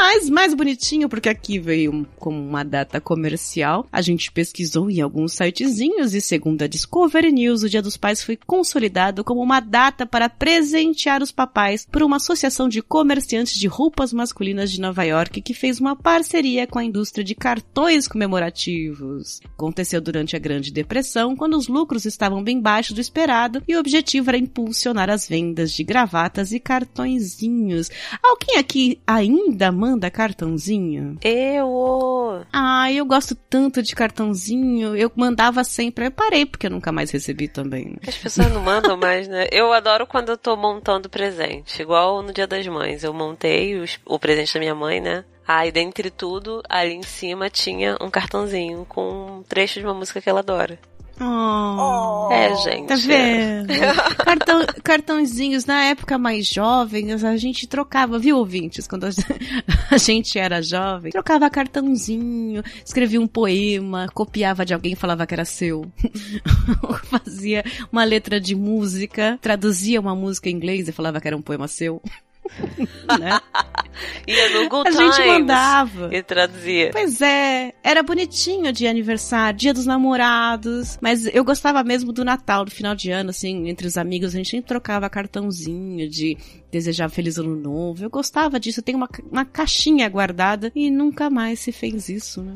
Mas 0.00 0.30
mais 0.30 0.54
bonitinho, 0.54 1.08
porque 1.08 1.28
aqui 1.28 1.58
veio 1.58 2.06
como 2.20 2.38
uma 2.40 2.62
data 2.62 3.00
comercial. 3.00 3.84
A 3.90 4.00
gente 4.00 4.30
pesquisou 4.30 4.88
em 4.88 5.00
alguns 5.00 5.32
sitezinhos 5.32 6.14
e 6.14 6.20
segundo 6.20 6.62
a 6.62 6.68
Discovery 6.68 7.32
News, 7.32 7.64
o 7.64 7.68
Dia 7.68 7.82
dos 7.82 7.96
Pais 7.96 8.22
foi 8.22 8.38
consolidado 8.46 9.24
como 9.24 9.42
uma 9.42 9.58
data 9.58 10.06
para 10.06 10.28
presentear 10.28 11.20
os 11.20 11.32
papais 11.32 11.84
por 11.84 12.04
uma 12.04 12.18
associação 12.18 12.68
de 12.68 12.80
comerciantes 12.80 13.58
de 13.58 13.66
roupas 13.66 14.12
masculinas 14.12 14.70
de 14.70 14.80
Nova 14.80 15.02
York 15.02 15.42
que 15.42 15.52
fez 15.52 15.80
uma 15.80 15.96
parceria 15.96 16.64
com 16.64 16.78
a 16.78 16.84
indústria 16.84 17.24
de 17.24 17.34
cartões 17.34 18.06
comemorativos. 18.06 19.40
Aconteceu 19.46 20.00
durante 20.00 20.36
a 20.36 20.38
Grande 20.38 20.72
Depressão, 20.72 21.34
quando 21.34 21.56
os 21.56 21.66
lucros 21.66 22.04
estavam 22.04 22.40
bem 22.40 22.60
baixo 22.60 22.94
do 22.94 23.00
esperado 23.00 23.64
e 23.66 23.74
o 23.74 23.80
objetivo 23.80 24.30
era 24.30 24.38
impulsionar 24.38 25.10
as 25.10 25.26
vendas 25.26 25.72
de 25.72 25.82
gravatas 25.82 26.52
e 26.52 26.60
cartõezinhos. 26.60 27.90
Alguém 28.22 28.58
aqui 28.58 29.00
ainda 29.04 29.72
manda 29.72 29.87
manda 29.88 30.10
cartãozinho? 30.10 31.16
Eu. 31.22 32.44
Ah, 32.52 32.92
eu 32.92 33.06
gosto 33.06 33.34
tanto 33.34 33.82
de 33.82 33.94
cartãozinho. 33.94 34.94
Eu 34.94 35.10
mandava 35.16 35.64
sempre. 35.64 36.06
Eu 36.06 36.10
parei 36.10 36.44
porque 36.44 36.66
eu 36.66 36.70
nunca 36.70 36.92
mais 36.92 37.10
recebi 37.10 37.48
também. 37.48 37.96
As 38.06 38.16
pessoas 38.16 38.52
não 38.52 38.60
mandam 38.60 38.96
mais, 38.98 39.26
né? 39.26 39.46
Eu 39.50 39.72
adoro 39.72 40.06
quando 40.06 40.28
eu 40.28 40.36
tô 40.36 40.56
montando 40.56 41.08
presente. 41.08 41.80
Igual 41.80 42.22
no 42.22 42.32
Dia 42.32 42.46
das 42.46 42.66
Mães. 42.66 43.02
Eu 43.02 43.14
montei 43.14 43.76
os, 43.76 43.98
o 44.04 44.18
presente 44.18 44.54
da 44.54 44.60
minha 44.60 44.74
mãe, 44.74 45.00
né? 45.00 45.24
Aí, 45.46 45.72
dentre 45.72 46.10
tudo, 46.10 46.62
ali 46.68 46.92
em 46.92 47.02
cima 47.02 47.48
tinha 47.48 47.96
um 48.02 48.10
cartãozinho 48.10 48.84
com 48.86 49.38
um 49.38 49.42
trecho 49.42 49.80
de 49.80 49.86
uma 49.86 49.94
música 49.94 50.20
que 50.20 50.28
ela 50.28 50.40
adora. 50.40 50.78
Oh, 51.20 52.28
É, 52.30 52.54
gente. 52.56 52.86
Tá 52.86 52.96
vendo? 52.96 53.68
Cartão, 54.24 54.66
cartãozinhos, 54.82 55.64
na 55.64 55.84
época 55.84 56.16
mais 56.16 56.46
jovem, 56.46 57.12
a 57.12 57.36
gente 57.36 57.66
trocava, 57.66 58.18
viu, 58.18 58.38
ouvintes? 58.38 58.86
Quando 58.86 59.04
a, 59.90 59.96
gente 59.96 60.38
era 60.38 60.62
jovem, 60.62 61.10
trocava 61.10 61.50
cartãozinho, 61.50 62.62
escrevia 62.84 63.20
um 63.20 63.26
poema, 63.26 64.06
copiava 64.14 64.64
de 64.64 64.74
alguém 64.74 64.92
e 64.92 64.96
falava 64.96 65.26
que 65.26 65.34
era 65.34 65.44
seu. 65.44 65.90
Fazia 67.10 67.64
uma 67.90 68.04
letra 68.04 68.40
de 68.40 68.54
música, 68.54 69.38
traduzia 69.40 70.00
uma 70.00 70.14
música 70.14 70.48
em 70.48 70.54
inglês 70.54 70.88
e 70.88 70.92
falava 70.92 71.20
que 71.20 71.26
era 71.26 71.36
um 71.36 71.42
poema 71.42 71.66
seu. 71.66 72.00
né? 73.18 73.40
Ia 74.26 74.50
no 74.50 74.62
Google 74.64 74.82
A 74.82 74.90
Times 74.90 75.16
gente 75.16 75.26
mandava. 75.26 76.14
e 76.14 76.22
traduzia. 76.22 76.90
Pois 76.92 77.20
é, 77.20 77.72
era 77.82 78.02
bonitinho 78.02 78.72
de 78.72 78.86
aniversário, 78.86 79.58
dia 79.58 79.74
dos 79.74 79.86
namorados, 79.86 80.98
mas 81.00 81.26
eu 81.26 81.44
gostava 81.44 81.82
mesmo 81.82 82.12
do 82.12 82.24
Natal, 82.24 82.64
do 82.64 82.70
final 82.70 82.94
de 82.94 83.10
ano, 83.10 83.30
assim, 83.30 83.68
entre 83.68 83.86
os 83.86 83.96
amigos, 83.96 84.34
a 84.34 84.38
gente 84.38 84.50
sempre 84.50 84.68
trocava 84.68 85.08
cartãozinho 85.08 86.08
de 86.08 86.36
desejar 86.70 87.08
feliz 87.08 87.38
ano 87.38 87.56
novo. 87.56 88.04
Eu 88.04 88.10
gostava 88.10 88.60
disso, 88.60 88.80
eu 88.80 88.84
tenho 88.84 88.98
uma, 88.98 89.08
uma 89.30 89.44
caixinha 89.44 90.08
guardada 90.08 90.70
e 90.74 90.90
nunca 90.90 91.30
mais 91.30 91.60
se 91.60 91.72
fez 91.72 92.08
isso, 92.08 92.42
né? 92.42 92.54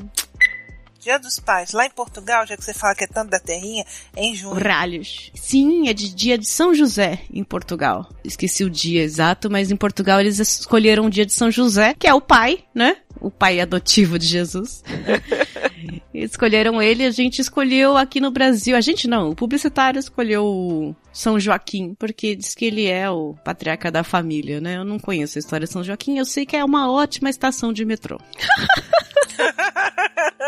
Dia 1.03 1.19
dos 1.19 1.37
Pais, 1.37 1.73
lá 1.73 1.85
em 1.85 1.89
Portugal, 1.89 2.47
já 2.47 2.55
que 2.55 2.63
você 2.63 2.73
fala 2.73 2.95
que 2.95 3.03
é 3.03 3.07
tanto 3.07 3.29
da 3.29 3.37
terrinha, 3.37 3.83
é 4.15 4.23
em 4.23 4.33
junho. 4.33 4.55
Ralhos. 4.55 5.31
Sim, 5.35 5.89
é 5.89 5.93
de 5.93 6.15
dia 6.15 6.37
de 6.37 6.47
São 6.47 6.73
José 6.73 7.23
em 7.29 7.43
Portugal. 7.43 8.09
Esqueci 8.23 8.63
o 8.63 8.69
dia 8.69 9.03
exato, 9.03 9.51
mas 9.51 9.69
em 9.69 9.75
Portugal 9.75 10.21
eles 10.21 10.39
escolheram 10.39 11.07
o 11.07 11.09
dia 11.09 11.25
de 11.25 11.33
São 11.33 11.51
José, 11.51 11.93
que 11.93 12.07
é 12.07 12.13
o 12.13 12.21
pai, 12.21 12.63
né? 12.73 12.95
O 13.19 13.29
pai 13.29 13.59
adotivo 13.59 14.17
de 14.17 14.25
Jesus. 14.25 14.81
Escolheram 16.13 16.81
ele, 16.81 17.05
a 17.05 17.11
gente 17.11 17.39
escolheu 17.39 17.97
aqui 17.97 18.21
no 18.21 18.31
Brasil. 18.31 18.77
A 18.77 18.81
gente 18.81 19.05
não, 19.05 19.31
o 19.31 19.35
publicitário 19.35 19.99
escolheu 19.99 20.45
o 20.45 20.95
São 21.11 21.37
Joaquim, 21.37 21.95
porque 21.95 22.33
diz 22.33 22.55
que 22.55 22.65
ele 22.65 22.87
é 22.87 23.09
o 23.09 23.35
patriarca 23.43 23.91
da 23.91 24.05
família, 24.05 24.61
né? 24.61 24.77
Eu 24.77 24.85
não 24.85 24.97
conheço 24.97 25.37
a 25.37 25.41
história 25.41 25.67
de 25.67 25.73
São 25.73 25.83
Joaquim, 25.83 26.17
eu 26.17 26.25
sei 26.25 26.45
que 26.45 26.55
é 26.55 26.63
uma 26.63 26.89
ótima 26.89 27.29
estação 27.29 27.73
de 27.73 27.83
metrô. 27.83 28.17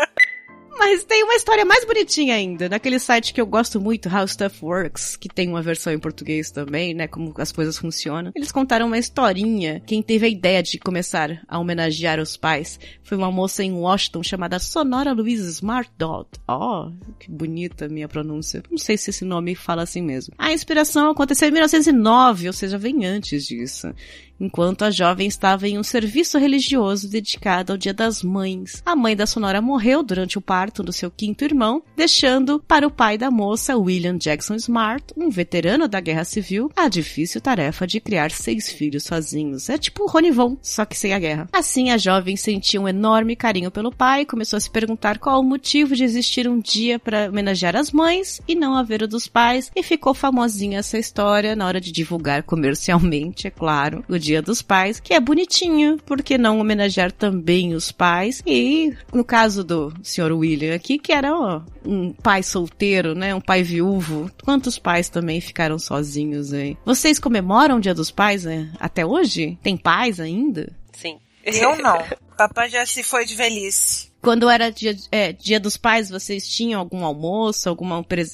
Mas 0.78 1.04
tem 1.04 1.24
uma 1.24 1.34
história 1.34 1.64
mais 1.64 1.84
bonitinha 1.84 2.34
ainda, 2.34 2.68
naquele 2.68 2.98
site 2.98 3.32
que 3.32 3.40
eu 3.40 3.46
gosto 3.46 3.80
muito, 3.80 4.08
How 4.08 4.28
Stuff 4.28 4.64
Works, 4.64 5.16
que 5.16 5.28
tem 5.28 5.48
uma 5.48 5.62
versão 5.62 5.92
em 5.92 5.98
português 5.98 6.50
também, 6.50 6.94
né, 6.94 7.06
como 7.06 7.32
as 7.38 7.50
coisas 7.50 7.78
funcionam. 7.78 8.32
Eles 8.34 8.52
contaram 8.52 8.86
uma 8.86 8.98
historinha. 8.98 9.82
Quem 9.86 10.02
teve 10.02 10.26
a 10.26 10.28
ideia 10.28 10.62
de 10.62 10.78
começar 10.78 11.42
a 11.48 11.58
homenagear 11.58 12.20
os 12.20 12.36
pais 12.36 12.78
foi 13.02 13.16
uma 13.16 13.32
moça 13.32 13.64
em 13.64 13.72
Washington 13.72 14.22
chamada 14.22 14.58
Sonora 14.58 15.12
Louise 15.12 15.48
Smart 15.48 15.90
Dot. 15.96 16.28
Oh, 16.48 16.90
que 17.18 17.30
bonita 17.30 17.86
a 17.86 17.88
minha 17.88 18.08
pronúncia. 18.08 18.62
Não 18.70 18.78
sei 18.78 18.96
se 18.96 19.10
esse 19.10 19.24
nome 19.24 19.54
fala 19.54 19.82
assim 19.82 20.02
mesmo. 20.02 20.34
A 20.36 20.52
inspiração 20.52 21.10
aconteceu 21.10 21.48
em 21.48 21.52
1909, 21.52 22.48
ou 22.48 22.52
seja, 22.52 22.76
vem 22.76 23.06
antes 23.06 23.46
disso 23.46 23.92
enquanto 24.40 24.82
a 24.82 24.90
jovem 24.90 25.26
estava 25.26 25.68
em 25.68 25.78
um 25.78 25.82
serviço 25.82 26.38
religioso 26.38 27.08
dedicado 27.08 27.72
ao 27.72 27.78
Dia 27.78 27.94
das 27.94 28.22
Mães. 28.22 28.82
A 28.84 28.94
mãe 28.94 29.16
da 29.16 29.26
Sonora 29.26 29.60
morreu 29.60 30.02
durante 30.02 30.38
o 30.38 30.40
parto 30.40 30.82
do 30.82 30.92
seu 30.92 31.10
quinto 31.10 31.44
irmão, 31.44 31.82
deixando 31.96 32.62
para 32.66 32.86
o 32.86 32.90
pai 32.90 33.16
da 33.16 33.30
moça, 33.30 33.76
William 33.76 34.16
Jackson 34.16 34.54
Smart, 34.54 35.04
um 35.16 35.30
veterano 35.30 35.88
da 35.88 36.00
Guerra 36.00 36.24
Civil, 36.24 36.70
a 36.76 36.88
difícil 36.88 37.40
tarefa 37.40 37.86
de 37.86 38.00
criar 38.00 38.30
seis 38.30 38.70
filhos 38.70 39.04
sozinhos. 39.04 39.68
É 39.68 39.78
tipo 39.78 40.06
Ronivon, 40.06 40.56
só 40.60 40.84
que 40.84 40.96
sem 40.96 41.12
a 41.12 41.18
guerra. 41.18 41.48
Assim, 41.52 41.90
a 41.90 41.98
jovem 41.98 42.36
sentia 42.36 42.80
um 42.80 42.88
enorme 42.88 43.36
carinho 43.36 43.70
pelo 43.70 43.92
pai 43.92 44.22
e 44.22 44.26
começou 44.26 44.56
a 44.56 44.60
se 44.60 44.70
perguntar 44.70 45.18
qual 45.18 45.40
o 45.40 45.44
motivo 45.44 45.94
de 45.94 46.04
existir 46.04 46.48
um 46.48 46.60
dia 46.60 46.98
para 46.98 47.28
homenagear 47.28 47.76
as 47.76 47.90
mães 47.90 48.40
e 48.46 48.54
não 48.54 48.76
haver 48.76 49.02
o 49.02 49.08
dos 49.08 49.26
pais, 49.26 49.70
e 49.74 49.82
ficou 49.82 50.14
famosinha 50.14 50.78
essa 50.78 50.98
história 50.98 51.56
na 51.56 51.66
hora 51.66 51.80
de 51.80 51.92
divulgar 51.92 52.42
comercialmente, 52.42 53.46
é 53.46 53.50
claro, 53.50 54.04
o 54.08 54.18
Dia 54.26 54.42
dos 54.42 54.60
Pais, 54.60 54.98
que 54.98 55.14
é 55.14 55.20
bonitinho, 55.20 55.98
porque 56.04 56.36
não 56.36 56.58
homenagear 56.58 57.12
também 57.12 57.74
os 57.74 57.92
pais? 57.92 58.42
E 58.44 58.92
no 59.12 59.24
caso 59.24 59.62
do 59.62 59.94
Sr. 60.02 60.32
William 60.32 60.74
aqui, 60.74 60.98
que 60.98 61.12
era 61.12 61.32
ó, 61.32 61.62
um 61.84 62.12
pai 62.12 62.42
solteiro, 62.42 63.14
né, 63.14 63.32
um 63.32 63.40
pai 63.40 63.62
viúvo, 63.62 64.28
quantos 64.44 64.80
pais 64.80 65.08
também 65.08 65.40
ficaram 65.40 65.78
sozinhos 65.78 66.52
aí? 66.52 66.76
Vocês 66.84 67.20
comemoram 67.20 67.76
o 67.76 67.80
Dia 67.80 67.94
dos 67.94 68.10
Pais 68.10 68.44
né? 68.44 68.72
até 68.80 69.06
hoje? 69.06 69.56
Tem 69.62 69.76
pais 69.76 70.18
ainda? 70.18 70.72
Sim. 70.92 71.20
Eu 71.44 71.76
não. 71.76 71.98
Papai 72.36 72.68
já 72.68 72.84
se 72.84 73.04
foi 73.04 73.24
de 73.24 73.36
velhice. 73.36 74.10
Quando 74.20 74.50
era 74.50 74.70
dia, 74.70 74.96
é, 75.12 75.32
dia 75.32 75.60
dos 75.60 75.76
pais, 75.76 76.10
vocês 76.10 76.48
tinham 76.48 76.80
algum 76.80 77.04
almoço, 77.04 77.68
algum 77.68 77.88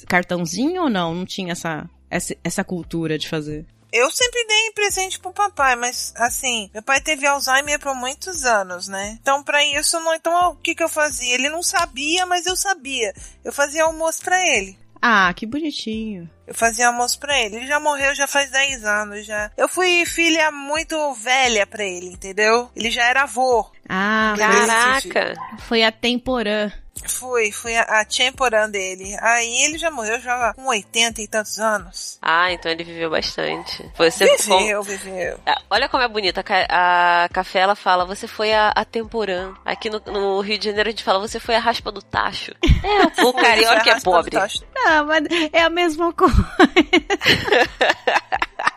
cartãozinho 0.07 0.83
ou 0.83 0.89
não? 0.89 1.13
Não 1.13 1.25
tinha 1.25 1.51
essa, 1.51 1.87
essa, 2.09 2.35
essa 2.43 2.63
cultura 2.63 3.17
de 3.17 3.29
fazer? 3.29 3.65
Eu 3.93 4.09
sempre 4.09 4.43
dei 4.47 4.71
presente 4.71 5.19
pro 5.19 5.31
papai, 5.31 5.75
mas 5.75 6.11
assim, 6.17 6.67
meu 6.73 6.81
pai 6.81 6.99
teve 6.99 7.27
Alzheimer 7.27 7.79
por 7.79 7.93
muitos 7.93 8.43
anos, 8.43 8.87
né? 8.87 9.19
Então, 9.21 9.43
para 9.43 9.63
isso, 9.63 9.99
não, 9.99 10.15
então 10.15 10.33
o 10.49 10.55
que 10.55 10.73
que 10.73 10.83
eu 10.83 10.89
fazia? 10.89 11.31
Ele 11.35 11.47
não 11.47 11.61
sabia, 11.61 12.25
mas 12.25 12.47
eu 12.47 12.55
sabia. 12.55 13.13
Eu 13.45 13.53
fazia 13.53 13.83
almoço 13.83 14.23
para 14.23 14.41
ele. 14.43 14.75
Ah, 14.99 15.31
que 15.35 15.45
bonitinho. 15.45 16.27
Eu 16.47 16.55
fazia 16.55 16.87
almoço 16.87 17.19
pra 17.19 17.39
ele. 17.39 17.57
Ele 17.57 17.67
já 17.67 17.79
morreu 17.79 18.15
já 18.15 18.25
faz 18.25 18.49
10 18.49 18.83
anos 18.83 19.25
já. 19.25 19.51
Eu 19.55 19.67
fui 19.67 20.05
filha 20.07 20.49
muito 20.49 21.13
velha 21.13 21.67
pra 21.67 21.83
ele, 21.83 22.07
entendeu? 22.07 22.71
Ele 22.75 22.89
já 22.89 23.03
era 23.03 23.23
avô. 23.23 23.69
Ah, 23.87 24.33
Caraca! 24.35 25.35
Foi 25.67 25.83
a 25.83 25.91
temporã. 25.91 26.71
Fui, 27.07 27.51
fui 27.51 27.75
a, 27.75 27.81
a 27.81 28.05
temporã 28.05 28.69
dele. 28.69 29.15
Aí 29.21 29.65
ele 29.65 29.77
já 29.77 29.91
morreu 29.91 30.19
já 30.19 30.53
com 30.53 30.67
80 30.67 31.21
e 31.21 31.27
tantos 31.27 31.59
anos. 31.59 32.17
Ah, 32.21 32.51
então 32.51 32.71
ele 32.71 32.83
viveu 32.83 33.09
bastante. 33.09 33.89
Você 33.97 34.37
viveu, 34.37 34.83
viveu. 34.83 35.39
Olha 35.69 35.89
como 35.89 36.03
é 36.03 36.07
bonita. 36.07 36.43
A, 36.69 37.25
a 37.25 37.29
Café, 37.29 37.59
ela 37.59 37.75
fala, 37.75 38.05
você 38.05 38.27
foi 38.27 38.53
a, 38.53 38.69
a 38.69 38.85
temporã. 38.85 39.53
Aqui 39.65 39.89
no, 39.89 40.01
no, 40.05 40.41
Rio 40.41 40.57
de 40.57 40.65
Janeiro 40.65 40.89
a 40.89 40.91
gente 40.91 41.03
fala, 41.03 41.19
você 41.19 41.39
foi 41.39 41.55
a 41.55 41.59
raspa 41.59 41.91
do 41.91 42.01
tacho. 42.01 42.53
É, 42.83 43.23
o 43.23 43.33
carioca 43.33 43.81
que 43.81 43.89
é 43.89 43.99
pobre. 44.01 44.35
Não, 44.75 45.05
mas 45.05 45.23
é 45.53 45.61
a 45.61 45.69
mesma 45.69 46.11
coisa. 46.11 46.35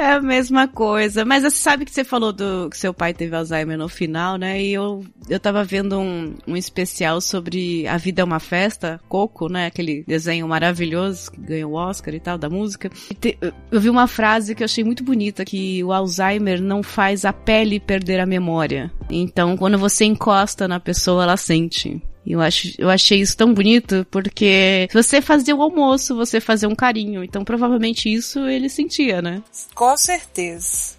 É 0.00 0.12
a 0.12 0.20
mesma 0.22 0.66
coisa. 0.66 1.26
Mas 1.26 1.42
você 1.42 1.58
sabe 1.58 1.84
que 1.84 1.92
você 1.92 2.02
falou 2.02 2.32
do 2.32 2.70
que 2.70 2.78
seu 2.78 2.94
pai 2.94 3.12
teve 3.12 3.36
Alzheimer 3.36 3.76
no 3.76 3.86
final, 3.86 4.38
né? 4.38 4.58
E 4.58 4.72
eu, 4.72 5.04
eu 5.28 5.38
tava 5.38 5.62
vendo 5.62 6.00
um, 6.00 6.34
um 6.48 6.56
especial 6.56 7.20
sobre 7.20 7.86
A 7.86 7.98
Vida 7.98 8.22
é 8.22 8.24
uma 8.24 8.40
Festa, 8.40 8.98
Coco, 9.10 9.52
né? 9.52 9.66
Aquele 9.66 10.02
desenho 10.08 10.48
maravilhoso 10.48 11.30
que 11.30 11.38
ganhou 11.42 11.72
o 11.72 11.74
Oscar 11.74 12.14
e 12.14 12.20
tal, 12.20 12.38
da 12.38 12.48
música. 12.48 12.90
Te, 13.20 13.36
eu 13.70 13.78
vi 13.78 13.90
uma 13.90 14.06
frase 14.06 14.54
que 14.54 14.62
eu 14.62 14.64
achei 14.64 14.82
muito 14.82 15.04
bonita, 15.04 15.44
que 15.44 15.84
o 15.84 15.92
Alzheimer 15.92 16.62
não 16.62 16.82
faz 16.82 17.26
a 17.26 17.32
pele 17.34 17.78
perder 17.78 18.20
a 18.20 18.26
memória. 18.26 18.90
Então, 19.10 19.54
quando 19.54 19.76
você 19.76 20.06
encosta 20.06 20.66
na 20.66 20.80
pessoa, 20.80 21.24
ela 21.24 21.36
sente. 21.36 22.02
Eu, 22.26 22.40
acho, 22.40 22.72
eu 22.78 22.90
achei 22.90 23.20
isso 23.20 23.36
tão 23.36 23.52
bonito, 23.52 24.06
porque 24.10 24.88
você 24.92 25.20
fazia 25.20 25.56
o 25.56 25.62
almoço, 25.62 26.14
você 26.14 26.40
fazia 26.40 26.68
um 26.68 26.74
carinho. 26.74 27.24
Então, 27.24 27.44
provavelmente 27.44 28.12
isso 28.12 28.46
ele 28.46 28.68
sentia, 28.68 29.22
né? 29.22 29.42
Com 29.74 29.96
certeza. 29.96 30.96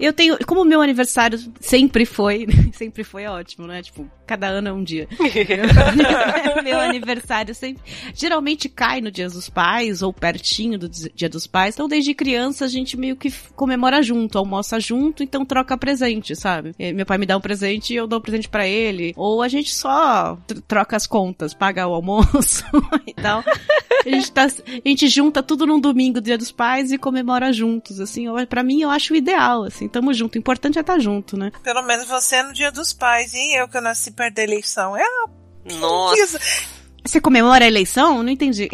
Eu 0.00 0.14
tenho, 0.14 0.38
como 0.46 0.62
o 0.62 0.64
meu 0.64 0.80
aniversário 0.80 1.38
sempre 1.60 2.06
foi, 2.06 2.46
sempre 2.72 3.04
foi 3.04 3.26
ótimo, 3.26 3.66
né? 3.66 3.82
Tipo, 3.82 4.10
cada 4.26 4.46
ano 4.46 4.68
é 4.68 4.72
um 4.72 4.82
dia. 4.82 5.06
meu, 5.20 6.62
meu 6.64 6.80
aniversário 6.80 7.54
sempre, 7.54 7.82
geralmente 8.14 8.66
cai 8.66 9.02
no 9.02 9.10
Dia 9.10 9.28
dos 9.28 9.50
Pais 9.50 10.00
ou 10.00 10.10
pertinho 10.10 10.78
do 10.78 10.88
Dia 10.88 11.28
dos 11.28 11.46
Pais. 11.46 11.74
Então, 11.74 11.86
desde 11.86 12.14
criança 12.14 12.64
a 12.64 12.68
gente 12.68 12.96
meio 12.96 13.14
que 13.14 13.30
comemora 13.54 14.02
junto, 14.02 14.38
almoça 14.38 14.80
junto, 14.80 15.22
então 15.22 15.44
troca 15.44 15.76
presente, 15.76 16.34
sabe? 16.34 16.74
Meu 16.94 17.04
pai 17.04 17.18
me 17.18 17.26
dá 17.26 17.36
um 17.36 17.40
presente 17.40 17.92
e 17.92 17.96
eu 17.96 18.06
dou 18.06 18.20
um 18.20 18.22
presente 18.22 18.48
para 18.48 18.66
ele, 18.66 19.12
ou 19.16 19.42
a 19.42 19.48
gente 19.48 19.74
só 19.74 20.38
troca 20.66 20.96
as 20.96 21.06
contas, 21.06 21.52
paga 21.52 21.86
o 21.86 21.92
almoço 21.92 22.64
e 23.06 23.12
tal. 23.12 23.44
A 24.06 24.08
gente, 24.08 24.32
tá, 24.32 24.44
a 24.44 24.88
gente 24.88 25.08
junta 25.08 25.42
tudo 25.42 25.66
num 25.66 25.78
domingo, 25.78 26.22
Dia 26.22 26.38
dos 26.38 26.50
Pais, 26.50 26.90
e 26.90 26.96
comemora 26.96 27.52
juntos, 27.52 28.00
assim. 28.00 28.24
para 28.48 28.62
mim, 28.62 28.80
eu 28.80 28.88
acho 28.88 29.12
o 29.12 29.16
ideal, 29.16 29.64
assim 29.64 29.89
tamo 29.90 30.14
junto. 30.14 30.36
O 30.36 30.38
importante 30.38 30.78
é 30.78 30.80
estar 30.80 30.94
tá 30.94 30.98
junto, 30.98 31.36
né? 31.36 31.50
Pelo 31.62 31.82
menos 31.82 32.06
você 32.06 32.36
é 32.36 32.42
no 32.42 32.52
dia 32.52 32.70
dos 32.70 32.92
pais 32.92 33.32
e 33.34 33.58
eu 33.58 33.68
que 33.68 33.76
eu 33.76 33.82
nasci 33.82 34.10
perto 34.10 34.36
da 34.36 34.42
eleição. 34.42 34.96
É 34.96 35.04
Nossa. 35.74 36.38
Você 37.04 37.20
comemora 37.20 37.64
a 37.64 37.68
eleição? 37.68 38.22
Não 38.22 38.30
entendi. 38.30 38.68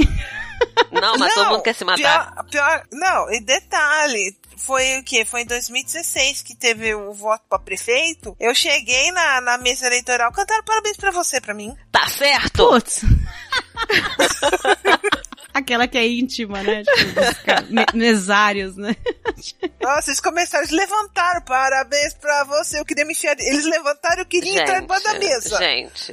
Não, 0.91 1.19
mas 1.19 1.35
não, 1.35 1.35
todo 1.35 1.51
mundo 1.51 1.63
quer 1.63 1.75
se 1.75 1.85
matar. 1.85 2.33
Pior, 2.33 2.45
pior, 2.51 2.83
não, 2.93 3.31
e 3.31 3.41
detalhe, 3.41 4.37
foi 4.57 4.99
o 4.99 5.05
quê? 5.05 5.25
Foi 5.25 5.43
em 5.43 5.47
2016 5.47 6.43
que 6.43 6.57
teve 6.57 6.95
o 6.95 7.13
voto 7.13 7.45
pra 7.49 7.59
prefeito. 7.59 8.37
Eu 8.41 8.55
cheguei 8.55 9.13
na, 9.13 9.41
na 9.41 9.59
mesa 9.59 9.87
eleitoral, 9.87 10.33
cantaram 10.33 10.65
parabéns 10.65 10.97
pra 10.97 11.11
você, 11.11 11.41
pra 11.41 11.55
mim. 11.55 11.75
Tá 11.93 12.09
certo? 12.09 12.69
Putz. 12.69 13.03
Aquela 15.57 15.89
que 15.89 15.97
é 15.97 16.07
íntima, 16.07 16.63
né? 16.63 16.83
Tipo, 16.85 17.73
me- 17.73 17.87
mesários, 17.95 18.77
né? 18.77 18.95
Nossa, 19.81 20.11
eles 20.11 20.21
começaram, 20.21 20.65
eles 20.65 20.77
levantaram, 20.77 21.41
parabéns 21.47 22.13
pra 22.13 22.45
você. 22.45 22.79
Eu 22.79 22.85
queria 22.85 23.07
me 23.07 23.13
enfiar. 23.13 23.35
Eles 23.39 23.65
levantaram, 23.65 24.19
eu 24.19 24.27
queria 24.27 24.61
entrar 24.61 24.81
debaixo 24.81 25.05
da 25.05 25.15
mesa. 25.15 25.59
gente. 25.59 26.13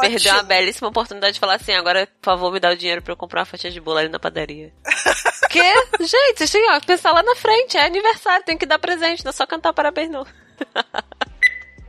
Perdeu 0.00 0.32
uma 0.32 0.42
belíssima 0.44 0.88
oportunidade 0.88 1.34
de 1.34 1.40
falar 1.40 1.56
assim, 1.56 1.72
agora, 1.72 2.06
por 2.22 2.24
favor, 2.30 2.52
me 2.52 2.60
dá 2.60 2.70
o 2.70 2.76
dinheiro 2.76 3.02
pra 3.02 3.12
eu 3.12 3.16
comprar 3.16 3.40
uma 3.40 3.46
fatia 3.46 3.68
de 3.68 3.80
bolo 3.80 3.98
ali 3.98 4.08
na 4.08 4.20
padaria. 4.20 4.72
que? 5.50 5.60
Gente, 6.04 6.38
vocês 6.38 6.50
têm 6.52 6.80
que 6.80 6.86
pensar 6.86 7.10
lá 7.10 7.22
na 7.24 7.34
frente, 7.34 7.76
é 7.76 7.84
aniversário, 7.86 8.44
tem 8.44 8.56
que 8.56 8.64
dar 8.64 8.78
presente, 8.78 9.24
não 9.24 9.30
é 9.30 9.32
só 9.32 9.44
cantar 9.44 9.72
parabéns, 9.72 10.08
não. 10.08 10.24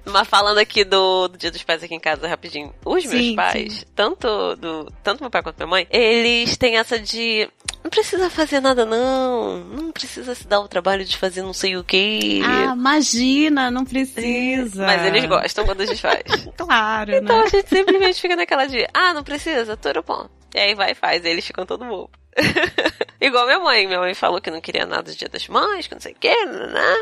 Mas 0.05 0.27
falando 0.27 0.57
aqui 0.59 0.83
do, 0.83 1.27
do 1.27 1.37
Dia 1.37 1.51
dos 1.51 1.63
Pais 1.63 1.83
aqui 1.83 1.95
em 1.95 1.99
casa, 1.99 2.27
rapidinho. 2.27 2.73
Os 2.85 3.05
meus 3.05 3.09
Sim, 3.25 3.35
pais, 3.35 3.73
sim. 3.73 3.85
tanto 3.95 4.55
do 4.55 4.91
tanto 5.03 5.21
meu 5.21 5.29
pai 5.31 5.41
quanto 5.41 5.57
minha 5.57 5.67
mãe, 5.67 5.87
eles 5.89 6.55
têm 6.57 6.77
essa 6.77 6.99
de 6.99 7.49
não 7.83 7.89
precisa 7.89 8.29
fazer 8.29 8.59
nada 8.59 8.85
não, 8.85 9.59
não 9.59 9.91
precisa 9.91 10.33
se 10.33 10.47
dar 10.47 10.59
o 10.59 10.67
trabalho 10.67 11.03
de 11.05 11.17
fazer 11.17 11.41
não 11.41 11.53
sei 11.53 11.77
o 11.77 11.83
que. 11.83 12.41
Ah, 12.43 12.73
imagina, 12.73 13.69
não 13.71 13.85
precisa. 13.85 14.85
Mas 14.85 15.05
eles 15.05 15.25
gostam 15.25 15.65
quando 15.65 15.81
a 15.81 15.85
gente 15.85 16.01
faz. 16.01 16.23
Claro, 16.57 17.11
Então 17.13 17.37
né? 17.39 17.43
a 17.43 17.49
gente 17.49 17.69
simplesmente 17.69 18.19
fica 18.21 18.35
naquela 18.35 18.65
de, 18.65 18.87
ah, 18.93 19.13
não 19.13 19.23
precisa, 19.23 19.77
tudo 19.77 20.01
bom. 20.03 20.27
E 20.53 20.59
aí 20.59 20.73
vai 20.73 20.91
e 20.91 20.95
faz, 20.95 21.23
e 21.23 21.27
eles 21.29 21.45
ficam 21.45 21.65
todo 21.65 21.85
bobo. 21.85 22.09
Igual 23.19 23.45
minha 23.45 23.59
mãe. 23.59 23.87
Minha 23.87 23.99
mãe 23.99 24.13
falou 24.13 24.41
que 24.41 24.51
não 24.51 24.61
queria 24.61 24.85
nada 24.85 25.03
do 25.03 25.15
dia 25.15 25.29
das 25.29 25.47
mães, 25.47 25.87
que 25.87 25.93
não 25.93 26.01
sei 26.01 26.13
o 26.13 26.15
que, 26.15 26.33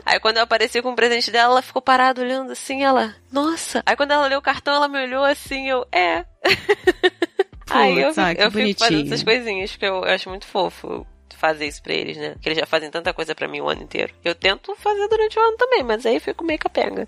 Aí 0.05 0.19
quando 0.19 0.37
eu 0.37 0.43
apareci 0.43 0.81
com 0.81 0.91
o 0.91 0.95
presente 0.95 1.31
dela, 1.31 1.53
ela 1.53 1.61
ficou 1.61 1.81
parada 1.81 2.21
olhando 2.21 2.51
assim, 2.51 2.83
ela, 2.83 3.15
nossa. 3.31 3.81
Aí 3.85 3.95
quando 3.95 4.11
ela 4.11 4.27
leu 4.27 4.39
o 4.39 4.43
cartão, 4.43 4.75
ela 4.75 4.87
me 4.87 5.01
olhou 5.01 5.23
assim, 5.23 5.69
eu, 5.69 5.85
é. 5.91 6.25
aí 7.69 7.99
eu, 7.99 8.13
que 8.13 8.41
eu 8.41 8.51
fico 8.51 8.79
fazendo 8.79 9.07
essas 9.07 9.23
coisinhas, 9.23 9.71
porque 9.71 9.85
eu, 9.85 9.95
eu 9.95 10.13
acho 10.13 10.29
muito 10.29 10.45
fofo 10.45 11.05
fazer 11.43 11.67
isso 11.67 11.83
pra 11.83 11.93
eles, 11.93 12.15
né? 12.15 12.35
Que 12.41 12.47
eles 12.47 12.57
já 12.57 12.65
fazem 12.65 12.89
tanta 12.89 13.13
coisa 13.13 13.35
pra 13.35 13.49
mim 13.49 13.59
o 13.59 13.67
ano 13.67 13.83
inteiro. 13.83 14.13
Eu 14.23 14.33
tento 14.33 14.73
fazer 14.77 15.09
durante 15.09 15.37
o 15.37 15.41
ano 15.41 15.57
também, 15.57 15.83
mas 15.83 16.05
aí 16.05 16.15
eu 16.15 16.21
fico 16.21 16.41
meio 16.41 16.57
capenga. 16.57 17.05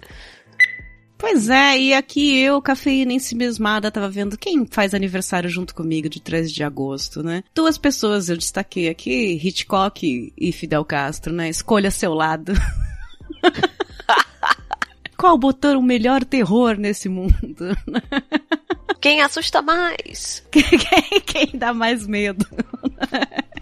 Pois 1.18 1.50
é, 1.50 1.80
e 1.80 1.94
aqui 1.94 2.40
eu, 2.40 2.62
cafeína 2.62 3.14
ensimismada, 3.14 3.90
tava 3.90 4.10
vendo 4.10 4.38
quem 4.38 4.66
faz 4.66 4.94
aniversário 4.94 5.50
junto 5.50 5.74
comigo 5.74 6.10
de 6.10 6.20
13 6.20 6.52
de 6.52 6.64
agosto, 6.64 7.24
né? 7.24 7.44
Duas 7.54 7.78
pessoas 7.78 8.30
eu 8.30 8.38
destaquei 8.38 8.90
aqui, 8.90 9.40
Hitchcock 9.42 10.34
e 10.38 10.52
Fidel 10.52 10.84
Castro, 10.84 11.34
né? 11.34 11.50
Escolha 11.50 11.90
seu 11.90 12.14
lado. 12.14 12.54
Qual 15.18 15.38
botou 15.38 15.80
o 15.80 15.82
melhor 15.82 16.26
terror 16.26 16.78
nesse 16.78 17.08
mundo? 17.08 17.76
Quem 19.02 19.22
assusta 19.22 19.62
mais? 19.62 20.44
quem, 20.50 20.64
quem 21.26 21.52
dá 21.54 21.74
mais 21.74 22.08
medo? 22.08 22.46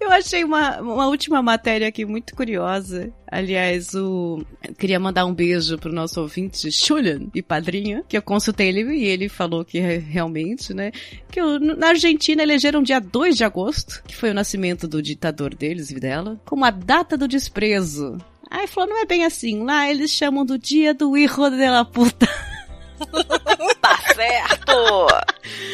Eu 0.00 0.12
achei 0.12 0.44
uma, 0.44 0.80
uma 0.80 1.06
última 1.08 1.42
matéria 1.42 1.88
aqui 1.88 2.04
muito 2.04 2.34
curiosa. 2.34 3.12
Aliás, 3.30 3.94
o 3.94 4.42
eu 4.66 4.74
queria 4.74 4.98
mandar 4.98 5.26
um 5.26 5.34
beijo 5.34 5.76
pro 5.76 5.92
nosso 5.92 6.20
ouvinte 6.20 6.70
Julian 6.70 7.22
e 7.34 7.42
padrinho, 7.42 8.04
que 8.08 8.16
eu 8.16 8.22
consultei 8.22 8.68
ele 8.68 8.82
e 8.96 9.04
ele 9.06 9.28
falou 9.28 9.64
que 9.64 9.78
re- 9.80 9.98
realmente, 9.98 10.72
né, 10.72 10.92
que 11.30 11.42
o- 11.42 11.58
na 11.58 11.88
Argentina 11.88 12.42
elegeram 12.42 12.82
dia 12.82 13.00
2 13.00 13.36
de 13.36 13.44
agosto, 13.44 14.02
que 14.06 14.14
foi 14.16 14.30
o 14.30 14.34
nascimento 14.34 14.86
do 14.88 15.02
ditador 15.02 15.54
deles, 15.54 15.90
Videla, 15.90 16.40
como 16.44 16.64
a 16.64 16.70
data 16.70 17.16
do 17.16 17.28
desprezo. 17.28 18.16
Aí 18.50 18.66
falou, 18.66 18.88
não 18.88 19.02
é 19.02 19.04
bem 19.04 19.24
assim, 19.26 19.62
lá 19.62 19.90
eles 19.90 20.10
chamam 20.10 20.44
do 20.46 20.56
dia 20.58 20.94
do 20.94 21.16
hijo 21.18 21.50
de 21.50 21.68
la 21.68 21.84
puta. 21.84 22.26
Tá 23.80 23.96
certo! 24.14 25.06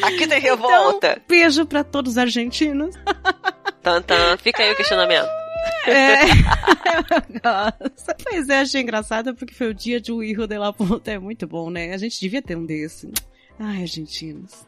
Aqui 0.03 0.27
tem 0.29 0.41
revolta. 0.41 1.13
Então, 1.13 1.23
beijo 1.29 1.67
pra 1.67 1.83
todos 1.83 2.13
os 2.13 2.19
argentinos. 2.19 2.95
Tantan, 3.83 4.37
fica 4.39 4.63
aí 4.63 4.73
o 4.73 4.77
questionamento. 4.77 5.29
É, 5.87 6.25
eu 6.25 7.41
gosto. 7.43 8.15
Pois 8.23 8.49
é, 8.49 8.61
achei 8.61 8.83
engraçado 8.83 9.35
porque 9.35 9.55
foi 9.55 9.69
o 9.69 9.75
dia 9.75 10.01
de 10.01 10.13
um 10.13 10.23
Hijo 10.23 10.47
de 10.47 10.59
la 10.59 10.73
Puta. 10.73 11.11
É 11.13 11.19
muito 11.19 11.47
bom, 11.47 11.71
né? 11.71 11.93
A 11.93 11.99
gente 11.99 12.21
devia 12.21 12.43
ter 12.43 12.57
um 12.57 12.65
desse. 12.65 13.11
Ai, 13.59 13.83
argentinos. 13.83 14.67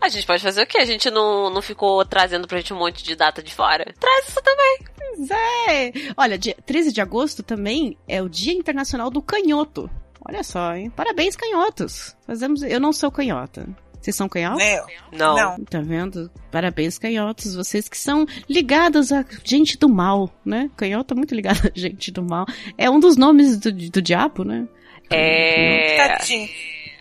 A 0.00 0.08
gente 0.08 0.26
pode 0.26 0.42
fazer 0.42 0.62
o 0.62 0.66
quê? 0.66 0.78
A 0.78 0.84
gente 0.84 1.10
não, 1.10 1.50
não 1.50 1.62
ficou 1.62 2.04
trazendo 2.04 2.48
pra 2.48 2.58
gente 2.58 2.72
um 2.72 2.78
monte 2.78 3.04
de 3.04 3.14
data 3.14 3.42
de 3.42 3.54
fora? 3.54 3.84
Traz 3.98 4.28
isso 4.28 4.40
também. 4.42 4.78
Pois 4.96 5.30
é. 5.30 5.92
Olha, 6.16 6.38
dia 6.38 6.56
13 6.64 6.92
de 6.92 7.00
agosto 7.00 7.42
também 7.42 7.96
é 8.08 8.22
o 8.22 8.28
Dia 8.28 8.52
Internacional 8.52 9.10
do 9.10 9.22
Canhoto. 9.22 9.90
Olha 10.28 10.42
só, 10.42 10.74
hein? 10.74 10.90
Parabéns, 10.90 11.36
canhotos. 11.36 12.16
Fazemos. 12.26 12.62
Eu 12.62 12.80
não 12.80 12.92
sou 12.92 13.10
canhota. 13.10 13.66
Vocês 14.00 14.16
são 14.16 14.28
canhotos? 14.28 14.64
Não. 15.12 15.36
Não. 15.36 15.64
Tá 15.64 15.80
vendo? 15.80 16.30
Parabéns, 16.50 16.98
canhotos. 16.98 17.54
Vocês 17.54 17.88
que 17.88 17.98
são 17.98 18.26
ligados 18.48 19.12
a 19.12 19.24
gente 19.44 19.76
do 19.76 19.88
mal, 19.88 20.30
né? 20.44 20.70
Canhota 20.76 21.14
muito 21.14 21.34
ligado 21.34 21.66
a 21.68 21.72
gente 21.78 22.10
do 22.10 22.22
mal. 22.22 22.46
É 22.78 22.88
um 22.88 22.98
dos 22.98 23.16
nomes 23.16 23.58
do, 23.58 23.70
do 23.70 24.00
diabo, 24.00 24.44
né? 24.44 24.66
É. 25.10 25.96
Tadinho. 25.96 26.48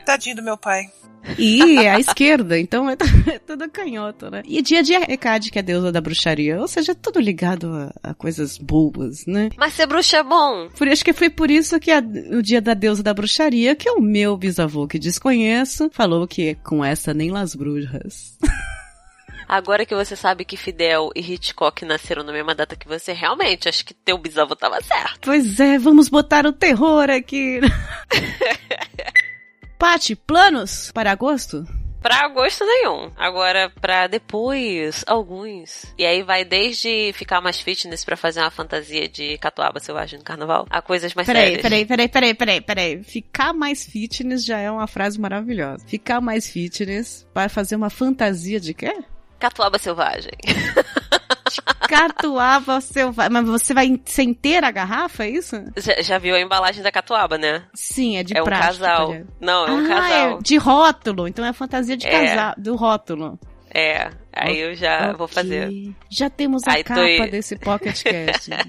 Tadinho 0.09 0.35
do 0.37 0.41
meu 0.43 0.57
pai. 0.57 0.85
E 1.37 1.85
a 1.87 1.99
esquerda, 1.99 2.57
então 2.57 2.89
é, 2.89 2.93
é 3.27 3.37
tudo 3.39 3.69
canhoto, 3.69 4.31
né? 4.31 4.41
E 4.45 4.61
dia 4.61 4.81
de 4.81 4.93
Hecate, 4.93 5.51
que 5.51 5.59
é 5.59 5.61
a 5.61 5.63
deusa 5.63 5.91
da 5.91 6.01
bruxaria, 6.01 6.59
ou 6.59 6.67
seja, 6.67 6.93
é 6.93 6.95
tudo 6.95 7.19
ligado 7.19 7.67
a, 8.03 8.09
a 8.09 8.13
coisas 8.15 8.57
boas, 8.57 9.25
né? 9.27 9.49
Mas 9.57 9.73
ser 9.73 9.85
bruxa 9.85 10.17
é 10.17 10.23
bom. 10.23 10.69
Por 10.75 10.87
acho 10.87 11.03
que 11.05 11.13
foi 11.13 11.29
por 11.29 11.51
isso 11.51 11.79
que 11.79 11.91
a- 11.91 11.99
o 12.31 12.41
dia 12.41 12.59
da 12.61 12.73
deusa 12.73 13.03
da 13.03 13.13
bruxaria, 13.13 13.75
que 13.75 13.89
o 13.89 14.01
meu 14.01 14.35
bisavô, 14.37 14.87
que 14.87 14.97
desconheço, 14.97 15.89
falou 15.93 16.25
que 16.27 16.55
com 16.63 16.83
essa 16.83 17.13
nem 17.13 17.29
las 17.29 17.53
bruxas. 17.53 18.37
Agora 19.47 19.83
que 19.85 19.95
você 19.95 20.15
sabe 20.15 20.45
que 20.45 20.55
Fidel 20.55 21.09
e 21.15 21.21
Hitchcock 21.21 21.83
nasceram 21.83 22.23
na 22.23 22.31
mesma 22.31 22.53
data 22.55 22.75
que 22.75 22.87
você, 22.87 23.13
realmente, 23.13 23.67
acho 23.67 23.83
que 23.83 23.93
teu 23.95 24.15
bisavô 24.17 24.55
tava 24.55 24.79
certo. 24.81 25.19
Pois 25.23 25.59
é, 25.59 25.77
vamos 25.79 26.07
botar 26.07 26.45
o 26.45 26.53
terror 26.53 27.09
aqui. 27.09 27.59
Pati, 29.79 30.13
planos 30.13 30.91
para 30.91 31.09
agosto? 31.09 31.65
Pra 32.01 32.25
agosto 32.25 32.65
nenhum. 32.65 33.11
Agora, 33.17 33.71
pra 33.81 34.07
depois, 34.07 35.03
alguns. 35.07 35.85
E 35.97 36.05
aí 36.05 36.21
vai 36.21 36.43
desde 36.45 37.11
ficar 37.13 37.39
mais 37.41 37.59
fitness 37.61 38.03
pra 38.05 38.17
fazer 38.17 38.41
uma 38.41 38.51
fantasia 38.51 39.07
de 39.07 39.37
catuaba 39.37 39.79
selvagem 39.79 40.19
no 40.19 40.25
carnaval, 40.25 40.65
a 40.69 40.81
coisas 40.81 41.13
mais 41.13 41.25
Peraí, 41.25 41.43
sérias. 41.55 41.61
peraí, 41.61 41.85
peraí, 41.85 42.07
peraí, 42.09 42.33
peraí, 42.33 42.61
peraí. 42.61 43.03
Ficar 43.03 43.53
mais 43.53 43.85
fitness 43.85 44.45
já 44.45 44.59
é 44.59 44.69
uma 44.69 44.85
frase 44.87 45.19
maravilhosa. 45.19 45.85
Ficar 45.87 46.19
mais 46.21 46.49
fitness 46.49 47.25
para 47.33 47.47
fazer 47.49 47.75
uma 47.77 47.89
fantasia 47.89 48.59
de 48.59 48.73
quê? 48.73 48.93
Catuaba 49.39 49.77
selvagem. 49.79 50.31
Catuaba 51.87 52.81
selvagem. 52.81 53.31
Mas 53.31 53.45
você 53.47 53.73
vai 53.73 53.99
sem 54.05 54.33
ter 54.33 54.63
a 54.63 54.71
garrafa, 54.71 55.23
é 55.23 55.29
isso? 55.29 55.55
Já, 55.77 56.01
já 56.01 56.17
viu 56.17 56.35
a 56.35 56.39
embalagem 56.39 56.83
da 56.83 56.91
catuaba, 56.91 57.37
né? 57.37 57.63
Sim, 57.73 58.17
é 58.17 58.23
de 58.23 58.37
é 58.37 58.41
um 58.41 58.45
casal. 58.45 59.09
olha. 59.09 59.27
Não, 59.39 59.67
é 59.67 59.71
um 59.71 59.85
ah, 59.85 59.87
casal. 59.87 60.37
é 60.39 60.41
de 60.41 60.57
rótulo. 60.57 61.27
Então 61.27 61.45
é 61.45 61.49
a 61.49 61.53
fantasia 61.53 61.95
de 61.97 62.07
É. 62.07 62.27
casal, 62.27 62.53
do 62.57 62.75
rótulo. 62.75 63.39
É. 63.73 64.09
Aí 64.41 64.59
eu 64.59 64.75
já 64.75 65.11
vou 65.13 65.25
Ok. 65.25 65.33
fazer. 65.35 65.71
Já 66.09 66.29
temos 66.29 66.63
a 66.67 66.71
Aí 66.73 66.83
tô 66.83 66.87
capa 66.89 67.01
aí. 67.01 67.29
desse 67.31 67.55
Pocket 67.57 68.01
Cast. 68.03 68.49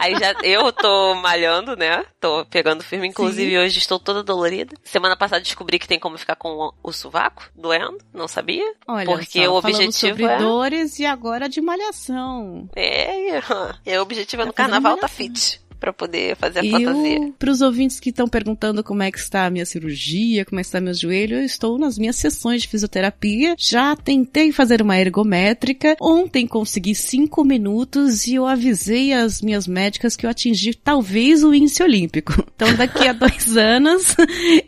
Aí 0.00 0.14
já 0.18 0.32
eu 0.42 0.72
tô 0.72 1.14
malhando, 1.16 1.76
né? 1.76 2.04
Tô 2.20 2.44
pegando 2.46 2.82
firme. 2.82 3.06
Inclusive, 3.08 3.58
hoje 3.58 3.78
estou 3.78 3.98
toda 3.98 4.22
dolorida. 4.22 4.74
Semana 4.82 5.16
passada 5.16 5.40
descobri 5.40 5.78
que 5.78 5.86
tem 5.86 5.98
como 5.98 6.18
ficar 6.18 6.34
com 6.36 6.72
o, 6.82 6.92
sovaco 6.92 7.48
doendo. 7.54 7.98
Não 8.12 8.26
sabia. 8.26 8.64
Olha 8.86 9.06
Porque 9.06 9.44
só, 9.44 9.52
o 9.52 9.56
objetivo 9.58 9.92
sobre 10.18 10.24
é- 10.24 10.38
dores 10.38 10.98
e 10.98 11.06
agora 11.06 11.48
de 11.48 11.60
malhação. 11.60 12.68
É, 12.74 13.38
é 13.86 13.98
o 13.98 14.02
objetivo 14.02 14.42
é 14.42 14.46
no 14.46 14.52
Tá 14.52 14.64
carnaval 14.64 14.96
tá 14.96 15.08
fit. 15.08 15.60
Pra 15.82 15.92
poder 15.92 16.36
fazer 16.36 16.60
a 16.60 16.62
fantasia. 16.62 17.18
Eu, 17.18 17.34
para 17.36 17.50
os 17.50 17.60
ouvintes 17.60 17.98
que 17.98 18.10
estão 18.10 18.28
perguntando 18.28 18.84
como 18.84 19.02
é 19.02 19.10
que 19.10 19.18
está 19.18 19.46
a 19.46 19.50
minha 19.50 19.66
cirurgia, 19.66 20.44
como 20.44 20.60
é 20.60 20.62
que 20.62 20.68
está 20.68 20.80
meu 20.80 20.94
joelho, 20.94 21.38
eu 21.38 21.44
estou 21.44 21.76
nas 21.76 21.98
minhas 21.98 22.14
sessões 22.14 22.62
de 22.62 22.68
fisioterapia. 22.68 23.56
Já 23.58 23.96
tentei 23.96 24.52
fazer 24.52 24.80
uma 24.80 24.96
ergométrica. 24.96 25.96
Ontem 26.00 26.46
consegui 26.46 26.94
cinco 26.94 27.44
minutos 27.44 28.28
e 28.28 28.36
eu 28.36 28.46
avisei 28.46 29.12
as 29.12 29.42
minhas 29.42 29.66
médicas 29.66 30.14
que 30.14 30.24
eu 30.24 30.30
atingi 30.30 30.72
talvez 30.72 31.42
o 31.42 31.52
índice 31.52 31.82
olímpico. 31.82 32.32
Então 32.62 32.76
daqui 32.76 33.08
a 33.08 33.12
dois 33.12 33.56
anos 33.58 34.14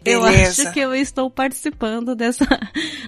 eu 0.04 0.22
Beleza. 0.22 0.62
acho 0.62 0.72
que 0.72 0.80
eu 0.80 0.92
estou 0.92 1.30
participando 1.30 2.16
dessa, 2.16 2.44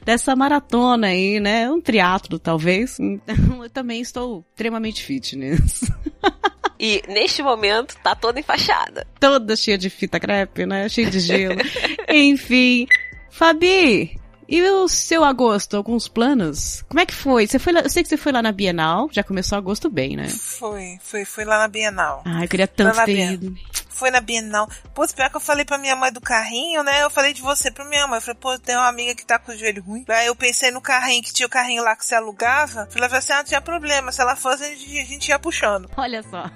dessa 0.05 0.37
maratona 0.37 1.09
aí, 1.09 1.41
né? 1.41 1.69
Um 1.69 1.81
triatlo 1.81 2.39
talvez. 2.39 3.01
Então 3.01 3.65
eu 3.65 3.71
também 3.71 4.01
estou 4.01 4.45
extremamente 4.53 5.03
fitness. 5.03 5.91
E 6.79 7.03
neste 7.09 7.43
momento 7.43 7.97
tá 8.03 8.15
toda 8.15 8.39
enfaixada. 8.41 9.07
toda 9.19 9.57
cheia 9.57 9.79
de 9.79 9.89
fita 9.89 10.21
crepe, 10.21 10.67
né? 10.67 10.89
Cheia 10.89 11.11
de 11.11 11.21
gelo. 11.21 11.61
Enfim. 12.09 12.87
Fabi, 13.31 14.19
E 14.49 14.63
o 14.63 14.89
seu 14.89 15.23
agosto, 15.25 15.77
alguns 15.77 16.09
planos? 16.09 16.83
Como 16.89 17.01
é 17.01 17.05
que 17.07 17.13
foi? 17.13 17.47
Você 17.47 17.59
foi 17.59 17.73
lá, 17.73 17.81
eu 17.81 17.91
sei 17.91 18.03
que 18.03 18.09
você 18.09 18.17
foi 18.17 18.33
lá 18.33 18.41
na 18.41 18.53
Bienal, 18.53 19.09
já 19.13 19.23
começou 19.23 19.59
agosto 19.59 19.91
bem, 19.91 20.17
né? 20.17 20.29
Foi, 20.29 20.99
foi, 21.03 21.25
fui 21.25 21.45
lá 21.45 21.59
na 21.59 21.69
Bienal. 21.69 22.23
Ah, 22.25 22.45
eu 22.45 22.49
queria 22.49 22.67
tanto 22.69 23.05
ter 23.05 23.33
ido. 23.33 23.55
Foi 23.97 24.11
na 24.11 24.21
Bienal. 24.21 24.69
Putz, 24.95 25.13
pior 25.13 25.31
que 25.31 25.37
eu 25.37 25.41
falei 25.41 25.65
pra 25.65 25.79
minha 25.79 25.97
mãe 25.97 26.13
do 26.13 26.21
carrinho, 26.21 26.83
né? 26.83 27.03
Eu 27.03 27.11
falei 27.11 27.33
de 27.33 27.41
você 27.43 27.71
pra 27.71 27.85
minha 27.85 28.07
mãe. 28.07 28.19
Eu 28.19 28.21
falei, 28.23 28.39
pô, 28.41 28.59
tem 28.59 28.77
uma 28.77 28.89
amiga 28.89 29.15
que 29.15 29.25
tá 29.25 29.39
com 29.39 29.53
o 29.53 29.57
joelho 29.57 29.83
ruim. 29.83 30.05
Aí 30.09 30.27
eu 30.27 30.37
pensei 30.37 30.71
no 30.71 30.81
carrinho, 30.81 31.23
que 31.23 31.33
tinha 31.33 31.47
o 31.47 31.51
carrinho 31.51 31.83
lá 31.83 31.97
que 31.97 32.05
você 32.05 32.15
alugava. 32.15 32.87
Falei 32.91 33.09
assim, 33.11 33.33
ah, 33.33 33.37
não 33.39 33.45
tinha 33.45 33.61
problema. 33.61 34.13
Se 34.13 34.21
ela 34.21 34.37
fosse, 34.37 34.65
a 34.65 34.69
gente, 34.69 35.01
a 35.01 35.05
gente 35.05 35.29
ia 35.29 35.39
puxando. 35.39 35.91
Olha 35.97 36.23
só. 36.23 36.51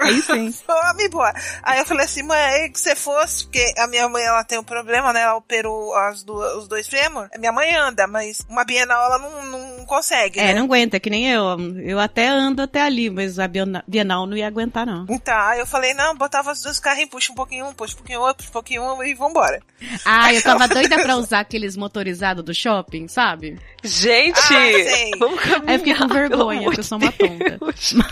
Aí 0.00 0.20
sim. 0.22 0.52
Ô, 0.68 0.94
me 0.96 1.08
boa. 1.08 1.32
Aí 1.62 1.78
eu 1.78 1.86
falei 1.86 2.04
assim, 2.04 2.22
mãe, 2.24 2.40
aí 2.40 2.68
que 2.70 2.80
você 2.80 2.96
fosse, 2.96 3.44
porque 3.44 3.72
a 3.78 3.86
minha 3.86 4.08
mãe, 4.08 4.24
ela 4.24 4.42
tem 4.42 4.58
um 4.58 4.64
problema, 4.64 5.12
né? 5.12 5.20
Ela 5.20 5.36
operou 5.36 5.94
as 5.94 6.22
duas, 6.24 6.54
os 6.56 6.68
dois 6.68 6.88
fêmur. 6.88 7.28
A 7.32 7.38
minha 7.38 7.52
mãe 7.52 7.72
anda, 7.76 8.06
mas 8.08 8.40
uma 8.48 8.64
Bienal 8.64 9.04
ela 9.04 9.18
não, 9.18 9.46
não 9.46 9.84
consegue, 9.86 10.40
É, 10.40 10.46
né? 10.46 10.54
não 10.54 10.64
aguenta, 10.64 10.98
que 10.98 11.08
nem 11.10 11.30
eu. 11.30 11.42
Eu 11.84 12.00
até 12.00 12.26
ando 12.28 12.60
até 12.62 12.82
ali, 12.82 13.08
mas 13.08 13.38
a 13.38 13.46
Biena- 13.46 13.84
Bienal 13.86 14.26
não 14.26 14.36
ia 14.36 14.46
aguentar, 14.48 14.84
não. 14.84 15.06
Então, 15.08 15.36
aí 15.38 15.60
eu 15.60 15.66
falei, 15.66 15.94
não, 15.94 16.16
botava 16.16 16.52
os 16.72 16.80
carrinhos, 16.80 17.10
puxa 17.10 17.30
um 17.32 17.34
pouquinho 17.34 17.66
um, 17.68 17.72
puxa 17.72 17.94
um 17.94 17.96
pouquinho 17.98 18.20
outro, 18.20 18.36
puxa 18.38 18.48
um 18.48 18.52
pouquinho 18.52 18.82
um 18.82 19.02
e 19.04 19.14
vambora. 19.14 19.60
Ah, 20.04 20.32
eu 20.34 20.42
tava 20.42 20.66
doida 20.68 20.96
pra 21.02 21.16
usar 21.16 21.40
aqueles 21.40 21.76
motorizados 21.76 22.44
do 22.44 22.54
shopping, 22.54 23.06
sabe? 23.08 23.58
Gente, 23.84 24.38
Ah, 24.38 24.42
sei. 24.48 25.10
vamos 25.18 25.40
caminhar. 25.40 25.68
Aí 25.68 25.74
eu 25.74 25.78
fiquei 25.78 25.94
com 25.94 26.08
vergonha, 26.08 26.62
porque 26.64 26.80
eu 26.80 26.84
sou 26.84 26.98
uma 26.98 27.12
tonta. 27.12 27.58
Deus. 27.58 27.94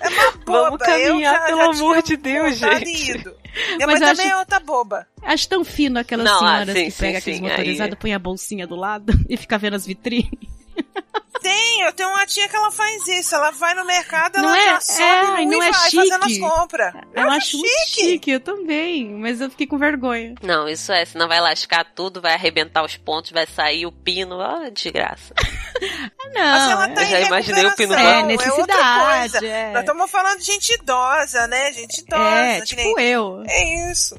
É 0.00 0.08
uma 0.08 0.32
boba. 0.46 0.62
Vamos 0.70 0.78
caminhar, 0.78 1.08
eu 1.08 1.20
já, 1.20 1.40
pelo 1.46 1.58
já 1.58 1.70
amor 1.70 2.02
de 2.02 2.16
Deus, 2.16 2.56
gente. 2.56 3.10
ido. 3.10 3.34
Minha 3.76 3.86
Mas 3.86 4.00
mãe 4.00 4.08
eu 4.08 4.16
também 4.16 4.26
acho- 4.26 4.34
é 4.34 4.38
outra 4.38 4.60
boba. 4.60 5.06
Acho 5.22 5.48
tão 5.48 5.64
fino 5.64 5.98
aquelas 5.98 6.24
Não, 6.24 6.36
ah, 6.36 6.38
senhoras 6.38 6.74
sim, 6.74 6.84
que 6.84 6.90
sim, 6.90 6.98
pegam 7.00 7.18
aqueles 7.18 7.38
sim, 7.38 7.42
motorizados, 7.44 7.98
põe 7.98 8.14
a 8.14 8.18
bolsinha 8.18 8.66
do 8.66 8.76
lado 8.76 9.12
e 9.28 9.36
fica 9.36 9.58
vendo 9.58 9.74
as 9.74 9.84
vitrines. 9.86 10.30
Tem, 11.40 11.80
eu 11.82 11.92
tenho 11.92 12.08
uma 12.10 12.26
tia 12.26 12.48
que 12.48 12.56
ela 12.56 12.70
faz 12.70 13.06
isso. 13.08 13.34
Ela 13.34 13.50
vai 13.50 13.74
no 13.74 13.84
mercado, 13.84 14.36
Não 14.40 14.48
ela 14.48 14.58
é- 14.58 14.64
já 14.74 14.80
sobe 14.80 15.02
é, 15.02 15.42
e 15.42 15.46
não 15.46 15.62
é 15.62 15.70
vai 15.70 15.90
fazendo 15.90 16.24
as 16.24 16.32
chique. 16.32 16.40
compras. 16.40 16.94
Eu, 17.14 17.22
acho 17.30 17.36
acho 17.36 17.56
muito 17.58 17.88
chique, 17.88 18.30
eu 18.30 18.40
também, 18.40 19.08
mas 19.14 19.40
eu 19.40 19.50
fiquei 19.50 19.66
com 19.66 19.78
vergonha. 19.78 20.34
Não, 20.42 20.68
isso 20.68 20.92
é, 20.92 21.04
senão 21.04 21.28
vai 21.28 21.40
lascar 21.40 21.84
tudo, 21.94 22.20
vai 22.20 22.34
arrebentar 22.34 22.84
os 22.84 22.96
pontos, 22.96 23.30
vai 23.30 23.46
sair 23.46 23.86
o 23.86 23.92
pino, 23.92 24.36
ó, 24.38 24.68
de 24.70 24.90
graça. 24.90 25.32
Mas 25.80 26.34
Não, 26.34 26.70
ela 26.72 26.84
é- 26.86 26.94
tá 26.94 27.02
eu 27.02 27.06
já 27.06 27.20
imaginei 27.20 27.66
o 27.66 27.76
pino 27.76 27.94
é 27.94 27.96
dela. 27.96 28.22
necessidade. 28.24 29.46
É, 29.46 29.70
Nós 29.72 29.80
estamos 29.82 30.10
falando 30.10 30.38
de 30.38 30.44
gente 30.44 30.74
idosa, 30.74 31.46
né? 31.46 31.72
Gente 31.72 32.00
idosa. 32.00 32.22
é 32.24 32.60
tipo 32.62 32.82
nem- 32.96 33.06
eu. 33.06 33.42
É 33.46 33.90
isso. 33.90 34.16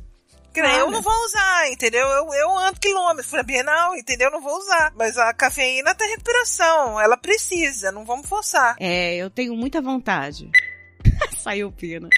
Eu 0.56 0.92
não 0.92 1.02
vou 1.02 1.14
usar, 1.26 1.72
entendeu? 1.72 2.08
Eu, 2.08 2.34
eu 2.34 2.58
ando 2.58 2.80
quilômetros 2.80 3.28
pra 3.28 3.44
Bienal, 3.44 3.96
entendeu? 3.96 4.28
Eu 4.28 4.34
não 4.34 4.42
vou 4.42 4.58
usar. 4.58 4.92
Mas 4.96 5.18
a 5.18 5.34
cafeína 5.34 5.94
tá 5.96 6.06
em 6.06 6.12
recuperação. 6.12 7.00
Ela 7.00 7.18
precisa, 7.18 7.92
não 7.92 8.06
vamos 8.06 8.28
forçar. 8.28 8.76
É, 8.80 9.16
eu 9.16 9.30
tenho 9.30 9.56
muita 9.56 9.82
vontade. 9.82 10.50
Saiu 11.38 11.72
pino. 11.72 12.10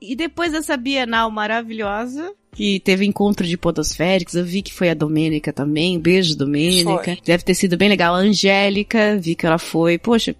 E 0.00 0.14
depois 0.14 0.52
dessa 0.52 0.76
Bienal 0.76 1.30
maravilhosa, 1.30 2.32
que 2.52 2.80
teve 2.80 3.04
encontro 3.04 3.46
de 3.46 3.56
podosféricos, 3.56 4.34
eu 4.34 4.44
vi 4.44 4.62
que 4.62 4.72
foi 4.72 4.90
a 4.90 4.94
Domênica 4.94 5.52
também, 5.52 5.98
beijo 5.98 6.36
Domênica. 6.36 7.04
Foi. 7.04 7.18
Deve 7.24 7.42
ter 7.42 7.54
sido 7.54 7.76
bem 7.76 7.88
legal. 7.88 8.14
A 8.14 8.18
Angélica, 8.18 9.18
vi 9.18 9.34
que 9.34 9.46
ela 9.46 9.58
foi. 9.58 9.98
Poxa, 9.98 10.34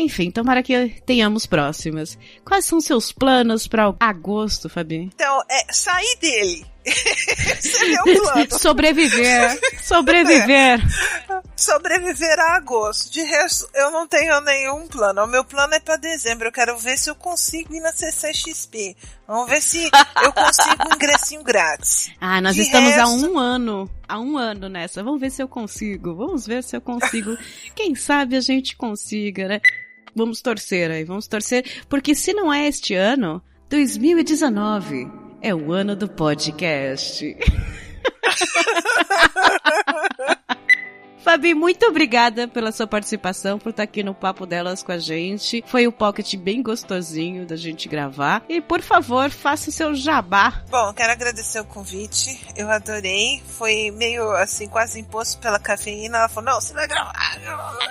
enfim, 0.00 0.30
tomara 0.30 0.62
que 0.62 1.00
tenhamos 1.06 1.46
próximas. 1.46 2.18
Quais 2.44 2.64
são 2.64 2.80
seus 2.80 3.12
planos 3.12 3.66
para 3.68 3.94
agosto, 4.00 4.68
Fabi? 4.68 5.10
Então, 5.14 5.40
é 5.50 5.72
sair 5.72 6.16
dele. 6.20 6.66
Esse 6.84 7.84
é 7.84 7.88
meu 7.88 8.02
plano. 8.22 8.46
Sobreviver. 8.58 9.60
Sobreviver. 9.82 10.80
Sobreviver 11.54 12.38
a 12.38 12.56
agosto. 12.56 13.12
De 13.12 13.20
resto, 13.22 13.68
eu 13.74 13.90
não 13.90 14.06
tenho 14.08 14.40
nenhum 14.40 14.86
plano. 14.88 15.24
O 15.24 15.26
meu 15.26 15.44
plano 15.44 15.74
é 15.74 15.80
pra 15.80 15.96
dezembro. 15.96 16.48
Eu 16.48 16.52
quero 16.52 16.78
ver 16.78 16.96
se 16.96 17.10
eu 17.10 17.14
consigo 17.14 17.74
ir 17.74 17.80
na 17.80 17.92
CCXP. 17.92 18.96
Vamos 19.28 19.50
ver 19.50 19.60
se 19.60 19.90
eu 20.24 20.32
consigo 20.32 20.88
um 20.90 20.94
ingressinho 20.94 21.42
grátis. 21.42 22.10
Ah, 22.18 22.40
nós 22.40 22.54
De 22.56 22.62
estamos 22.62 22.92
há 22.92 23.04
resto- 23.04 23.30
um 23.30 23.38
ano, 23.38 23.90
há 24.08 24.18
um 24.18 24.38
ano 24.38 24.68
nessa. 24.70 25.02
Vamos 25.04 25.20
ver 25.20 25.30
se 25.30 25.42
eu 25.42 25.48
consigo. 25.48 26.14
Vamos 26.16 26.46
ver 26.46 26.64
se 26.64 26.74
eu 26.76 26.80
consigo. 26.80 27.36
Quem 27.74 27.94
sabe 27.94 28.36
a 28.36 28.40
gente 28.40 28.74
consiga, 28.74 29.46
né? 29.48 29.60
Vamos 30.14 30.40
torcer 30.40 30.90
aí, 30.90 31.04
vamos 31.04 31.26
torcer, 31.26 31.64
porque 31.88 32.14
se 32.14 32.32
não 32.32 32.52
é 32.52 32.66
este 32.66 32.94
ano, 32.94 33.42
2019 33.68 35.08
é 35.42 35.54
o 35.54 35.72
ano 35.72 35.96
do 35.96 36.08
podcast. 36.08 37.24
Fabi, 41.30 41.54
muito 41.54 41.86
obrigada 41.86 42.48
pela 42.48 42.72
sua 42.72 42.88
participação, 42.88 43.56
por 43.56 43.70
estar 43.70 43.84
aqui 43.84 44.02
no 44.02 44.12
Papo 44.12 44.44
Delas 44.44 44.82
com 44.82 44.90
a 44.90 44.98
gente. 44.98 45.62
Foi 45.68 45.86
um 45.86 45.92
pocket 45.92 46.34
bem 46.34 46.60
gostosinho 46.60 47.46
da 47.46 47.54
gente 47.54 47.88
gravar. 47.88 48.42
E, 48.48 48.60
por 48.60 48.80
favor, 48.82 49.30
faça 49.30 49.70
o 49.70 49.72
seu 49.72 49.94
jabá 49.94 50.64
Bom, 50.68 50.92
quero 50.92 51.12
agradecer 51.12 51.60
o 51.60 51.64
convite. 51.64 52.44
Eu 52.56 52.68
adorei. 52.68 53.40
Foi 53.46 53.92
meio 53.92 54.28
assim, 54.32 54.66
quase 54.66 54.98
imposto 54.98 55.38
pela 55.40 55.60
cafeína. 55.60 56.18
Ela 56.18 56.28
falou: 56.28 56.50
não, 56.52 56.60
você 56.60 56.72
vai 56.74 56.88
gravar. 56.88 57.12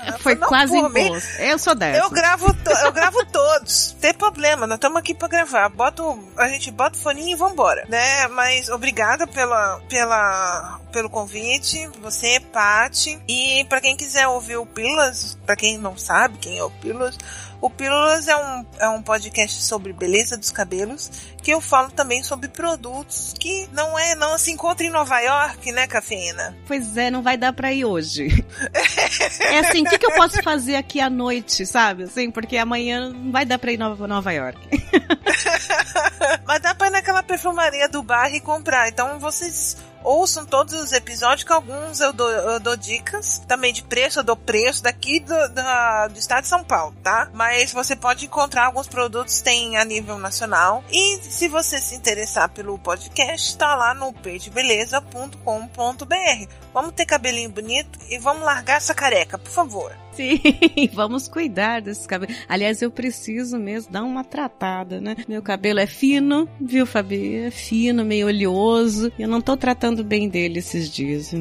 Eu 0.06 0.14
Foi 0.20 0.20
falei, 0.36 0.38
"Não, 0.40 0.48
quase 0.50 0.74
por 0.82 0.90
mim, 0.90 1.06
imposto. 1.08 1.42
Eu 1.42 1.58
sou 1.60 1.76
dessa. 1.76 2.00
Eu 2.04 2.10
gravo, 2.10 2.54
to- 2.54 2.70
eu 2.72 2.92
gravo 2.92 3.26
todos. 3.32 3.94
Não 3.94 4.02
tem 4.02 4.14
problema, 4.16 4.68
nós 4.68 4.76
estamos 4.76 4.98
aqui 4.98 5.14
pra 5.16 5.30
gravar. 5.30 5.70
Bota 5.70 6.04
o- 6.04 6.30
a 6.38 6.50
gente 6.50 6.72
bota 6.72 6.98
o 6.98 7.02
foninho 7.02 7.30
e 7.30 7.36
vambora, 7.36 7.86
né? 7.88 8.28
Mas 8.28 8.68
obrigada 8.68 9.26
pela, 9.26 9.80
pela, 9.88 10.80
pelo 10.92 11.10
convite. 11.10 11.88
Você, 12.02 12.40
Paty. 12.40 13.20
E 13.28 13.64
pra 13.66 13.82
quem 13.82 13.96
quiser 13.96 14.28
ouvir 14.28 14.58
o 14.58 14.66
Pílulas, 14.66 15.38
pra 15.46 15.56
quem 15.56 15.78
não 15.78 15.98
sabe 15.98 16.38
quem 16.38 16.58
é 16.58 16.64
o 16.64 16.70
Pílulas, 16.70 17.18
o 17.62 17.70
Pílulas 17.70 18.28
é 18.28 18.36
um, 18.38 18.66
é 18.80 18.90
um 18.90 19.02
podcast 19.02 19.62
sobre 19.64 19.92
beleza 19.94 20.38
dos 20.38 20.52
cabelos, 20.52 21.10
que 21.42 21.52
eu 21.52 21.60
falo 21.62 21.90
também 21.92 22.24
sobre 22.24 22.48
produtos 22.48 23.34
que 23.40 23.68
não 23.74 23.98
é, 23.98 24.16
não 24.16 24.38
se 24.38 24.52
encontra 24.52 24.86
em 24.86 24.90
Nova 24.90 25.20
York, 25.20 25.72
né, 25.72 25.88
Cafeína? 25.88 26.58
Pois 26.68 26.96
é, 26.98 27.10
não 27.12 27.22
vai 27.22 27.38
dar 27.38 27.54
pra 27.54 27.72
ir 27.74 27.86
hoje. 27.86 28.28
é 29.42 29.60
assim, 29.60 29.82
o 29.82 29.90
que, 29.90 29.98
que 29.98 30.06
eu 30.06 30.16
posso 30.16 30.42
fazer 30.44 30.76
aqui 30.76 31.00
à 31.02 31.10
noite, 31.10 31.66
sabe? 31.66 32.04
Assim, 32.04 32.32
porque 32.32 32.58
amanhã 32.58 33.10
não 33.10 33.32
vai 33.32 33.46
dar 33.46 33.58
pra 33.60 33.72
ir 33.72 33.78
Nova, 33.78 34.08
Nova 34.08 34.32
York. 34.32 34.60
Mas 36.46 36.62
dá 36.62 36.74
pra 36.76 36.88
ir 36.88 36.92
naquela 36.92 37.24
perfumaria 37.24 37.88
do 37.88 38.02
bairro 38.04 38.36
e 38.36 38.42
comprar. 38.42 38.90
Então 38.90 39.20
vocês 39.20 39.78
ouçam 40.04 40.46
todos 40.46 40.74
os 40.74 40.92
episódios, 40.94 41.44
que 41.44 41.52
alguns 41.52 42.00
eu 42.00 42.14
dou, 42.14 42.30
eu 42.30 42.60
dou 42.60 42.78
dicas 42.78 43.40
também 43.48 43.74
de 43.74 43.84
preço, 43.84 44.20
eu 44.20 44.24
dou 44.24 44.36
preço 44.36 44.82
daqui 44.82 45.20
do, 45.20 45.50
da- 45.50 46.08
do 46.08 46.18
estado 46.18 46.44
de 46.44 46.48
São 46.48 46.64
Paulo, 46.64 46.96
tá? 47.04 47.30
Mas 47.34 47.49
você 47.74 47.96
pode 47.96 48.26
encontrar 48.26 48.66
alguns 48.66 48.88
produtos 48.88 49.42
tem 49.42 49.78
a 49.78 49.86
nível 49.86 50.18
nacional. 50.18 50.84
E 50.92 51.18
se 51.22 51.48
você 51.48 51.80
se 51.80 51.96
interessar 51.96 52.50
pelo 52.50 52.78
podcast, 52.78 53.58
tá 53.58 53.76
lá 53.76 53.94
no 53.94 54.12
peixebeleza.com.br. 54.14 56.54
Vamos 56.74 56.94
ter 56.94 57.06
cabelinho 57.06 57.50
bonito 57.50 58.00
e 58.10 58.18
vamos 58.18 58.44
largar 58.44 58.78
essa 58.78 58.94
careca, 58.94 59.38
por 59.38 59.52
favor. 59.52 59.96
Sim, 60.20 60.42
vamos 60.92 61.30
cuidar 61.30 61.82
desses 61.82 62.06
cabelos. 62.06 62.36
Aliás, 62.50 62.82
eu 62.82 62.92
preciso 62.92 63.58
mesmo 63.58 63.94
dar 63.94 64.04
uma 64.04 64.22
tratada, 64.22 65.00
né? 65.00 65.16
Meu 65.30 65.42
cabelo 65.42 65.80
é 65.80 65.88
fino, 65.88 66.46
viu, 66.60 66.86
Fabi? 66.86 67.38
É 67.38 67.52
fino, 67.52 68.04
meio 68.04 68.28
oleoso. 68.28 69.12
Eu 69.18 69.30
não 69.30 69.40
tô 69.40 69.56
tratando 69.56 70.04
bem 70.04 70.28
dele 70.28 70.60
esses 70.60 70.90
dias. 70.90 71.32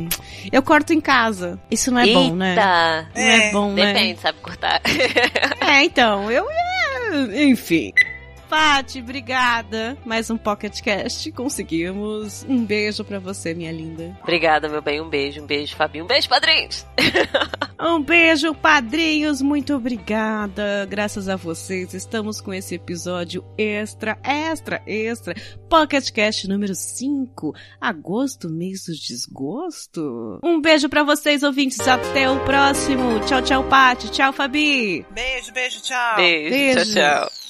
Eu 0.53 0.63
corto 0.63 0.93
em 0.93 1.01
casa. 1.01 1.59
Isso 1.69 1.91
não 1.91 1.99
é 2.01 2.07
bom, 2.07 2.37
né? 2.37 2.51
Eita. 2.51 3.09
Não 3.17 3.23
é 3.23 3.49
É, 3.49 3.51
bom, 3.53 3.73
né? 3.73 3.93
Depende, 3.93 4.21
sabe 4.21 4.39
cortar. 4.41 4.81
É, 5.61 5.85
então, 5.85 6.31
eu. 6.31 6.47
é, 6.49 7.45
Enfim. 7.45 7.93
Pati, 8.49 9.01
obrigada. 9.01 9.97
Mais 10.05 10.31
um 10.31 10.39
Pocket 10.39 10.81
Cast. 10.81 11.31
Conseguimos. 11.33 12.45
Um 12.49 12.65
beijo 12.65 13.05
pra 13.05 13.19
você, 13.19 13.55
minha 13.55 13.71
linda. 13.71 14.17
Obrigada, 14.23 14.69
meu 14.69 14.81
bem. 14.81 15.01
Um 15.01 15.09
beijo, 15.09 15.43
um 15.43 15.47
beijo, 15.47 15.77
Fabinho. 15.77 16.05
Um 16.05 16.09
beijo, 16.09 16.29
padrinhos. 16.29 16.87
Um 17.81 18.03
beijo, 18.03 18.53
padrinhos. 18.57 19.41
Muito 19.41 19.73
obrigada. 19.73 20.85
Graças 20.91 21.29
a 21.29 21.37
vocês, 21.37 21.95
estamos 21.95 22.41
com 22.41 22.53
esse 22.53 22.75
episódio 22.75 23.45
extra, 23.57 24.19
extra, 24.25 24.83
extra. 24.85 25.35
Pocket 25.71 26.11
Cast 26.11 26.49
número 26.49 26.75
5. 26.75 27.55
Agosto, 27.81 28.51
mês 28.51 28.87
do 28.87 28.93
desgosto. 28.95 30.41
Um 30.43 30.61
beijo 30.61 30.89
pra 30.89 31.05
vocês, 31.05 31.45
ouvintes. 31.45 31.79
Até 31.87 32.29
o 32.29 32.41
próximo. 32.41 33.21
Tchau, 33.21 33.43
tchau, 33.43 33.65
Pati. 33.69 34.11
Tchau, 34.11 34.33
Fabi. 34.33 35.07
Beijo, 35.13 35.53
beijo, 35.53 35.81
tchau. 35.81 36.17
Beijo. 36.17 36.51
Beijo. 36.51 36.93
Tchau, 36.95 37.29
tchau. 37.29 37.48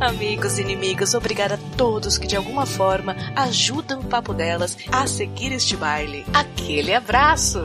Amigos 0.00 0.58
e 0.58 0.62
inimigos, 0.62 1.14
obrigada 1.14 1.56
a 1.56 1.76
todos 1.76 2.16
que 2.16 2.26
de 2.26 2.36
alguma 2.36 2.64
forma 2.64 3.14
ajudam 3.36 4.00
o 4.00 4.04
Papo 4.04 4.32
Delas 4.32 4.78
a 4.90 5.06
seguir 5.06 5.52
este 5.52 5.76
baile. 5.76 6.24
Aquele 6.32 6.94
abraço! 6.94 7.60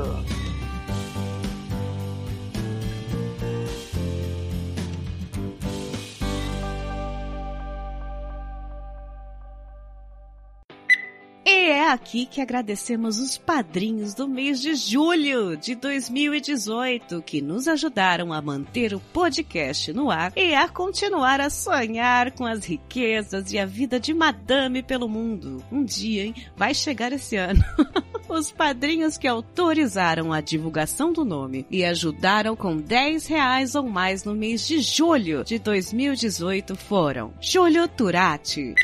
É 11.87 11.91
aqui 11.91 12.25
que 12.25 12.41
agradecemos 12.41 13.17
os 13.17 13.37
padrinhos 13.37 14.13
do 14.13 14.27
mês 14.27 14.61
de 14.61 14.75
julho 14.75 15.55
de 15.55 15.73
2018 15.73 17.21
que 17.21 17.41
nos 17.41 17.65
ajudaram 17.65 18.33
a 18.33 18.41
manter 18.41 18.93
o 18.93 18.99
podcast 18.99 19.93
no 19.93 20.11
ar 20.11 20.33
e 20.35 20.53
a 20.53 20.67
continuar 20.67 21.39
a 21.39 21.49
sonhar 21.49 22.31
com 22.31 22.45
as 22.45 22.65
riquezas 22.65 23.53
e 23.53 23.57
a 23.57 23.65
vida 23.65 24.01
de 24.01 24.13
madame 24.13 24.83
pelo 24.83 25.07
mundo. 25.07 25.63
Um 25.71 25.85
dia, 25.85 26.25
hein? 26.25 26.35
Vai 26.57 26.73
chegar 26.73 27.13
esse 27.13 27.37
ano. 27.37 27.63
Os 28.27 28.51
padrinhos 28.51 29.17
que 29.17 29.25
autorizaram 29.27 30.33
a 30.33 30.41
divulgação 30.41 31.13
do 31.13 31.23
nome 31.23 31.65
e 31.71 31.85
ajudaram 31.85 32.53
com 32.53 32.75
10 32.75 33.27
reais 33.27 33.75
ou 33.75 33.83
mais 33.83 34.25
no 34.25 34.35
mês 34.35 34.67
de 34.67 34.81
julho 34.81 35.45
de 35.45 35.57
2018 35.57 36.75
foram 36.75 37.33
Júlio 37.39 37.87
Turati, 37.87 38.75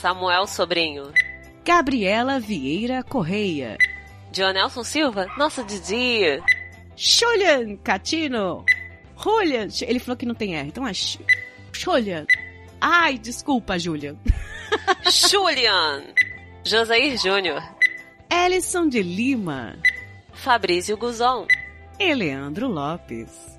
Samuel 0.00 0.48
Sobrinho. 0.48 1.12
Gabriela 1.70 2.40
Vieira 2.40 3.00
Correia, 3.04 3.78
Dionelson 4.32 4.82
Silva? 4.82 5.28
Nossa, 5.38 5.62
Didi. 5.62 6.42
Julian 6.96 7.76
Catino, 7.76 8.64
Julian, 9.16 9.68
ele 9.82 10.00
falou 10.00 10.16
que 10.16 10.26
não 10.26 10.34
tem 10.34 10.56
R, 10.56 10.66
então 10.66 10.84
é 10.84 10.90
Julian. 11.72 12.26
Ai, 12.80 13.16
desculpa, 13.18 13.78
Julian. 13.78 14.16
Julian. 15.30 16.02
Josair 16.64 17.16
Júnior. 17.16 17.62
Ellison 18.28 18.88
de 18.88 19.00
Lima 19.00 19.78
Fabrício 20.32 20.96
Guzon. 20.96 21.46
e 22.00 22.12
Leandro 22.12 22.66
Lopes. 22.66 23.49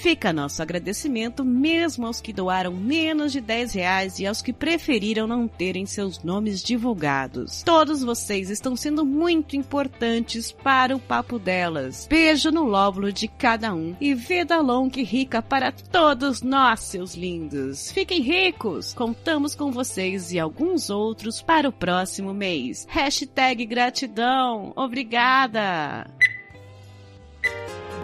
Fica 0.00 0.32
nosso 0.32 0.62
agradecimento 0.62 1.44
mesmo 1.44 2.06
aos 2.06 2.20
que 2.20 2.32
doaram 2.32 2.72
menos 2.72 3.32
de 3.32 3.40
10 3.40 3.72
reais 3.72 4.18
e 4.20 4.26
aos 4.26 4.40
que 4.40 4.52
preferiram 4.52 5.26
não 5.26 5.48
terem 5.48 5.86
seus 5.86 6.22
nomes 6.22 6.62
divulgados. 6.62 7.62
Todos 7.64 8.04
vocês 8.04 8.48
estão 8.48 8.76
sendo 8.76 9.04
muito 9.04 9.56
importantes 9.56 10.52
para 10.52 10.94
o 10.94 11.00
papo 11.00 11.36
delas. 11.36 12.06
Beijo 12.08 12.52
no 12.52 12.62
lóbulo 12.62 13.12
de 13.12 13.26
cada 13.26 13.74
um 13.74 13.96
e 14.00 14.14
vida 14.14 14.60
longa 14.60 15.00
e 15.00 15.04
rica 15.04 15.42
para 15.42 15.72
todos 15.72 16.42
nós, 16.42 16.78
seus 16.80 17.16
lindos. 17.16 17.90
Fiquem 17.90 18.22
ricos! 18.22 18.94
Contamos 18.94 19.56
com 19.56 19.72
vocês 19.72 20.32
e 20.32 20.38
alguns 20.38 20.90
outros 20.90 21.42
para 21.42 21.68
o 21.68 21.72
próximo 21.72 22.32
mês. 22.32 22.86
Hashtag 22.88 23.66
gratidão. 23.66 24.72
Obrigada! 24.76 26.06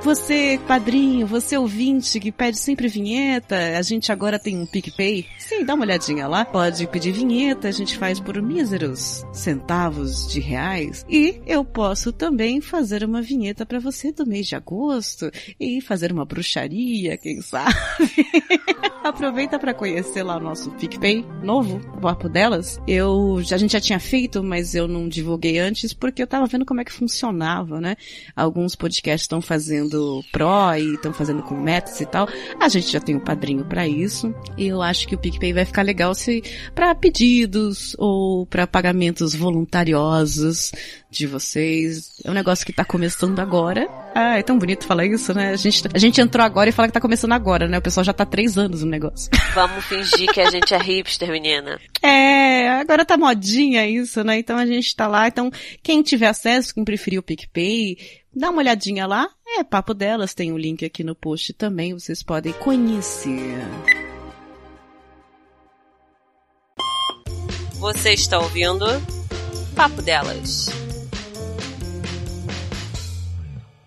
Você, 0.05 0.61
padrinho, 0.69 1.27
você 1.27 1.57
ouvinte 1.57 2.21
que 2.21 2.31
pede 2.31 2.59
sempre 2.59 2.89
vinheta, 2.89 3.79
a 3.79 3.81
gente 3.81 4.13
agora 4.13 4.39
tem 4.39 4.55
um 4.55 4.67
PicPay. 4.67 5.27
Sim, 5.39 5.65
dá 5.65 5.73
uma 5.73 5.83
olhadinha 5.83 6.29
lá. 6.29 6.45
Pode 6.45 6.87
pedir 6.89 7.11
vinheta, 7.11 7.69
a 7.69 7.73
gente 7.73 7.97
faz 7.97 8.21
por 8.21 8.41
míseros 8.43 9.25
centavos 9.33 10.31
de 10.31 10.41
reais. 10.41 11.07
E 11.09 11.41
eu 11.47 11.65
posso 11.65 12.13
também 12.13 12.61
fazer 12.61 13.03
uma 13.03 13.23
vinheta 13.23 13.65
para 13.65 13.81
você 13.81 14.13
do 14.13 14.27
mês 14.27 14.47
de 14.47 14.55
agosto 14.55 15.31
e 15.59 15.81
fazer 15.81 16.13
uma 16.13 16.27
bruxaria, 16.27 17.17
quem 17.17 17.41
sabe. 17.41 17.75
Aproveita 19.05 19.59
para 19.59 19.75
conhecer 19.75 20.23
lá 20.23 20.39
o 20.39 20.41
nosso 20.41 20.71
PicPay 20.71 21.27
novo, 21.43 21.79
o 21.95 22.01
Papo 22.01 22.27
Delas. 22.27 22.81
Eu, 22.89 23.37
a 23.53 23.59
gente 23.59 23.75
já 23.75 23.81
tinha 23.81 24.01
feito, 24.01 24.43
mas 24.43 24.75
eu 24.75 24.89
não 24.89 25.07
divulguei 25.07 25.59
antes 25.59 25.93
porque 25.93 26.23
eu 26.23 26.27
tava 26.27 26.47
vendo 26.47 26.65
como 26.65 26.81
é 26.81 26.85
que 26.87 26.91
funcionava, 26.91 27.83
né? 27.83 27.97
Alguns 28.35 28.75
podcasts 28.75 29.25
estão 29.25 29.43
fazendo 29.43 30.25
Pro 30.33 30.75
e 30.79 30.95
estão 30.95 31.13
fazendo 31.13 31.43
com 31.43 31.55
metas 31.55 32.01
e 32.01 32.07
tal. 32.07 32.27
A 32.59 32.67
gente 32.71 32.91
já 32.91 32.99
tem 32.99 33.15
um 33.15 33.21
padrinho 33.21 33.67
para 33.67 33.87
isso. 33.87 34.35
E 34.57 34.69
eu 34.69 34.81
acho 34.81 35.07
que 35.07 35.15
o 35.15 35.19
PicPay 35.19 35.53
vai 35.53 35.67
ficar 35.67 35.83
legal 35.83 36.15
se 36.15 36.43
para 36.75 36.95
pedidos 36.95 37.95
ou 37.99 38.47
para 38.47 38.67
pagamentos 38.67 39.35
voluntariosos 39.35 40.73
de 41.11 41.27
vocês. 41.27 42.21
É 42.25 42.31
um 42.31 42.35
negócio 42.35 42.65
que 42.65 42.73
tá 42.73 42.85
começando 42.85 43.39
agora. 43.39 43.87
Ah, 44.15 44.39
é 44.39 44.43
tão 44.43 44.59
bonito 44.59 44.87
falar 44.87 45.07
isso, 45.07 45.35
né? 45.35 45.51
A 45.51 45.57
gente, 45.57 45.83
a 45.93 45.99
gente 45.99 46.21
entrou 46.21 46.45
agora 46.45 46.69
e 46.69 46.73
fala 46.73 46.89
que 46.89 46.95
tá 46.95 47.01
começando 47.01 47.33
agora, 47.33 47.69
né? 47.69 47.79
O 47.79 47.83
pessoal 47.83 48.05
já 48.05 48.13
tá 48.13 48.25
três 48.25 48.57
anos 48.59 48.83
no 48.83 48.94
negócio. 48.95 49.31
Vamos 49.55 49.85
fingir 49.85 50.33
que 50.33 50.41
a 50.41 50.51
gente 50.51 50.73
é 50.75 50.79
hipster, 50.79 51.31
menina. 51.31 51.81
É, 52.03 52.69
agora 52.71 53.05
tá 53.05 53.17
modinha 53.17 53.87
isso, 53.87 54.23
né? 54.25 54.39
Então 54.39 54.57
a 54.57 54.67
gente 54.67 54.95
tá 54.95 55.07
lá. 55.07 55.29
Então, 55.29 55.51
quem 55.83 56.03
tiver 56.03 56.29
acesso, 56.29 56.75
quem 56.75 56.85
preferir 56.85 57.19
o 57.19 57.23
PicPay, 57.23 57.99
dá 58.35 58.51
uma 58.51 58.61
olhadinha 58.61 59.07
lá. 59.07 59.29
É, 59.47 59.63
Papo 59.63 59.95
Delas 59.95 60.35
tem 60.35 60.53
o 60.53 60.55
um 60.55 60.59
link 60.59 60.85
aqui 60.85 61.05
no 61.05 61.15
post 61.15 61.53
também, 61.53 61.93
vocês 61.93 62.23
podem 62.23 62.53
conhecer. 62.55 63.59
Você 67.79 68.13
está 68.13 68.39
ouvindo 68.39 68.87
Papo 69.77 70.01
Delas. 70.01 70.84